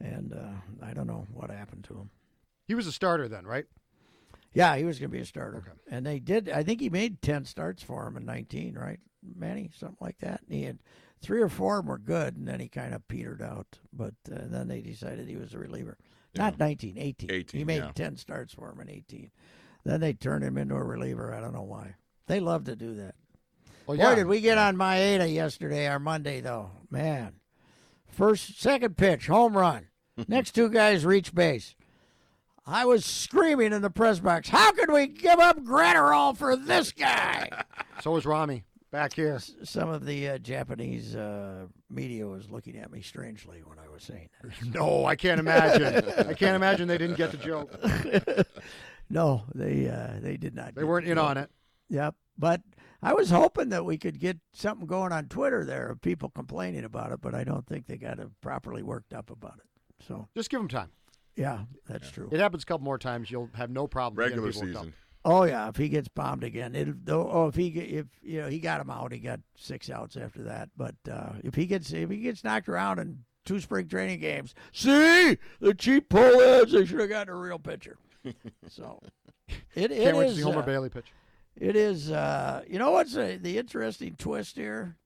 and 0.00 0.32
uh, 0.32 0.84
I 0.84 0.92
don't 0.92 1.06
know 1.06 1.26
what 1.32 1.50
happened 1.50 1.84
to 1.84 1.94
him. 1.94 2.10
He 2.66 2.74
was 2.74 2.86
a 2.86 2.92
starter 2.92 3.28
then, 3.28 3.46
right? 3.46 3.66
Yeah, 4.52 4.76
he 4.76 4.84
was 4.84 4.98
going 4.98 5.10
to 5.10 5.16
be 5.16 5.22
a 5.22 5.26
starter. 5.26 5.58
Okay. 5.58 5.96
And 5.96 6.04
they 6.04 6.18
did. 6.18 6.48
I 6.48 6.62
think 6.62 6.80
he 6.80 6.90
made 6.90 7.22
ten 7.22 7.44
starts 7.44 7.82
for 7.82 8.06
him 8.06 8.16
in 8.16 8.24
nineteen, 8.24 8.74
right, 8.74 9.00
Manny, 9.36 9.70
something 9.76 9.98
like 10.00 10.18
that. 10.18 10.40
And 10.48 10.56
he 10.56 10.64
had 10.64 10.78
three 11.22 11.40
or 11.40 11.48
four 11.48 11.78
of 11.78 11.84
them 11.84 11.90
were 11.90 11.98
good, 11.98 12.36
and 12.36 12.48
then 12.48 12.60
he 12.60 12.68
kind 12.68 12.94
of 12.94 13.06
petered 13.08 13.42
out. 13.42 13.78
But 13.92 14.14
uh, 14.30 14.38
then 14.46 14.68
they 14.68 14.80
decided 14.80 15.28
he 15.28 15.36
was 15.36 15.54
a 15.54 15.58
reliever. 15.58 15.98
Not 16.36 16.60
19, 16.60 16.96
18. 16.96 17.44
He 17.52 17.64
made 17.64 17.78
yeah. 17.78 17.90
ten 17.92 18.16
starts 18.16 18.54
for 18.54 18.70
him 18.70 18.80
in 18.80 18.90
eighteen. 18.90 19.30
Then 19.84 20.00
they 20.00 20.12
turned 20.12 20.44
him 20.44 20.58
into 20.58 20.74
a 20.74 20.84
reliever. 20.84 21.34
I 21.34 21.40
don't 21.40 21.54
know 21.54 21.62
why. 21.62 21.94
They 22.26 22.40
love 22.40 22.64
to 22.64 22.76
do 22.76 22.94
that. 22.96 23.14
Well, 23.86 23.96
Boy, 23.96 24.14
did 24.14 24.26
we 24.26 24.40
get 24.40 24.58
on 24.58 24.76
Maeda 24.76 25.32
yesterday 25.32 25.88
or 25.88 25.98
Monday 25.98 26.40
though, 26.40 26.70
man. 26.90 27.34
First, 28.08 28.60
second 28.60 28.96
pitch, 28.96 29.26
home 29.26 29.56
run. 29.56 29.88
Next 30.28 30.52
two 30.52 30.68
guys 30.68 31.04
reach 31.04 31.34
base. 31.34 31.74
I 32.66 32.84
was 32.84 33.04
screaming 33.04 33.72
in 33.72 33.82
the 33.82 33.90
press 33.90 34.20
box. 34.20 34.48
How 34.48 34.70
could 34.72 34.92
we 34.92 35.06
give 35.08 35.40
up 35.40 35.58
Graterol 35.60 36.36
for 36.36 36.56
this 36.56 36.92
guy? 36.92 37.48
So 38.02 38.12
was 38.12 38.24
Rami 38.24 38.64
back 38.90 39.12
here. 39.12 39.38
Some 39.62 39.90
of 39.90 40.06
the 40.06 40.30
uh, 40.30 40.38
Japanese 40.38 41.14
uh, 41.14 41.66
media 41.90 42.26
was 42.26 42.50
looking 42.50 42.78
at 42.78 42.90
me 42.90 43.02
strangely 43.02 43.60
when 43.66 43.78
I 43.78 43.86
was 43.92 44.02
saying 44.02 44.30
that. 44.42 44.52
No, 44.74 45.04
I 45.04 45.16
can't 45.16 45.38
imagine. 45.38 46.02
I 46.26 46.32
can't 46.32 46.56
imagine 46.56 46.88
they 46.88 46.96
didn't 46.96 47.16
get 47.18 47.30
the 47.30 47.36
joke. 47.36 47.70
No, 49.10 49.42
they 49.54 49.86
uh, 49.86 50.20
they 50.22 50.38
did 50.38 50.54
not. 50.54 50.74
They 50.74 50.84
weren't 50.84 51.04
the 51.04 51.10
in 51.10 51.18
joke. 51.18 51.26
on 51.26 51.36
it. 51.36 51.50
Yep. 51.90 52.14
But 52.38 52.62
I 53.02 53.14
was 53.14 53.30
hoping 53.30 53.70
that 53.70 53.84
we 53.84 53.96
could 53.98 54.18
get 54.18 54.38
something 54.52 54.86
going 54.86 55.12
on 55.12 55.26
Twitter 55.26 55.64
there 55.64 55.88
of 55.88 56.00
people 56.02 56.28
complaining 56.30 56.84
about 56.84 57.12
it, 57.12 57.20
but 57.20 57.34
I 57.34 57.44
don't 57.44 57.66
think 57.66 57.86
they 57.86 57.96
got 57.96 58.18
it 58.18 58.28
properly 58.40 58.82
worked 58.82 59.14
up 59.14 59.30
about 59.30 59.58
it. 59.58 60.04
So 60.06 60.28
Just 60.36 60.50
give 60.50 60.60
them 60.60 60.68
time. 60.68 60.90
yeah, 61.36 61.60
that's 61.88 62.10
true. 62.10 62.28
It 62.30 62.40
happens 62.40 62.62
a 62.62 62.66
couple 62.66 62.84
more 62.84 62.98
times. 62.98 63.30
You'll 63.30 63.50
have 63.54 63.70
no 63.70 63.86
problem. 63.86 64.16
getting 64.16 64.40
Regular 64.42 64.52
people 64.52 64.80
season. 64.82 64.94
Oh 65.24 65.44
yeah, 65.44 65.68
if 65.68 65.76
he 65.76 65.88
gets 65.90 66.08
bombed 66.08 66.44
again, 66.44 66.74
it 66.74 66.88
oh 67.08 67.48
if 67.48 67.54
he 67.54 67.70
get- 67.70 67.90
if 67.90 68.06
you 68.22 68.40
know 68.40 68.48
he 68.48 68.58
got 68.58 68.80
him 68.80 68.88
out, 68.88 69.12
he 69.12 69.18
got 69.18 69.40
six 69.54 69.90
outs 69.90 70.16
after 70.16 70.42
that. 70.44 70.70
But 70.76 70.94
uh, 71.10 71.32
if 71.44 71.54
he 71.54 71.66
gets 71.66 71.92
if 71.92 72.08
he 72.08 72.18
gets 72.18 72.42
knocked 72.42 72.68
around 72.70 72.98
in 73.00 73.24
two 73.44 73.60
spring 73.60 73.86
training 73.86 74.20
games, 74.20 74.54
see 74.72 75.36
the 75.60 75.74
cheap 75.74 76.08
pull 76.08 76.22
is 76.40 76.72
they 76.72 76.86
should 76.86 77.00
have 77.00 77.10
gotten 77.10 77.34
a 77.34 77.36
real 77.36 77.58
pitcher. 77.58 77.98
so 78.68 79.00
it, 79.74 79.90
it 79.90 80.02
Can't 80.04 80.16
wait 80.16 80.24
to 80.26 80.30
is, 80.30 80.36
see 80.36 80.42
Homer 80.42 80.60
uh, 80.60 80.62
Bailey 80.66 80.88
pitch. 80.88 81.12
It 81.56 81.76
is. 81.76 82.10
Uh, 82.10 82.62
you 82.68 82.78
know 82.78 82.90
what's 82.92 83.16
uh 83.16 83.38
the 83.40 83.58
interesting 83.58 84.14
twist 84.18 84.56
here? 84.56 84.96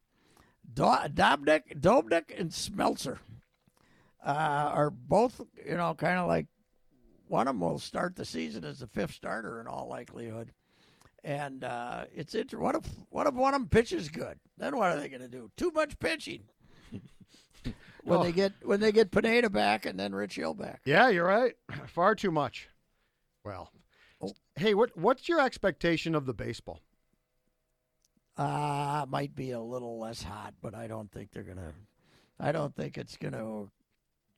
Do- 0.73 0.83
Dobnak, 0.83 1.81
Dobnak, 1.81 2.39
and 2.39 2.51
Smeltzer 2.51 3.19
uh, 4.25 4.31
are 4.73 4.91
both, 4.91 5.41
you 5.67 5.77
know, 5.77 5.95
kind 5.95 6.19
of 6.19 6.27
like 6.27 6.47
one 7.29 7.47
of 7.49 7.55
them 7.55 7.61
will 7.61 7.79
start 7.79 8.17
the 8.17 8.25
season 8.25 8.65
as 8.65 8.79
the 8.81 8.87
fifth 8.87 9.15
starter 9.15 9.61
in 9.61 9.67
all 9.67 9.89
likelihood. 9.89 10.53
And 11.23 11.65
uh, 11.65 12.05
it's 12.15 12.35
inter- 12.35 12.59
what 12.59 12.75
if 12.77 12.85
what 13.11 13.27
if 13.27 13.35
one 13.35 13.55
of 13.55 13.61
them 13.61 13.69
pitches 13.69 14.09
good? 14.09 14.39
Then 14.59 14.77
what 14.77 14.91
are 14.93 15.01
they 15.01 15.09
going 15.09 15.23
to 15.23 15.29
do? 15.29 15.51
Too 15.57 15.71
much 15.75 15.99
pitching. 15.99 16.45
when 18.05 18.19
Oh. 18.21 18.23
they 18.23 18.33
get 18.33 18.53
when 18.63 18.81
they 18.81 18.93
get 18.93 19.11
Pineda 19.11 19.49
back 19.51 19.87
and 19.87 19.99
then 19.99 20.15
Rich 20.15 20.37
Hill 20.37 20.55
back. 20.55 20.83
Yeah, 20.85 21.09
you're 21.09 21.27
right. 21.27 21.55
Far 21.89 22.15
too 22.15 22.31
much. 22.31 22.69
Well. 23.45 23.71
Hey, 24.57 24.75
what 24.75 24.97
what's 24.97 25.29
your 25.29 25.41
expectation 25.41 26.15
of 26.15 26.27
the 26.27 26.35
baseball? 26.35 26.81
Uh, 28.37 29.07
might 29.09 29.35
be 29.35 29.53
a 29.53 29.61
little 29.61 29.99
less 29.99 30.23
hot, 30.23 30.55
but 30.61 30.75
I 30.75 30.87
don't 30.87 31.11
think 31.11 31.31
they're 31.31 31.43
gonna. 31.43 31.73
I 32.39 32.53
don't 32.53 32.75
think 32.75 32.99
it's 32.99 33.17
gonna. 33.17 33.67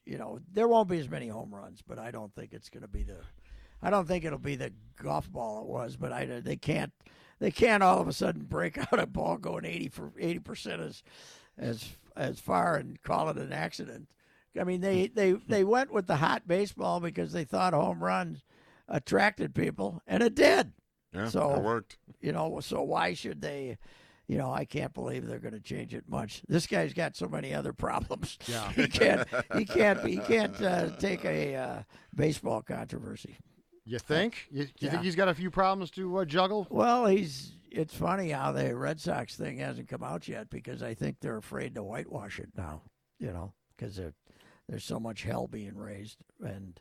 You 0.04 0.18
know, 0.18 0.38
there 0.52 0.68
won't 0.68 0.88
be 0.88 0.98
as 0.98 1.08
many 1.08 1.28
home 1.28 1.54
runs, 1.54 1.82
but 1.86 1.98
I 1.98 2.10
don't 2.10 2.34
think 2.34 2.52
it's 2.52 2.68
gonna 2.68 2.88
be 2.88 3.02
the. 3.02 3.16
I 3.82 3.90
don't 3.90 4.06
think 4.06 4.24
it'll 4.24 4.38
be 4.38 4.56
the 4.56 4.72
golf 5.02 5.30
ball 5.30 5.62
it 5.62 5.66
was, 5.66 5.96
but 5.96 6.12
I 6.12 6.26
they 6.40 6.56
can't 6.56 6.92
they 7.38 7.50
can't 7.50 7.82
all 7.82 8.00
of 8.00 8.08
a 8.08 8.12
sudden 8.12 8.44
break 8.44 8.78
out 8.92 8.98
a 8.98 9.06
ball 9.06 9.38
going 9.38 9.64
eighty 9.64 9.88
for 9.88 10.12
eighty 10.18 10.40
percent 10.40 10.82
as 10.82 11.02
as 11.58 11.96
as 12.16 12.38
far 12.38 12.76
and 12.76 13.00
call 13.02 13.28
it 13.30 13.36
an 13.36 13.52
accident. 13.52 14.08
I 14.58 14.64
mean 14.64 14.80
they 14.80 15.08
they 15.08 15.32
they 15.32 15.64
went 15.64 15.92
with 15.92 16.06
the 16.06 16.16
hot 16.16 16.46
baseball 16.46 17.00
because 17.00 17.32
they 17.32 17.44
thought 17.44 17.72
home 17.72 18.02
runs 18.02 18.44
attracted 18.88 19.54
people, 19.54 20.00
and 20.06 20.22
it 20.22 20.34
did 20.34 20.72
Yeah, 21.12 21.28
So- 21.28 21.54
it 21.54 21.62
worked. 21.62 21.98
you 22.20 22.32
know 22.32 22.60
so 22.60 22.82
why 22.82 23.14
should 23.14 23.40
they 23.40 23.78
you 24.28 24.36
know 24.38 24.52
i 24.52 24.64
can't 24.64 24.92
believe 24.92 25.24
they're 25.26 25.38
going 25.38 25.54
to 25.54 25.60
change 25.60 25.94
it 25.94 26.08
much 26.08 26.42
this 26.48 26.66
guy's 26.66 26.92
got 26.92 27.14
so 27.16 27.28
many 27.28 27.54
other 27.54 27.72
problems 27.72 28.38
Yeah. 28.48 28.70
he 28.72 28.88
can't 28.88 29.26
he 29.56 29.64
can't 29.64 30.04
he 30.04 30.18
can't 30.18 30.60
uh, 30.60 30.90
take 30.98 31.24
a 31.24 31.54
uh, 31.54 31.82
baseball 32.14 32.62
controversy 32.62 33.36
You 33.84 33.98
think? 34.00 34.48
You, 34.50 34.62
you 34.62 34.68
Yeah. 34.80 34.90
think 34.90 35.02
he's 35.04 35.14
got 35.16 35.28
a 35.28 35.34
few 35.34 35.50
problems 35.50 35.90
to 35.92 36.18
uh, 36.18 36.24
juggle? 36.24 36.66
well 36.70 37.06
he's 37.06 37.52
it's 37.70 37.94
funny 37.94 38.30
how 38.30 38.52
the 38.52 38.74
red 38.76 39.00
sox 39.00 39.36
thing 39.36 39.58
hasn't 39.58 39.88
come 39.88 40.02
out 40.02 40.26
yet 40.28 40.50
because 40.50 40.82
i 40.82 40.92
think 40.94 41.16
they're 41.20 41.36
afraid 41.36 41.74
to 41.76 41.82
whitewash 41.84 42.38
it 42.40 42.48
now 42.56 42.82
you 43.20 43.32
know 43.32 43.52
because 43.76 44.00
there's 44.68 44.84
so 44.84 44.98
much 44.98 45.22
hell 45.22 45.46
being 45.46 45.76
raised 45.76 46.18
and 46.44 46.80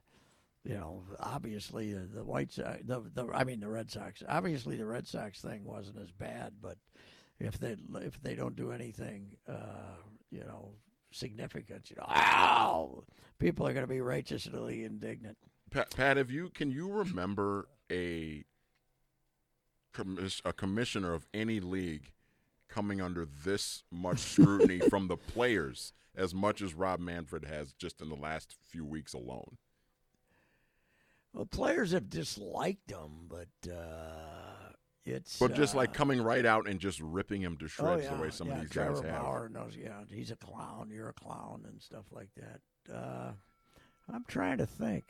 you 0.65 0.73
know, 0.73 1.03
obviously 1.19 1.93
the, 1.93 2.07
the 2.07 2.23
White 2.23 2.51
Sox, 2.51 2.79
the, 2.85 3.03
the 3.13 3.27
I 3.33 3.43
mean 3.43 3.59
the 3.59 3.69
Red 3.69 3.91
Sox. 3.91 4.23
Obviously 4.27 4.75
the 4.75 4.85
Red 4.85 5.07
Sox 5.07 5.39
thing 5.39 5.63
wasn't 5.63 5.99
as 5.99 6.11
bad, 6.11 6.53
but 6.61 6.77
if 7.39 7.59
they 7.59 7.75
if 8.01 8.21
they 8.21 8.35
don't 8.35 8.55
do 8.55 8.71
anything, 8.71 9.35
uh, 9.47 9.97
you 10.31 10.41
know, 10.41 10.71
significant, 11.11 11.89
you 11.91 11.95
know, 11.97 12.07
ow, 12.09 13.03
people 13.37 13.67
are 13.67 13.73
going 13.73 13.83
to 13.83 13.93
be 13.93 14.01
righteously 14.01 14.83
indignant. 14.83 15.37
Pat, 15.69 15.95
Pat, 15.95 16.17
have 16.17 16.31
you 16.31 16.49
can 16.49 16.71
you 16.71 16.91
remember 16.91 17.67
a 17.91 18.43
commis- 19.93 20.41
a 20.43 20.51
commissioner 20.51 21.13
of 21.13 21.27
any 21.33 21.59
league 21.59 22.11
coming 22.69 23.01
under 23.01 23.25
this 23.25 23.83
much 23.91 24.19
scrutiny 24.19 24.79
from 24.89 25.07
the 25.07 25.17
players 25.17 25.93
as 26.15 26.33
much 26.33 26.61
as 26.61 26.73
Rob 26.73 26.99
Manfred 26.99 27.45
has 27.45 27.73
just 27.73 28.01
in 28.01 28.09
the 28.09 28.15
last 28.15 28.55
few 28.67 28.83
weeks 28.83 29.13
alone? 29.13 29.57
Well, 31.35 31.45
players 31.45 31.91
have 31.91 32.09
disliked 32.09 32.89
him, 32.89 33.27
but 33.29 33.69
uh, 33.69 34.71
it's 35.05 35.37
But 35.37 35.53
just 35.53 35.75
like 35.75 35.89
uh, 35.89 35.93
coming 35.93 36.21
right 36.21 36.45
out 36.45 36.67
and 36.67 36.79
just 36.79 37.01
ripping 37.01 37.41
him 37.41 37.57
to 37.57 37.65
oh, 37.65 37.67
shreds 37.67 38.03
yeah, 38.05 38.15
the 38.15 38.21
way 38.21 38.29
some 38.29 38.47
yeah, 38.47 38.53
of 38.55 38.61
these 38.61 38.69
Trevor 38.69 38.93
guys 39.01 39.03
have. 39.03 39.21
Bauer 39.21 39.49
knows, 39.49 39.75
yeah, 39.75 39.99
he's 40.09 40.31
a 40.31 40.37
clown. 40.37 40.89
You're 40.93 41.09
a 41.09 41.13
clown 41.13 41.65
and 41.67 41.81
stuff 41.81 42.05
like 42.13 42.29
that. 42.37 42.93
Uh, 42.95 43.31
I'm 44.11 44.23
trying 44.27 44.59
to 44.59 44.65
think. 44.65 45.03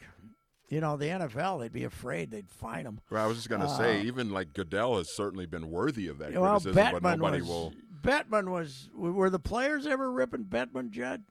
You 0.67 0.81
know, 0.81 0.97
the 0.97 1.05
NFL, 1.05 1.59
they'd 1.59 1.71
be 1.71 1.83
afraid 1.83 2.31
they'd 2.31 2.49
fine 2.49 2.87
him. 2.87 2.99
Well, 3.11 3.23
I 3.23 3.27
was 3.27 3.37
just 3.37 3.49
gonna 3.49 3.69
say, 3.69 3.99
Uh, 3.99 4.03
even 4.03 4.31
like 4.31 4.53
Goodell 4.53 4.97
has 4.97 5.11
certainly 5.11 5.45
been 5.45 5.69
worthy 5.69 6.07
of 6.07 6.17
that 6.17 6.33
well, 6.33 6.59
criticism, 6.59 6.73
but 6.91 7.03
Bettman 7.03 7.17
nobody 7.19 7.41
was. 7.41 7.49
will. 7.49 7.73
Bettman 8.01 8.49
was. 8.49 8.89
Were 8.95 9.29
the 9.29 9.37
players 9.39 9.85
ever 9.85 10.11
ripping 10.11 10.45
Bettman, 10.45 10.89
Judd? 10.89 11.23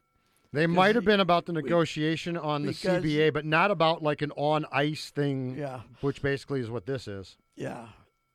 They 0.55 0.69
might 0.69 0.95
have 0.95 1.05
been 1.05 1.19
about 1.21 1.47
the 1.47 1.53
negotiation 1.53 2.37
on 2.37 2.63
the 2.65 2.73
CBA, 2.73 3.33
but 3.33 3.45
not 3.45 3.71
about 3.73 4.03
like 4.03 4.23
an 4.23 4.31
on 4.37 4.65
ice 4.71 5.11
thing, 5.11 5.57
Yeah. 5.59 5.81
which 6.01 6.23
basically 6.23 6.61
is 6.61 6.71
what 6.71 6.87
this 6.87 7.09
is. 7.09 7.37
Yeah, 7.57 7.89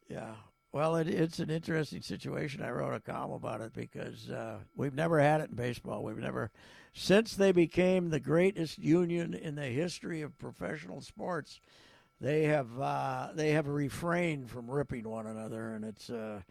yeah. 0.09 0.33
Well, 0.73 0.97
it, 0.97 1.07
it's 1.07 1.39
an 1.39 1.49
interesting 1.49 2.01
situation. 2.01 2.61
I 2.61 2.71
wrote 2.71 2.93
a 2.93 2.99
column 2.99 3.31
about 3.31 3.61
it 3.61 3.73
because 3.73 4.29
uh, 4.29 4.59
we've 4.75 4.93
never 4.93 5.19
had 5.19 5.41
it 5.41 5.49
in 5.49 5.55
baseball. 5.55 6.03
We've 6.03 6.17
never, 6.17 6.51
since 6.93 7.35
they 7.35 7.53
became 7.53 8.09
the 8.09 8.19
greatest 8.19 8.77
union 8.79 9.33
in 9.33 9.55
the 9.55 9.65
history 9.67 10.21
of 10.21 10.37
professional 10.37 11.01
sports, 11.01 11.61
they 12.21 12.43
have 12.43 12.67
uh, 12.79 13.29
they 13.33 13.51
have 13.51 13.67
refrained 13.67 14.49
from 14.49 14.69
ripping 14.69 15.09
one 15.09 15.25
another, 15.25 15.69
and 15.73 15.85
it's 15.85 16.09
uh, 16.09 16.41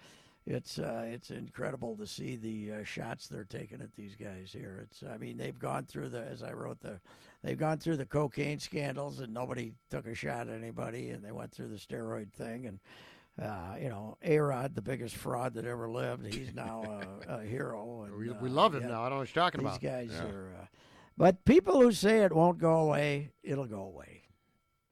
it's 0.50 0.78
uh, 0.78 1.04
it's 1.06 1.30
incredible 1.30 1.96
to 1.96 2.06
see 2.06 2.36
the 2.36 2.80
uh, 2.80 2.84
shots 2.84 3.28
they're 3.28 3.44
taking 3.44 3.80
at 3.82 3.94
these 3.94 4.14
guys 4.16 4.50
here. 4.52 4.80
It's 4.82 5.02
I 5.02 5.18
mean 5.18 5.36
they've 5.36 5.58
gone 5.58 5.84
through 5.84 6.08
the 6.08 6.22
as 6.22 6.42
I 6.42 6.52
wrote 6.52 6.80
the 6.80 6.98
they've 7.42 7.58
gone 7.58 7.78
through 7.78 7.98
the 7.98 8.06
cocaine 8.06 8.58
scandals 8.58 9.20
and 9.20 9.32
nobody 9.34 9.72
took 9.90 10.06
a 10.06 10.14
shot 10.14 10.48
at 10.48 10.54
anybody, 10.54 11.10
and 11.10 11.22
they 11.24 11.32
went 11.32 11.52
through 11.52 11.68
the 11.68 11.76
steroid 11.76 12.32
thing 12.32 12.66
and. 12.66 12.80
Uh, 13.40 13.76
you 13.80 13.88
know, 13.88 14.16
A 14.24 14.36
Rod, 14.36 14.74
the 14.74 14.82
biggest 14.82 15.14
fraud 15.14 15.54
that 15.54 15.64
ever 15.64 15.88
lived. 15.88 16.26
He's 16.26 16.52
now 16.52 17.00
a, 17.28 17.34
a 17.36 17.42
hero. 17.44 18.02
And, 18.02 18.16
We, 18.16 18.30
uh, 18.30 18.34
we 18.42 18.48
love 18.48 18.74
him 18.74 18.82
yeah, 18.82 18.88
now. 18.88 19.02
I 19.02 19.08
don't 19.08 19.10
know 19.10 19.18
what 19.20 19.32
you're 19.32 19.44
talking 19.44 19.60
These 19.60 19.76
about. 19.76 19.80
guys 19.80 20.10
Yeah. 20.12 20.24
are. 20.24 20.54
Uh, 20.60 20.66
but 21.16 21.44
people 21.44 21.80
who 21.80 21.92
say 21.92 22.24
it 22.24 22.32
won't 22.32 22.58
go 22.58 22.80
away, 22.80 23.30
it'll 23.44 23.66
go 23.68 23.82
away. 23.82 24.22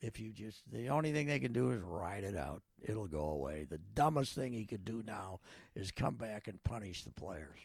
If 0.01 0.21
you 0.21 0.31
just 0.31 0.63
the 0.71 0.91
only 0.91 1.11
thing 1.13 1.27
they 1.27 1.41
can 1.41 1.53
do 1.53 1.73
is 1.73 1.81
ride 1.81 2.23
it 2.23 2.37
out. 2.37 2.63
It'll 2.83 3.07
go 3.09 3.29
away. 3.29 3.67
The 3.69 3.79
dumbest 3.95 4.35
thing 4.35 4.53
he 4.53 4.65
could 4.65 4.85
do 4.85 5.03
now 5.07 5.41
is 5.75 5.91
come 5.91 6.15
back 6.17 6.47
and 6.49 6.63
punish 6.63 7.05
the 7.05 7.11
players. 7.13 7.59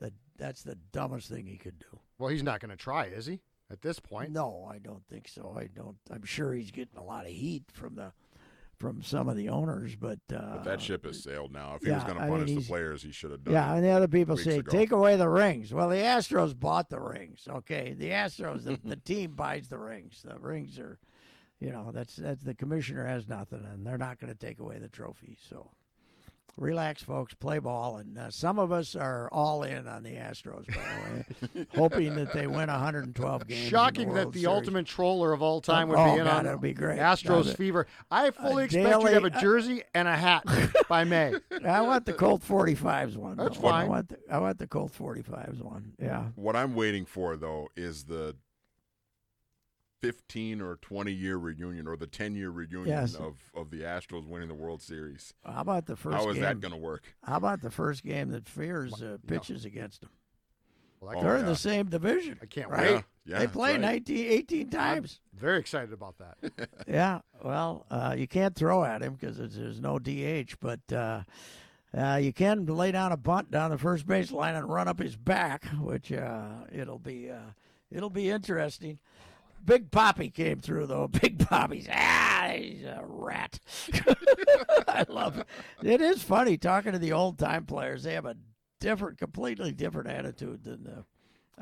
That 0.00 0.12
that's 0.36 0.62
the 0.62 0.76
dumbest 0.92 1.28
thing 1.30 1.46
he 1.46 1.56
could 1.56 1.78
do. 1.78 1.98
Well, 2.18 2.28
he's 2.30 2.42
not 2.42 2.60
going 2.60 2.70
to 2.70 2.76
try, 2.76 3.04
is 3.06 3.26
he? 3.26 3.40
At 3.70 3.80
this 3.82 3.98
point, 3.98 4.30
No, 4.30 4.68
I 4.70 4.78
don't 4.78 5.06
think 5.08 5.28
so. 5.28 5.54
I 5.58 5.68
don't. 5.68 5.96
I'm 6.10 6.24
sure 6.24 6.52
he's 6.52 6.70
getting 6.70 6.98
a 6.98 7.02
lot 7.04 7.24
of 7.26 7.32
heat 7.32 7.64
from 7.72 7.94
the 7.94 8.12
from 8.76 9.02
some 9.02 9.28
of 9.28 9.36
the 9.36 9.48
owners, 9.48 9.94
but 9.94 10.18
uh, 10.34 10.56
But 10.56 10.64
that 10.64 10.80
ship 10.82 11.06
has 11.06 11.22
sailed 11.22 11.52
now. 11.52 11.76
If 11.76 11.82
he 11.84 11.90
was 11.92 12.02
yeah, 12.02 12.06
going 12.08 12.18
I 12.18 12.26
to 12.26 12.32
mean, 12.32 12.46
punish 12.46 12.64
the 12.66 12.70
players, 12.70 13.02
he 13.04 13.12
should 13.12 13.30
have 13.30 13.44
done 13.44 13.54
Yeah, 13.54 13.72
it. 13.72 13.76
and 13.76 13.84
the 13.84 13.90
other 13.90 14.08
people 14.08 14.36
say 14.36 14.58
ago. 14.58 14.70
take 14.70 14.90
away 14.90 15.16
the 15.16 15.28
rings. 15.28 15.72
Well, 15.72 15.88
the 15.88 15.96
Astros 15.96 16.58
bought 16.58 16.90
the 16.90 17.00
rings. 17.00 17.46
Okay, 17.48 17.94
the 17.96 18.10
Astros, 18.10 18.64
the, 18.64 18.78
the 18.84 18.96
team 18.96 19.32
buys 19.36 19.68
the 19.68 19.78
rings. 19.78 20.22
The 20.24 20.36
rings 20.38 20.78
are, 20.80 20.98
you 21.64 21.72
know, 21.72 21.90
that's 21.92 22.16
that's 22.16 22.42
the 22.42 22.54
commissioner 22.54 23.06
has 23.06 23.28
nothing, 23.28 23.64
and 23.72 23.86
they're 23.86 23.98
not 23.98 24.20
going 24.20 24.32
to 24.32 24.38
take 24.38 24.58
away 24.60 24.78
the 24.78 24.88
trophy. 24.88 25.36
So, 25.48 25.70
relax, 26.56 27.02
folks. 27.02 27.34
Play 27.34 27.58
ball, 27.58 27.96
and 27.96 28.18
uh, 28.18 28.30
some 28.30 28.58
of 28.58 28.70
us 28.70 28.94
are 28.94 29.28
all 29.32 29.62
in 29.62 29.88
on 29.88 30.02
the 30.02 30.10
Astros, 30.16 30.66
by 30.66 30.74
the 30.74 31.58
way, 31.60 31.66
hoping 31.74 32.14
that 32.16 32.32
they 32.32 32.46
win 32.46 32.68
112 32.68 33.46
games. 33.48 33.68
shocking 33.68 34.08
the 34.08 34.14
that 34.14 34.20
World 34.26 34.34
the 34.34 34.40
Series. 34.42 34.54
ultimate 34.54 34.86
troller 34.86 35.32
of 35.32 35.42
all 35.42 35.60
time 35.60 35.88
would 35.88 35.98
Oh, 35.98 36.04
be 36.14 36.18
in 36.20 36.26
God, 36.26 36.36
on 36.38 36.44
that'd 36.44 36.60
be 36.60 36.74
great. 36.74 36.98
Astros 37.00 37.28
Love 37.30 37.48
it. 37.48 37.56
fever. 37.56 37.86
I 38.10 38.30
fully 38.30 38.62
A 38.62 38.66
expect 38.66 38.86
you 39.02 39.08
to 39.08 39.14
have 39.14 39.24
a 39.24 39.30
daily- 39.30 39.42
jersey 39.42 39.82
and 39.94 40.06
a 40.06 40.16
hat 40.16 40.44
by 40.88 41.04
May. 41.04 41.34
I 41.66 41.80
want 41.80 42.04
the 42.06 42.12
Colt 42.12 42.42
45s 42.46 43.16
one. 43.16 43.36
That's 43.36 43.58
though. 43.58 43.68
I 43.68 43.80
fine. 43.80 43.88
want 43.88 44.08
the, 44.10 44.18
I 44.30 44.38
want 44.38 44.58
the 44.58 44.66
Colt 44.66 44.92
45s 44.96 45.62
one. 45.62 45.92
Yeah. 46.00 46.26
What 46.36 46.56
I'm 46.56 46.74
waiting 46.74 47.04
for 47.06 47.36
though 47.36 47.68
is 47.74 48.04
the 48.04 48.36
15 50.06 50.60
or 50.60 50.76
20 50.76 51.12
year 51.12 51.36
reunion 51.36 51.86
or 51.88 51.96
the 51.96 52.06
10 52.06 52.34
year 52.34 52.50
reunion 52.50 52.88
Yes. 52.88 53.14
of, 53.14 53.36
of 53.54 53.70
the 53.70 53.82
Astros 53.82 54.26
winning 54.26 54.48
the 54.48 54.54
World 54.54 54.82
Series. 54.82 55.34
How 55.44 55.60
about 55.62 55.86
the 55.86 55.96
first 55.96 56.16
How 56.16 56.28
is 56.28 56.34
game? 56.34 56.42
that 56.42 56.60
going 56.60 56.72
to 56.72 56.78
work? 56.78 57.14
How 57.22 57.36
about 57.36 57.60
the 57.62 57.70
first 57.70 58.02
game 58.04 58.30
that 58.30 58.48
Fiers 58.48 59.02
uh, 59.02 59.18
pitches 59.26 59.64
against 59.64 60.02
them? 60.02 60.10
Well, 61.00 61.10
that 61.10 61.16
Oh, 61.16 61.20
could- 61.20 61.26
They're 61.28 61.36
in 61.38 61.42
yeah. 61.44 61.48
the 61.50 61.56
same 61.56 61.86
division. 61.86 62.38
I 62.42 62.46
can't 62.46 62.68
right? 62.70 62.94
wait. 62.96 63.04
Yeah, 63.26 63.38
they 63.38 63.46
play 63.46 63.72
right. 63.72 63.80
19, 63.80 64.26
18 64.26 64.60
I'm 64.66 64.70
times. 64.70 65.20
very 65.34 65.58
excited 65.58 65.92
about 65.94 66.16
that. 66.18 66.68
yeah. 66.86 67.20
Well, 67.42 67.86
uh, 67.90 68.14
you 68.18 68.26
can't 68.28 68.54
throw 68.54 68.84
at 68.84 69.02
him 69.02 69.14
because 69.14 69.38
there's 69.38 69.80
no 69.80 69.98
DH, 69.98 70.56
but 70.60 70.80
uh, 70.92 71.22
uh, 71.96 72.16
you 72.16 72.32
can 72.34 72.66
lay 72.66 72.92
down 72.92 73.12
a 73.12 73.16
bunt 73.16 73.50
down 73.50 73.70
the 73.70 73.78
first 73.78 74.06
base 74.06 74.30
line 74.30 74.54
and 74.56 74.68
run 74.68 74.88
up 74.88 74.98
his 74.98 75.16
back, 75.16 75.64
which 75.80 76.12
uh, 76.12 76.48
it'll 76.70 76.98
be 76.98 77.30
uh, 77.30 77.38
it'll 77.90 78.10
be 78.10 78.28
interesting. 78.28 78.98
Big 79.64 79.90
Poppy 79.90 80.30
came 80.30 80.60
through 80.60 80.86
though. 80.86 81.08
Big 81.20 81.38
Poppy's 81.38 81.88
ah, 81.90 82.52
he's 82.56 82.84
a 82.84 83.02
rat. 83.04 83.58
I 84.88 85.04
love 85.08 85.38
it. 85.38 85.46
It 85.82 86.00
is 86.00 86.22
funny 86.22 86.56
talking 86.56 86.92
to 86.92 86.98
the 86.98 87.12
old 87.12 87.38
time 87.38 87.64
players. 87.64 88.02
They 88.02 88.14
have 88.14 88.26
a 88.26 88.36
different, 88.80 89.18
completely 89.18 89.72
different 89.72 90.08
attitude 90.08 90.64
than 90.64 90.84
the, 90.84 91.04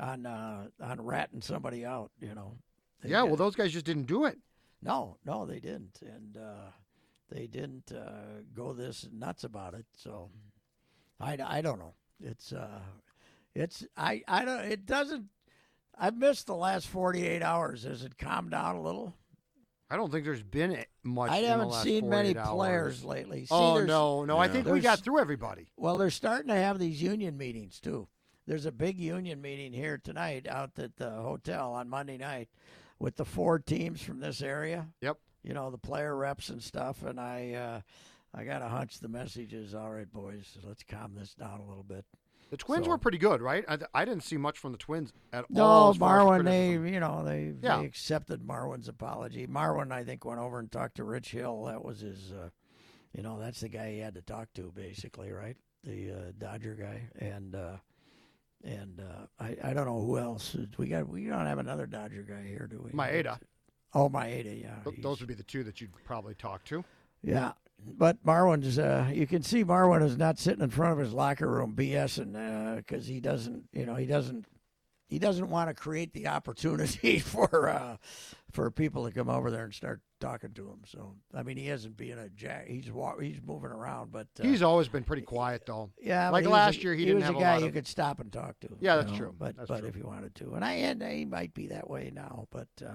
on 0.01 0.25
uh, 0.25 0.67
on 0.81 1.01
ratting 1.01 1.41
somebody 1.41 1.85
out. 1.85 2.11
You 2.19 2.35
know. 2.35 2.57
They 3.01 3.09
yeah, 3.09 3.23
well, 3.23 3.35
those 3.35 3.55
guys 3.55 3.73
just 3.73 3.85
didn't 3.85 4.07
do 4.07 4.25
it. 4.25 4.37
no, 4.81 5.17
no, 5.25 5.45
they 5.45 5.59
didn't, 5.59 5.99
and 6.01 6.37
uh, 6.37 6.71
they 7.29 7.47
didn't 7.47 7.91
uh, 7.91 8.41
go 8.55 8.73
this 8.73 9.07
nuts 9.11 9.43
about 9.43 9.73
it. 9.73 9.85
So, 9.97 10.29
I, 11.19 11.37
I 11.45 11.61
don't 11.61 11.79
know. 11.79 11.93
It's 12.21 12.53
uh, 12.53 12.79
it's 13.55 13.85
I 13.97 14.23
I 14.27 14.45
don't. 14.45 14.61
It 14.61 14.85
doesn't. 14.85 15.25
I've 15.97 16.17
missed 16.17 16.47
the 16.47 16.55
last 16.55 16.87
forty 16.87 17.25
eight 17.25 17.41
hours. 17.41 17.83
Has 17.83 18.03
it 18.03 18.17
calmed 18.17 18.51
down 18.51 18.75
a 18.75 18.81
little? 18.81 19.15
I 19.89 19.95
don't 19.95 20.11
think 20.11 20.25
there's 20.25 20.41
been 20.41 20.83
much. 21.03 21.29
I 21.29 21.37
in 21.37 21.43
the 21.43 21.47
haven't 21.49 21.73
seen 21.83 22.09
many 22.09 22.33
48 22.33 22.51
players 22.51 23.03
lately. 23.03 23.45
See, 23.45 23.53
oh 23.53 23.83
no, 23.83 24.25
no! 24.25 24.39
I 24.39 24.47
think 24.47 24.67
we 24.67 24.79
got 24.79 24.99
through 24.99 25.19
everybody. 25.19 25.67
Well, 25.77 25.97
they're 25.97 26.09
starting 26.09 26.47
to 26.47 26.55
have 26.55 26.79
these 26.79 27.01
union 27.01 27.37
meetings 27.37 27.79
too. 27.79 28.07
There's 28.45 28.65
a 28.65 28.71
big 28.71 28.99
union 28.99 29.41
meeting 29.41 29.71
here 29.71 29.97
tonight 29.97 30.47
out 30.47 30.71
at 30.77 30.97
the 30.97 31.11
hotel 31.11 31.73
on 31.73 31.89
Monday 31.89 32.17
night 32.17 32.49
with 32.99 33.15
the 33.15 33.25
four 33.25 33.59
teams 33.59 34.01
from 34.01 34.19
this 34.19 34.41
area. 34.41 34.87
Yep. 35.01 35.17
You 35.43 35.53
know, 35.53 35.71
the 35.71 35.77
player 35.77 36.15
reps 36.15 36.49
and 36.49 36.61
stuff. 36.61 37.03
And 37.03 37.19
I, 37.19 37.53
uh, 37.53 37.81
I 38.37 38.43
got 38.43 38.61
a 38.61 38.67
hunch 38.67 38.99
the 38.99 39.07
message 39.07 39.53
is 39.53 39.73
all 39.73 39.91
right, 39.91 40.11
boys. 40.11 40.57
Let's 40.63 40.83
calm 40.83 41.15
this 41.15 41.33
down 41.33 41.59
a 41.59 41.67
little 41.67 41.83
bit. 41.83 42.05
The 42.53 42.57
Twins 42.57 42.85
So- 42.85 42.91
were 42.91 42.99
pretty 42.99 43.17
good, 43.17 43.41
right? 43.41 43.65
I, 43.67 43.79
I 43.95 44.05
didn't 44.05 44.21
see 44.21 44.37
much 44.37 44.59
from 44.59 44.73
the 44.73 44.77
Twins 44.77 45.11
at 45.31 45.49
No, 45.49 45.63
all. 45.63 45.89
as 45.89 45.97
Marwin, 45.97 46.45
they, 46.45 46.73
you 46.73 46.99
know, 46.99 47.23
they, 47.25 47.55
Yeah. 47.63 47.79
they 47.79 47.85
accepted 47.87 48.41
Marwin's 48.43 48.87
apology. 48.87 49.47
Marwin, 49.47 49.91
I 49.91 50.03
think, 50.03 50.23
went 50.23 50.39
over 50.39 50.59
and 50.59 50.71
talked 50.71 50.97
to 50.97 51.03
Rich 51.03 51.31
Hill. 51.31 51.63
That 51.63 51.83
was 51.83 52.01
his, 52.01 52.31
uh, 52.31 52.49
you 53.11 53.23
know, 53.23 53.39
that's 53.39 53.61
the 53.61 53.69
guy 53.69 53.93
he 53.93 53.97
had 53.97 54.13
to 54.13 54.21
talk 54.21 54.53
to, 54.53 54.71
basically, 54.75 55.31
right? 55.31 55.57
The 55.83 56.11
uh, 56.11 56.31
Dodger 56.37 56.75
guy, 56.75 57.09
and 57.17 57.55
uh, 57.55 57.77
and 58.63 58.99
uh, 59.01 59.25
I, 59.39 59.57
I 59.71 59.73
don't 59.73 59.87
know 59.87 59.99
who 60.05 60.19
else. 60.19 60.55
We 60.77 60.89
got 60.89 61.09
we 61.09 61.25
don't 61.25 61.47
have 61.47 61.57
another 61.57 61.87
Dodger 61.87 62.21
guy 62.21 62.43
here, 62.47 62.67
do 62.71 62.81
we? 62.85 62.91
Maeda. 62.91 63.39
Oh, 63.95 64.09
Maeda, 64.09 64.61
yeah. 64.61 64.75
Th- 64.83 65.01
Those 65.01 65.21
would 65.21 65.27
be 65.27 65.33
the 65.33 65.41
two 65.41 65.63
that 65.63 65.81
you'd 65.81 65.91
probably 66.05 66.35
talk 66.35 66.63
to. 66.65 66.85
yeah, 67.23 67.53
but 67.85 68.23
Marwin's, 68.25 68.77
uh, 68.79 69.09
you 69.13 69.27
can 69.27 69.43
see 69.43 69.63
Marwin 69.63 70.03
is 70.03 70.17
not 70.17 70.39
sitting 70.39 70.63
in 70.63 70.69
front 70.69 70.93
of 70.93 70.99
his 70.99 71.13
locker 71.13 71.47
room 71.49 71.73
BSing 71.75 72.77
because 72.77 73.07
he 73.07 73.19
doesn't, 73.19 73.63
you 73.73 73.85
know, 73.85 73.95
he 73.95 74.05
doesn't, 74.05 74.45
he 75.07 75.19
doesn't 75.19 75.49
want 75.49 75.69
to 75.69 75.73
create 75.75 76.13
the 76.13 76.27
opportunity 76.27 77.19
for 77.19 77.69
uh, 77.69 77.97
for 78.51 78.71
people 78.71 79.05
to 79.05 79.11
come 79.11 79.29
over 79.29 79.51
there 79.51 79.63
and 79.65 79.73
start 79.73 80.01
talking 80.19 80.53
to 80.53 80.63
him. 80.67 80.79
So, 80.87 81.15
I 81.35 81.43
mean, 81.43 81.57
he 81.57 81.69
isn't 81.69 81.97
being 81.97 82.17
a 82.17 82.29
jack. 82.29 82.67
He's 82.67 82.85
he's 83.19 83.39
moving 83.45 83.69
around, 83.71 84.11
but 84.11 84.27
uh, 84.39 84.43
He's 84.43 84.63
always 84.63 84.87
been 84.87 85.03
pretty 85.03 85.21
quiet, 85.23 85.65
though. 85.67 85.91
yeah, 86.01 86.29
like 86.29 86.45
last 86.47 86.77
a- 86.79 86.81
year, 86.81 86.93
he 86.93 87.01
he 87.01 87.05
didn't 87.05 87.17
was 87.17 87.25
have 87.25 87.35
a 87.35 87.37
a 87.37 87.41
guy 87.41 87.57
you 87.59 87.65
of- 87.67 87.73
could 87.73 87.85
stop 87.87 88.19
and 88.19 88.31
talk 88.31 88.59
to. 88.61 88.69
Yeah, 88.79 88.95
that's 88.95 89.11
know, 89.11 89.17
true. 89.17 89.35
But 89.37 89.55
That's 89.57 89.67
but 89.67 89.79
true. 89.81 89.89
if 89.89 89.95
you 89.95 90.05
wanted 90.05 90.33
to, 90.35 90.53
and 90.53 90.65
I 90.65 90.73
and 90.73 91.03
he 91.03 91.25
might 91.25 91.53
be 91.53 91.67
that 91.67 91.87
way 91.89 92.11
now, 92.13 92.47
but 92.51 92.69
uh, 92.83 92.93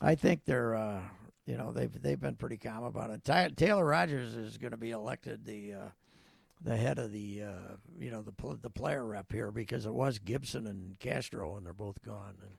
I 0.00 0.14
think 0.14 0.44
they're 0.46 0.74
uh, 0.76 1.00
you 1.46 1.56
know 1.56 1.72
they've 1.72 2.02
they've 2.02 2.20
been 2.20 2.36
pretty 2.36 2.56
calm 2.56 2.84
about 2.84 3.10
it. 3.10 3.24
Ty- 3.24 3.50
Taylor 3.56 3.84
Rogers 3.84 4.34
is 4.34 4.58
going 4.58 4.70
to 4.72 4.76
be 4.76 4.90
elected 4.90 5.44
the 5.44 5.74
uh, 5.74 5.88
the 6.62 6.76
head 6.76 6.98
of 6.98 7.12
the 7.12 7.42
uh, 7.42 7.76
you 7.98 8.10
know 8.10 8.22
the 8.22 8.32
pl- 8.32 8.58
the 8.60 8.70
player 8.70 9.04
rep 9.04 9.30
here 9.32 9.50
because 9.50 9.86
it 9.86 9.92
was 9.94 10.18
Gibson 10.18 10.66
and 10.66 10.98
Castro 10.98 11.56
and 11.56 11.64
they're 11.66 11.72
both 11.72 12.02
gone 12.02 12.34
and. 12.42 12.50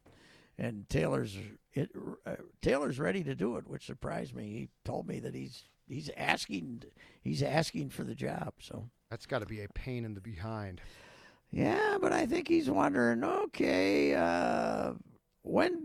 And 0.58 0.88
Taylor's 0.88 1.38
it, 1.74 1.90
uh, 2.26 2.36
Taylor's 2.62 2.98
ready 2.98 3.26
to 3.26 3.36
do 3.36 3.58
it, 3.58 3.68
which 3.68 3.86
surprised 3.86 4.34
me. 4.34 4.44
He 4.54 4.70
told 4.86 5.06
me 5.06 5.20
that 5.20 5.36
he's 5.36 5.64
he's 5.86 6.10
asking 6.16 6.84
he's 7.22 7.44
asking 7.44 7.90
for 7.90 8.06
the 8.06 8.16
job. 8.16 8.54
So 8.62 8.90
That's 9.12 9.26
got 9.26 9.40
to 9.40 9.46
be 9.46 9.60
a 9.64 9.68
pain 9.68 10.06
in 10.06 10.14
the 10.14 10.22
behind. 10.22 10.80
yeah, 11.52 11.98
but 12.00 12.14
I 12.14 12.26
think 12.26 12.48
he's 12.48 12.70
wondering, 12.70 13.22
okay, 13.26 14.16
uh, 14.16 14.94
when 15.42 15.85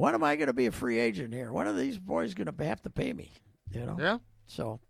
when 0.00 0.14
am 0.14 0.24
I 0.24 0.36
going 0.36 0.46
to 0.46 0.54
be 0.54 0.66
a 0.66 0.72
free 0.72 0.98
agent 0.98 1.34
here? 1.34 1.52
When 1.52 1.66
are 1.66 1.74
these 1.74 1.98
boys 1.98 2.32
going 2.32 2.50
to 2.50 2.64
have 2.64 2.80
to 2.82 2.90
pay 2.90 3.12
me? 3.12 3.30
You 3.70 3.84
know. 3.84 3.96
Yeah. 4.00 4.18
So, 4.46 4.80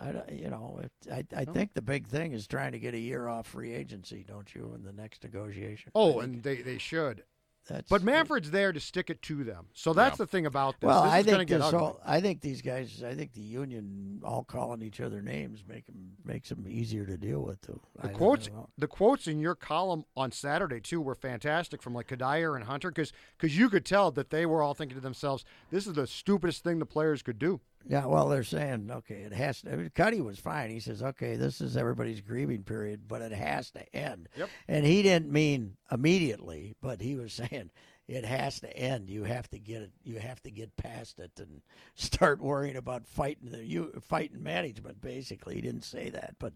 I 0.00 0.12
you 0.32 0.50
know, 0.50 0.80
it, 0.82 0.92
I 1.10 1.24
I 1.40 1.44
think 1.44 1.74
the 1.74 1.82
big 1.82 2.08
thing 2.08 2.32
is 2.32 2.46
trying 2.46 2.72
to 2.72 2.78
get 2.80 2.92
a 2.92 2.98
year 2.98 3.28
off 3.28 3.46
free 3.46 3.72
agency, 3.72 4.24
don't 4.26 4.52
you, 4.52 4.72
in 4.74 4.82
the 4.82 4.92
next 4.92 5.22
negotiation? 5.22 5.92
Oh, 5.94 6.18
and 6.18 6.42
they, 6.42 6.56
they 6.56 6.78
should. 6.78 7.22
That's 7.66 7.88
But 7.88 8.02
Manfred's 8.02 8.50
there 8.50 8.72
to 8.72 8.80
stick 8.80 9.10
it 9.10 9.20
to 9.22 9.44
them. 9.44 9.66
So 9.74 9.92
that's 9.92 10.18
Yeah. 10.18 10.24
the 10.24 10.26
thing 10.28 10.46
about 10.46 10.80
this. 10.80 10.86
Well, 10.88 11.02
this 11.02 11.12
I 11.12 11.22
think 11.22 11.48
get 11.48 11.58
this 11.58 11.70
whole, 11.70 12.00
I 12.04 12.20
think 12.20 12.40
these 12.40 12.62
guys, 12.62 13.02
I 13.02 13.14
think 13.14 13.32
the 13.32 13.40
union 13.40 14.20
all 14.24 14.44
calling 14.44 14.82
each 14.82 15.00
other 15.00 15.20
names 15.20 15.64
make 15.66 15.86
them 15.86 16.12
makes 16.24 16.48
them 16.48 16.64
easier 16.68 17.04
to 17.06 17.16
deal 17.16 17.42
with 17.42 17.60
too. 17.60 17.80
The 18.00 18.08
I 18.08 18.12
quotes, 18.12 18.48
the 18.78 18.86
quotes 18.86 19.26
in 19.26 19.40
your 19.40 19.54
column 19.54 20.04
on 20.16 20.30
Saturday 20.32 20.80
too 20.80 21.00
were 21.00 21.14
fantastic 21.14 21.82
from 21.82 21.94
like 21.94 22.08
Cuddyer 22.08 22.54
and 22.54 22.64
Hunter 22.64 22.90
because 22.90 23.12
because 23.36 23.58
you 23.58 23.68
could 23.68 23.84
tell 23.84 24.10
that 24.12 24.30
they 24.30 24.46
were 24.46 24.62
all 24.62 24.74
thinking 24.74 24.96
to 24.96 25.02
themselves, 25.02 25.44
"This 25.70 25.86
is 25.86 25.94
the 25.94 26.06
stupidest 26.06 26.62
thing 26.62 26.78
the 26.78 26.86
players 26.86 27.22
could 27.22 27.38
do." 27.38 27.60
Yeah, 27.88 28.06
well, 28.06 28.28
they're 28.28 28.42
saying 28.44 28.90
okay, 28.90 29.14
it 29.14 29.32
has 29.32 29.62
to. 29.62 29.72
I 29.72 29.76
mean, 29.76 29.90
Cuddy 29.94 30.20
was 30.20 30.38
fine. 30.38 30.70
He 30.70 30.80
says, 30.80 31.02
okay, 31.02 31.36
this 31.36 31.60
is 31.60 31.76
everybody's 31.76 32.20
grieving 32.20 32.64
period, 32.64 33.06
but 33.06 33.22
it 33.22 33.32
has 33.32 33.70
to 33.72 33.96
end. 33.96 34.28
Yep. 34.36 34.48
And 34.66 34.84
he 34.84 35.02
didn't 35.02 35.30
mean 35.30 35.76
immediately, 35.90 36.74
but 36.80 37.00
he 37.00 37.14
was 37.14 37.32
saying 37.50 37.70
it 38.08 38.24
has 38.24 38.60
to 38.60 38.76
end. 38.76 39.08
You 39.08 39.24
have 39.24 39.48
to 39.50 39.58
get 39.58 39.82
it. 39.82 39.92
You 40.02 40.18
have 40.18 40.42
to 40.42 40.50
get 40.50 40.76
past 40.76 41.20
it 41.20 41.32
and 41.38 41.62
start 41.94 42.40
worrying 42.40 42.76
about 42.76 43.06
fighting 43.06 43.50
the 43.50 43.64
you 43.64 43.92
fighting 44.00 44.42
management. 44.42 45.00
Basically, 45.00 45.54
he 45.54 45.60
didn't 45.60 45.84
say 45.84 46.10
that, 46.10 46.34
but 46.40 46.54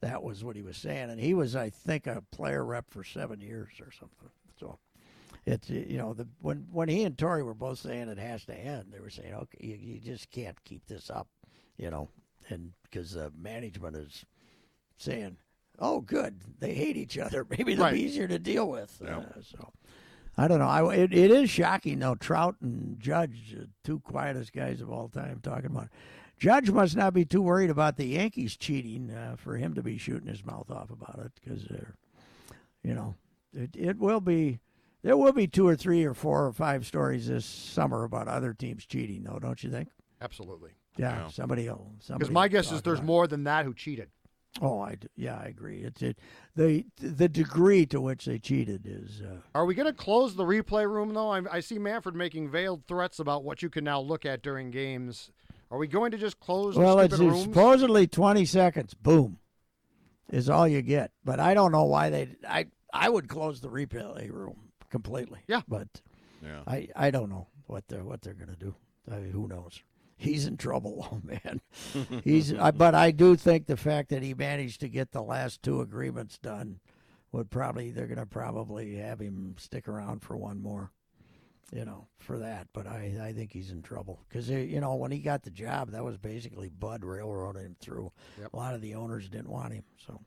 that 0.00 0.22
was 0.22 0.42
what 0.42 0.56
he 0.56 0.62
was 0.62 0.76
saying. 0.76 1.10
And 1.10 1.20
he 1.20 1.32
was, 1.32 1.54
I 1.54 1.70
think, 1.70 2.08
a 2.08 2.24
player 2.32 2.64
rep 2.64 2.90
for 2.90 3.04
seven 3.04 3.40
years 3.40 3.70
or 3.80 3.92
something. 3.92 4.30
So. 4.58 4.78
It's 5.44 5.68
you 5.68 5.98
know 5.98 6.14
the 6.14 6.28
when 6.40 6.66
when 6.70 6.88
he 6.88 7.02
and 7.04 7.18
Torii 7.18 7.42
were 7.42 7.54
both 7.54 7.78
saying 7.80 8.08
it 8.08 8.18
has 8.18 8.44
to 8.44 8.54
end, 8.56 8.92
they 8.92 9.00
were 9.00 9.10
saying 9.10 9.34
okay, 9.34 9.58
you, 9.60 9.76
you 9.76 9.98
just 10.00 10.30
can't 10.30 10.62
keep 10.64 10.86
this 10.86 11.10
up, 11.10 11.26
you 11.76 11.90
know, 11.90 12.08
and 12.48 12.72
because 12.84 13.12
the 13.12 13.32
management 13.36 13.96
is 13.96 14.24
saying, 14.98 15.36
oh, 15.80 16.00
good, 16.00 16.36
they 16.60 16.74
hate 16.74 16.96
each 16.96 17.18
other, 17.18 17.44
maybe 17.50 17.74
they'll 17.74 17.86
Right. 17.86 17.94
be 17.94 18.02
easier 18.02 18.28
to 18.28 18.38
deal 18.38 18.68
with. 18.68 19.00
Yeah. 19.04 19.18
Uh, 19.18 19.40
so, 19.42 19.72
I 20.38 20.46
don't 20.46 20.60
know. 20.60 20.68
I, 20.68 20.94
it, 20.94 21.12
it 21.12 21.30
is 21.32 21.50
shocking 21.50 21.98
though. 21.98 22.14
Trout 22.14 22.54
and 22.62 23.00
Judge, 23.00 23.56
uh, 23.60 23.64
two 23.82 23.98
quietest 24.00 24.52
guys 24.52 24.80
of 24.80 24.90
all 24.92 25.08
time, 25.08 25.40
talking 25.42 25.66
about. 25.66 25.84
It. 25.84 25.90
Judge 26.38 26.70
must 26.70 26.96
not 26.96 27.14
be 27.14 27.24
too 27.24 27.42
worried 27.42 27.70
about 27.70 27.96
the 27.96 28.06
Yankees 28.06 28.56
cheating 28.56 29.10
uh, 29.10 29.34
for 29.36 29.56
him 29.56 29.74
to 29.74 29.82
be 29.82 29.98
shooting 29.98 30.28
his 30.28 30.44
mouth 30.44 30.70
off 30.70 30.90
about 30.90 31.20
it 31.24 31.32
because 31.40 31.64
they're, 31.64 31.94
you 32.84 32.94
know, 32.94 33.16
it 33.52 33.70
it 33.76 33.98
will 33.98 34.20
be. 34.20 34.60
There 35.02 35.16
will 35.16 35.32
be 35.32 35.48
two 35.48 35.66
or 35.66 35.74
three 35.76 36.04
or 36.04 36.14
four 36.14 36.46
or 36.46 36.52
five 36.52 36.86
stories 36.86 37.26
this 37.26 37.44
summer 37.44 38.04
about 38.04 38.28
other 38.28 38.54
teams 38.54 38.86
cheating, 38.86 39.24
though, 39.24 39.38
don't 39.40 39.62
you 39.62 39.70
think? 39.70 39.88
Absolutely. 40.20 40.70
Yeah, 40.96 41.22
Yeah. 41.22 41.28
somebody 41.28 41.68
will. 41.68 41.92
Because 42.06 42.30
my 42.30 42.48
guess 42.48 42.70
is 42.70 42.82
there's 42.82 43.00
it. 43.00 43.04
more 43.04 43.26
than 43.26 43.44
that 43.44 43.64
who 43.64 43.74
cheated. 43.74 44.10
Oh, 44.60 44.80
I 44.82 44.98
yeah, 45.16 45.40
I 45.42 45.46
agree. 45.46 45.78
It's 45.82 46.02
it 46.02 46.18
the 46.54 46.84
the 46.98 47.26
degree 47.26 47.86
to 47.86 48.02
which 48.02 48.26
they 48.26 48.38
cheated 48.38 48.82
is. 48.86 49.22
Uh, 49.22 49.38
Are 49.54 49.64
we 49.64 49.74
going 49.74 49.86
to 49.86 49.94
close 49.94 50.34
the 50.36 50.44
replay 50.44 50.86
room, 50.86 51.14
though? 51.14 51.30
I, 51.30 51.40
I 51.50 51.60
see 51.60 51.78
Manfred 51.78 52.14
making 52.14 52.50
veiled 52.50 52.84
threats 52.86 53.18
about 53.18 53.44
what 53.44 53.62
you 53.62 53.70
can 53.70 53.82
now 53.82 53.98
look 54.00 54.26
at 54.26 54.42
during 54.42 54.70
games. 54.70 55.30
Are 55.70 55.78
we 55.78 55.86
going 55.88 56.10
to 56.10 56.18
just 56.18 56.38
close 56.38 56.76
well, 56.76 56.96
the 56.96 57.04
it's, 57.04 57.14
stupid 57.14 57.32
it's 57.32 57.44
rooms? 57.46 57.54
supposedly 57.56 58.06
twenty 58.06 58.44
seconds. 58.44 58.92
Boom, 58.92 59.38
is 60.30 60.50
all 60.50 60.68
you 60.68 60.82
get. 60.82 61.12
But 61.24 61.40
I 61.40 61.54
don't 61.54 61.72
know 61.72 61.84
why 61.84 62.10
they. 62.10 62.28
I 62.46 62.66
I 62.92 63.08
would 63.08 63.28
close 63.28 63.62
the 63.62 63.70
replay 63.70 64.30
room 64.30 64.68
completely. 64.92 65.40
Yeah. 65.48 65.62
but 65.66 65.88
Yeah. 66.40 66.62
I 66.68 66.88
I 66.94 67.10
don't 67.10 67.30
know 67.30 67.48
what 67.66 67.88
they're 67.88 68.04
what 68.04 68.22
they're 68.22 68.34
gonna 68.34 68.54
do. 68.54 68.76
I 69.10 69.16
mean, 69.16 69.32
who 69.32 69.48
knows? 69.48 69.82
He's 70.16 70.46
in 70.46 70.56
trouble, 70.56 71.08
oh 71.12 71.20
man. 71.24 71.60
He's. 72.24 72.54
I, 72.54 72.70
but 72.70 72.94
I 72.94 73.10
do 73.10 73.34
think 73.34 73.66
the 73.66 73.76
fact 73.76 74.10
that 74.10 74.22
he 74.22 74.34
managed 74.34 74.80
to 74.80 74.88
get 74.88 75.10
the 75.10 75.22
last 75.22 75.62
two 75.62 75.80
agreements 75.80 76.38
done 76.38 76.78
would 77.32 77.50
probably 77.50 77.90
they're 77.90 78.06
gonna 78.06 78.26
probably 78.26 78.96
have 78.96 79.18
him 79.18 79.56
stick 79.58 79.88
around 79.88 80.22
for 80.22 80.36
one 80.36 80.62
more. 80.62 80.92
You 81.74 81.86
know, 81.86 82.06
for 82.18 82.38
that. 82.38 82.68
But 82.74 82.86
I 82.86 83.18
I 83.20 83.32
think 83.32 83.50
he's 83.50 83.70
in 83.70 83.80
trouble 83.80 84.20
because 84.28 84.50
eh, 84.50 84.58
you 84.58 84.80
know 84.80 84.94
when 84.94 85.10
he 85.10 85.20
got 85.20 85.42
the 85.42 85.50
job, 85.50 85.90
that 85.92 86.04
was 86.04 86.18
basically 86.18 86.68
Bud 86.68 87.02
railroading 87.02 87.62
him 87.62 87.76
through. 87.80 88.12
Yep. 88.38 88.52
A 88.52 88.56
lot 88.56 88.74
of 88.74 88.82
the 88.82 88.94
owners 88.94 89.28
didn't 89.30 89.48
want 89.48 89.72
him, 89.72 89.84
so. 90.06 90.20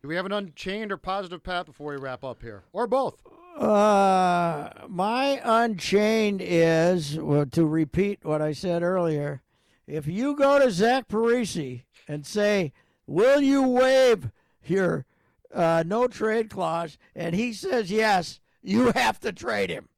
Do 0.00 0.08
we 0.08 0.16
have 0.16 0.26
an 0.26 0.32
unchained 0.32 0.92
or 0.92 0.98
positive 0.98 1.42
pat 1.42 1.64
before 1.64 1.92
we 1.92 1.96
wrap 1.96 2.24
up 2.24 2.42
here? 2.42 2.64
Or 2.74 2.86
both? 2.86 3.22
Uh, 3.56 4.70
my 4.88 5.40
unchained 5.44 6.40
is 6.42 7.18
well, 7.18 7.46
to 7.46 7.64
repeat 7.66 8.18
what 8.24 8.42
I 8.42 8.52
said 8.52 8.82
earlier. 8.82 9.42
If 9.86 10.06
you 10.06 10.34
go 10.34 10.58
to 10.58 10.70
Zach 10.70 11.06
Parise 11.08 11.84
and 12.08 12.26
say, 12.26 12.72
"Will 13.06 13.40
you 13.40 13.62
waive 13.62 14.30
your 14.64 15.06
uh, 15.52 15.84
no 15.86 16.08
trade 16.08 16.50
clause?" 16.50 16.98
and 17.14 17.34
he 17.34 17.52
says 17.52 17.90
yes, 17.92 18.40
you 18.62 18.90
have 18.92 19.20
to 19.20 19.30
trade 19.32 19.70
him, 19.70 19.88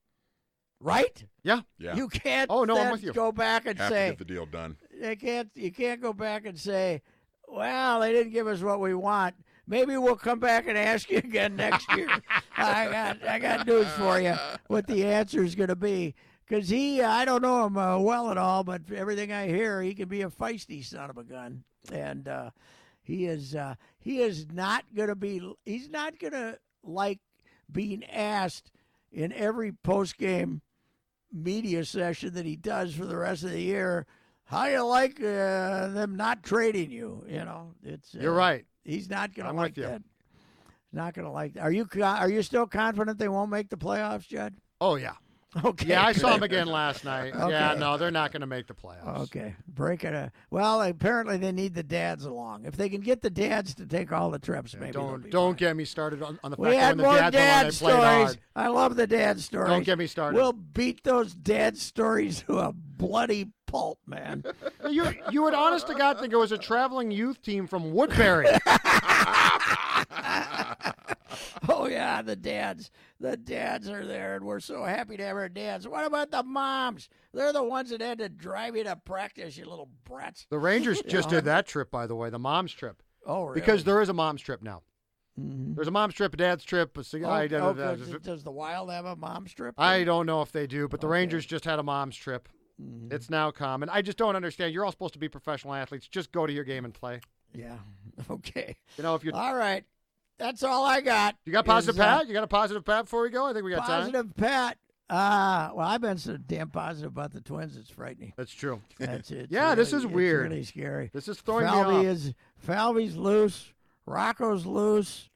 right? 0.80 1.24
Yeah. 1.42 1.60
Yeah. 1.78 1.96
You 1.96 2.08
can't. 2.08 2.50
Oh, 2.50 2.64
no, 2.64 2.78
I'm 2.78 2.92
with 2.92 3.04
you. 3.04 3.12
Go 3.12 3.32
back 3.32 3.64
and 3.66 3.78
Have 3.78 3.90
say 3.90 4.06
to 4.06 4.10
get 4.12 4.18
the 4.18 4.24
deal 4.34 4.44
done. 4.46 4.76
they 5.00 5.16
can't 5.16 5.50
you 5.54 5.72
can't 5.72 6.02
go 6.02 6.12
back 6.12 6.44
and 6.44 6.58
say, 6.58 7.00
"Well, 7.48 8.00
they 8.00 8.12
didn't 8.12 8.32
give 8.32 8.48
us 8.48 8.60
what 8.60 8.80
we 8.80 8.92
want. 8.92 9.34
Maybe 9.68 9.96
we'll 9.96 10.16
come 10.16 10.38
back 10.38 10.66
and 10.68 10.78
ask 10.78 11.10
you 11.10 11.18
again 11.18 11.56
next 11.56 11.90
year." 11.96 12.08
I 12.56 12.88
got 12.90 13.26
I 13.26 13.38
got 13.38 13.66
news 13.66 13.88
for 13.98 14.20
you. 14.20 14.34
What 14.68 14.86
the 14.86 15.04
answer 15.04 15.42
is 15.42 15.54
going 15.54 15.68
to 15.68 15.76
be. 15.76 16.14
Because 16.46 16.68
he, 16.68 17.02
I 17.02 17.24
don't 17.24 17.42
know 17.42 17.66
him 17.66 17.76
uh, 17.76 17.98
well 17.98 18.30
at 18.30 18.38
all, 18.38 18.62
but 18.62 18.82
everything 18.94 19.32
I 19.32 19.48
hear, 19.48 19.82
he 19.82 19.94
can 19.94 20.08
be 20.08 20.22
a 20.22 20.30
feisty 20.30 20.84
son 20.84 21.10
of 21.10 21.18
a 21.18 21.24
gun, 21.24 21.64
and 21.92 22.28
uh, 22.28 22.50
he 23.02 23.26
is 23.26 23.54
uh, 23.56 23.74
he 23.98 24.20
is 24.20 24.46
not 24.52 24.84
going 24.94 25.08
to 25.08 25.16
be. 25.16 25.40
He's 25.64 25.90
not 25.90 26.18
going 26.18 26.34
to 26.34 26.58
like 26.84 27.18
being 27.70 28.04
asked 28.04 28.70
in 29.12 29.32
every 29.32 29.72
post 29.72 30.18
game 30.18 30.60
media 31.32 31.84
session 31.84 32.34
that 32.34 32.46
he 32.46 32.56
does 32.56 32.94
for 32.94 33.06
the 33.06 33.16
rest 33.16 33.42
of 33.42 33.50
the 33.50 33.60
year. 33.60 34.06
How 34.44 34.66
you 34.66 34.84
like 34.84 35.20
uh, 35.20 35.88
them 35.88 36.16
not 36.16 36.44
trading 36.44 36.92
you? 36.92 37.24
You 37.28 37.44
know, 37.44 37.74
it's 37.82 38.14
uh, 38.14 38.18
You're 38.20 38.32
right. 38.32 38.64
He's 38.86 39.10
not 39.10 39.34
going 39.34 39.48
to 39.48 39.54
like 39.54 39.74
that. 39.74 40.02
Not 40.92 41.14
going 41.14 41.26
to 41.26 41.30
like 41.32 41.54
that. 41.54 41.60
Are 41.62 41.72
you 41.72 41.86
are 42.02 42.30
you 42.30 42.42
still 42.42 42.66
confident 42.66 43.18
they 43.18 43.28
won't 43.28 43.50
make 43.50 43.68
the 43.68 43.76
playoffs, 43.76 44.26
Judd? 44.28 44.54
Oh, 44.80 44.94
yeah. 44.96 45.12
Okay. 45.64 45.88
Yeah, 45.88 46.04
I 46.04 46.12
saw 46.12 46.34
him 46.34 46.42
again 46.42 46.66
last 46.66 47.04
night. 47.04 47.32
Yeah, 47.34 47.74
no, 47.78 47.96
they're 47.96 48.10
not 48.10 48.30
going 48.30 48.42
to 48.42 48.46
make 48.46 48.66
the 48.66 48.74
playoffs. 48.74 49.20
Okay, 49.24 49.54
break 49.66 50.04
it. 50.04 50.14
Uh, 50.14 50.28
well, 50.50 50.82
apparently 50.82 51.38
they 51.38 51.52
need 51.52 51.74
the 51.74 51.82
dads 51.82 52.26
along. 52.26 52.66
If 52.66 52.76
they 52.76 52.88
can 52.90 53.00
get 53.00 53.22
the 53.22 53.30
dads 53.30 53.74
to 53.76 53.86
take 53.86 54.12
all 54.12 54.30
the 54.30 54.38
trips, 54.38 54.74
maybe 54.74 54.92
Don't 54.92 55.30
don't 55.30 55.52
fine. 55.52 55.56
get 55.56 55.76
me 55.76 55.86
started 55.86 56.22
on, 56.22 56.38
on 56.44 56.50
the 56.50 56.56
We 56.58 56.72
fact 56.72 56.98
that 56.98 57.06
when 57.06 57.14
the 57.14 57.20
dads 57.30 57.32
dad 57.32 57.66
they 57.66 57.70
stories. 57.70 57.94
hard. 58.02 58.38
I 58.54 58.68
love 58.68 58.96
the 58.96 59.06
dad 59.06 59.40
stories. 59.40 59.70
Don't 59.70 59.84
get 59.84 59.98
me 59.98 60.06
started. 60.06 60.36
We'll 60.36 60.52
beat 60.52 61.02
those 61.04 61.34
dad 61.34 61.78
stories 61.78 62.42
to 62.42 62.58
a 62.58 62.72
bloody 62.74 63.50
pulp, 63.66 63.98
man. 64.06 64.44
You 64.90 65.06
you 65.32 65.42
would 65.42 65.54
honest 65.54 65.88
to 65.88 65.94
God 65.94 66.20
think 66.20 66.32
it 66.32 66.36
was 66.36 66.52
a 66.52 66.58
traveling 66.58 67.10
youth 67.10 67.42
team 67.42 67.66
from 67.66 67.92
Woodbury. 67.92 68.46
oh 71.68 71.86
yeah, 71.88 72.22
the 72.22 72.36
dads. 72.36 72.90
The 73.20 73.36
dads 73.36 73.88
are 73.88 74.04
there, 74.06 74.36
and 74.36 74.44
we're 74.44 74.60
so 74.60 74.84
happy 74.84 75.16
to 75.16 75.24
have 75.24 75.36
our 75.36 75.48
dads. 75.48 75.88
What 75.88 76.06
about 76.06 76.30
the 76.30 76.42
moms? 76.42 77.08
They're 77.32 77.52
the 77.52 77.64
ones 77.64 77.90
that 77.90 78.00
had 78.00 78.18
to 78.18 78.28
drive 78.28 78.76
you 78.76 78.84
to 78.84 78.96
practice, 78.96 79.56
you 79.56 79.68
little 79.68 79.90
brats. 80.04 80.46
The 80.50 80.58
Rangers 80.58 81.02
just 81.02 81.28
did 81.28 81.44
that 81.46 81.66
trip, 81.66 81.90
by 81.90 82.06
the 82.06 82.14
way, 82.14 82.30
the 82.30 82.38
mom's 82.38 82.72
trip, 82.72 83.02
Oh, 83.26 83.44
really? 83.44 83.60
because 83.60 83.84
there 83.84 84.00
is 84.00 84.08
a 84.08 84.14
mom's 84.14 84.42
trip 84.42 84.62
now. 84.62 84.82
Mhm. 85.38 85.74
There's 85.74 85.88
a 85.88 85.92
mom's 85.92 86.14
trip, 86.14 86.32
a 86.32 86.36
dad's 86.36 86.64
trip. 86.64 86.96
A, 86.96 87.04
Oh, 87.24 87.30
I, 87.30 87.44
oh, 87.44 87.74
does, 87.74 88.08
does 88.22 88.42
the 88.42 88.50
Wild 88.50 88.90
have 88.90 89.04
a 89.04 89.16
mom 89.16 89.46
strip? 89.46 89.74
I 89.76 90.02
don't 90.04 90.24
know 90.24 90.40
if 90.42 90.50
they 90.50 90.66
do, 90.66 90.88
but 90.88 91.00
the 91.00 91.06
Okay. 91.06 91.12
Rangers 91.12 91.44
just 91.44 91.66
had 91.66 91.78
a 91.78 91.82
mom's 91.82 92.16
trip. 92.16 92.48
Mhm. 92.82 93.12
It's 93.12 93.30
now 93.30 93.50
common. 93.50 93.88
I 93.88 94.02
just 94.02 94.18
don't 94.18 94.36
understand. 94.36 94.72
You're 94.74 94.84
all 94.84 94.90
supposed 94.90 95.14
to 95.14 95.18
be 95.18 95.28
professional 95.28 95.74
athletes. 95.74 96.08
Just 96.08 96.30
go 96.32 96.46
to 96.46 96.52
your 96.52 96.64
game 96.64 96.84
and 96.84 96.92
play. 96.94 97.20
Yeah. 97.54 97.76
Okay. 98.30 98.76
You 98.96 99.02
know, 99.02 99.14
if 99.14 99.24
you're 99.24 99.34
All 99.36 99.54
right. 99.54 99.84
That's 100.38 100.62
all 100.62 100.86
I 100.86 101.02
got. 101.02 101.36
you 101.44 101.52
got 101.52 101.66
positive 101.66 101.96
is, 101.96 102.00
uh, 102.00 102.18
pat, 102.18 102.26
you 102.28 102.32
got 102.32 102.44
a 102.44 102.46
positive 102.46 102.82
pat 102.82 103.04
before 103.04 103.22
we 103.22 103.28
go. 103.28 103.44
I 103.46 103.52
think 103.52 103.62
we 103.64 103.70
got 103.72 103.86
time. 103.86 104.00
Positive 104.00 104.36
Pat. 104.36 104.78
Uh, 105.10 105.70
well, 105.74 105.86
I've 105.86 106.00
been 106.00 106.16
so 106.18 106.36
damn 106.36 106.70
positive 106.70 107.12
about 107.12 107.32
the 107.32 107.40
Twins. 107.42 107.76
It's 107.76 107.90
frightening. 107.90 108.32
That's 108.36 108.52
true. 108.52 108.80
That's 108.98 109.30
it. 109.30 109.48
Yeah, 109.50 109.74
this 109.74 109.92
is 109.92 110.04
it's 110.04 110.12
weird. 110.12 110.50
really 110.50 110.64
scary. 110.64 111.10
This 111.12 111.28
is 111.28 111.38
throwing 111.40 111.66
me 111.66 111.70
Falvey 111.70 111.96
off. 111.96 112.04
is 112.06 112.34
Falvey's 112.56 113.16
loose. 113.16 113.72
Rocco's 114.06 114.64
loose. 114.66 115.28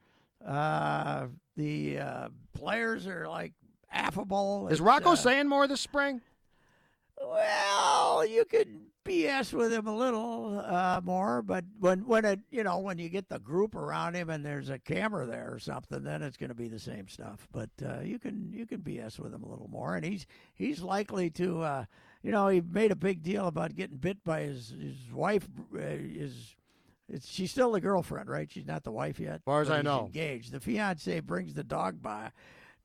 Uh, 0.45 1.27
the 1.57 1.99
uh, 1.99 2.29
players 2.55 3.07
are 3.07 3.29
like 3.29 3.53
affable. 3.93 4.69
Is 4.69 4.81
Rocco 4.81 5.11
uh, 5.13 5.17
saying 5.17 5.49
more 5.49 5.67
this 5.69 5.81
spring? 5.81 6.21
Well, 7.31 8.27
you 8.27 8.45
could 8.45 8.69
BS 9.05 9.53
with 9.53 9.73
him 9.73 9.87
a 9.87 9.97
little 9.97 10.63
uh, 10.67 11.01
more, 11.03 11.43
but 11.43 11.65
when 11.79 12.07
when 12.07 12.25
it 12.25 12.41
you 12.51 12.65
know 12.65 12.79
when 12.79 12.99
you 12.99 13.09
get 13.09 13.29
the 13.29 13.39
group 13.39 13.75
around 13.75 14.15
him 14.15 14.31
and 14.31 14.45
there's 14.45 14.69
a 14.69 14.79
camera 14.79 15.27
there 15.27 15.53
or 15.53 15.59
something, 15.59 16.03
then 16.03 16.23
it's 16.23 16.37
going 16.37 16.49
to 16.49 16.55
be 16.55 16.69
the 16.69 16.79
same 16.79 17.09
stuff. 17.09 17.47
But 17.53 17.71
uh, 17.85 18.01
you 18.01 18.19
can 18.19 18.53
you 18.53 18.67
can 18.67 18.81
BS 18.81 19.19
with 19.19 19.33
him 19.33 19.43
a 19.43 19.49
little 19.49 19.69
more, 19.69 19.95
and 19.97 20.05
he's 20.05 20.27
he's 20.55 20.83
likely 20.83 21.31
to. 21.31 21.63
Uh, 21.63 21.85
you 22.23 22.31
know, 22.31 22.49
he 22.49 22.61
made 22.61 22.91
a 22.93 22.97
big 22.97 23.23
deal 23.23 23.47
about 23.47 23.75
getting 23.75 23.97
bit 23.97 24.23
by 24.25 24.43
his 24.43 24.75
his 24.79 25.13
wife. 25.13 25.49
Uh, 25.75 25.79
his 25.79 26.57
it's, 27.09 27.29
she's 27.29 27.51
still 27.51 27.73
the 27.73 27.81
girlfriend, 27.81 28.29
right? 28.29 28.51
She's 28.51 28.67
not 28.67 28.85
the 28.85 28.93
wife 28.93 29.19
yet. 29.19 29.41
Far 29.45 29.63
as 29.63 29.71
I 29.71 29.83
know. 29.83 30.07
engaged. 30.07 30.53
The 30.53 30.61
fiance 30.61 31.21
brings 31.21 31.55
the 31.55 31.65
dog 31.65 32.03
by 32.03 32.31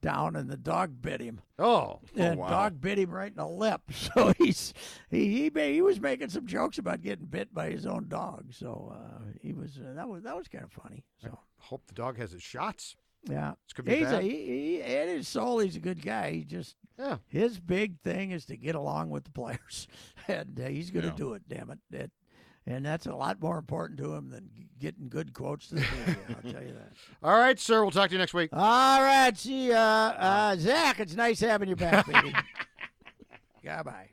down, 0.06 0.36
and 0.36 0.50
the 0.50 0.56
dog 0.58 1.02
bit 1.02 1.20
him 1.22 1.42
Oh, 1.60 2.00
and 2.16 2.40
wow. 2.40 2.48
dog 2.50 2.80
bit 2.80 2.98
him 3.00 3.10
right 3.12 3.32
in 3.32 3.38
the 3.38 3.48
lip. 3.48 3.82
So 3.92 4.34
he's 4.38 4.74
he 5.10 5.28
he, 5.44 5.50
ma- 5.54 5.62
he 5.62 5.82
was 5.82 6.00
making 6.00 6.30
some 6.30 6.46
jokes 6.46 6.78
about 6.78 7.02
getting 7.02 7.26
bit 7.26 7.54
by 7.54 7.70
his 7.72 7.86
own 7.86 8.08
dog. 8.08 8.54
So 8.54 8.94
uh, 8.96 9.24
he 9.42 9.54
was 9.54 9.78
uh, 9.78 9.94
that 9.96 10.08
was 10.08 10.24
that 10.24 10.36
was 10.38 10.48
kind 10.48 10.64
of 10.64 10.72
funny. 10.72 11.04
So 11.22 11.38
hope 11.58 11.88
the 11.88 11.94
dog 11.94 12.18
has 12.18 12.32
his 12.32 12.44
shots. 12.44 12.96
yeah, 13.30 13.54
This 13.66 13.74
could 13.74 13.86
be 13.86 13.96
he's 13.96 14.12
a, 14.12 14.22
he, 14.22 14.30
he 14.30 14.82
in 14.82 15.08
his 15.10 15.28
soul 15.28 15.60
he's 15.60 15.76
a 15.76 15.80
good 15.80 16.02
guy. 16.02 16.32
He 16.32 16.44
just 16.44 16.76
Yeah. 17.00 17.18
his 17.28 17.60
big 17.60 18.00
thing 18.02 18.32
is 18.32 18.46
to 18.46 18.56
get 18.58 18.76
along 18.76 19.10
with 19.10 19.24
the 19.24 19.32
players, 19.32 19.88
and 20.28 20.60
uh, 20.64 20.68
he's 20.68 20.92
going 20.92 21.04
to 21.06 21.10
Yeah. 21.10 21.16
do 21.18 21.34
it. 21.34 21.44
Damn 21.50 21.72
it. 21.72 21.80
That, 21.90 22.12
and 22.68 22.86
that's 22.86 23.06
a 23.06 23.16
lot 23.16 23.42
more 23.42 23.58
important 23.58 24.00
to 24.00 24.14
him 24.14 24.30
than 24.30 24.50
getting 24.80 25.08
good 25.10 25.34
quotes 25.34 25.68
to 25.68 25.76
the 25.76 25.82
media. 25.82 26.18
I'll 26.30 26.52
tell 26.52 26.62
you 26.64 26.74
that. 26.74 26.92
All 27.24 27.38
right, 27.38 27.60
sir. 27.60 27.82
We'll 27.82 27.92
talk 27.92 28.10
to 28.10 28.14
you 28.16 28.20
next 28.20 28.34
week. 28.34 28.50
All 28.54 29.02
right, 29.02 29.36
see 29.38 29.70
ya, 29.70 29.78
uh, 29.78 30.56
Zach. 30.58 31.00
It's 31.00 31.16
nice 31.16 31.40
having 31.40 31.70
you 31.70 31.76
back, 31.76 32.06
baby. 32.08 32.34
Goodbye. 33.64 34.10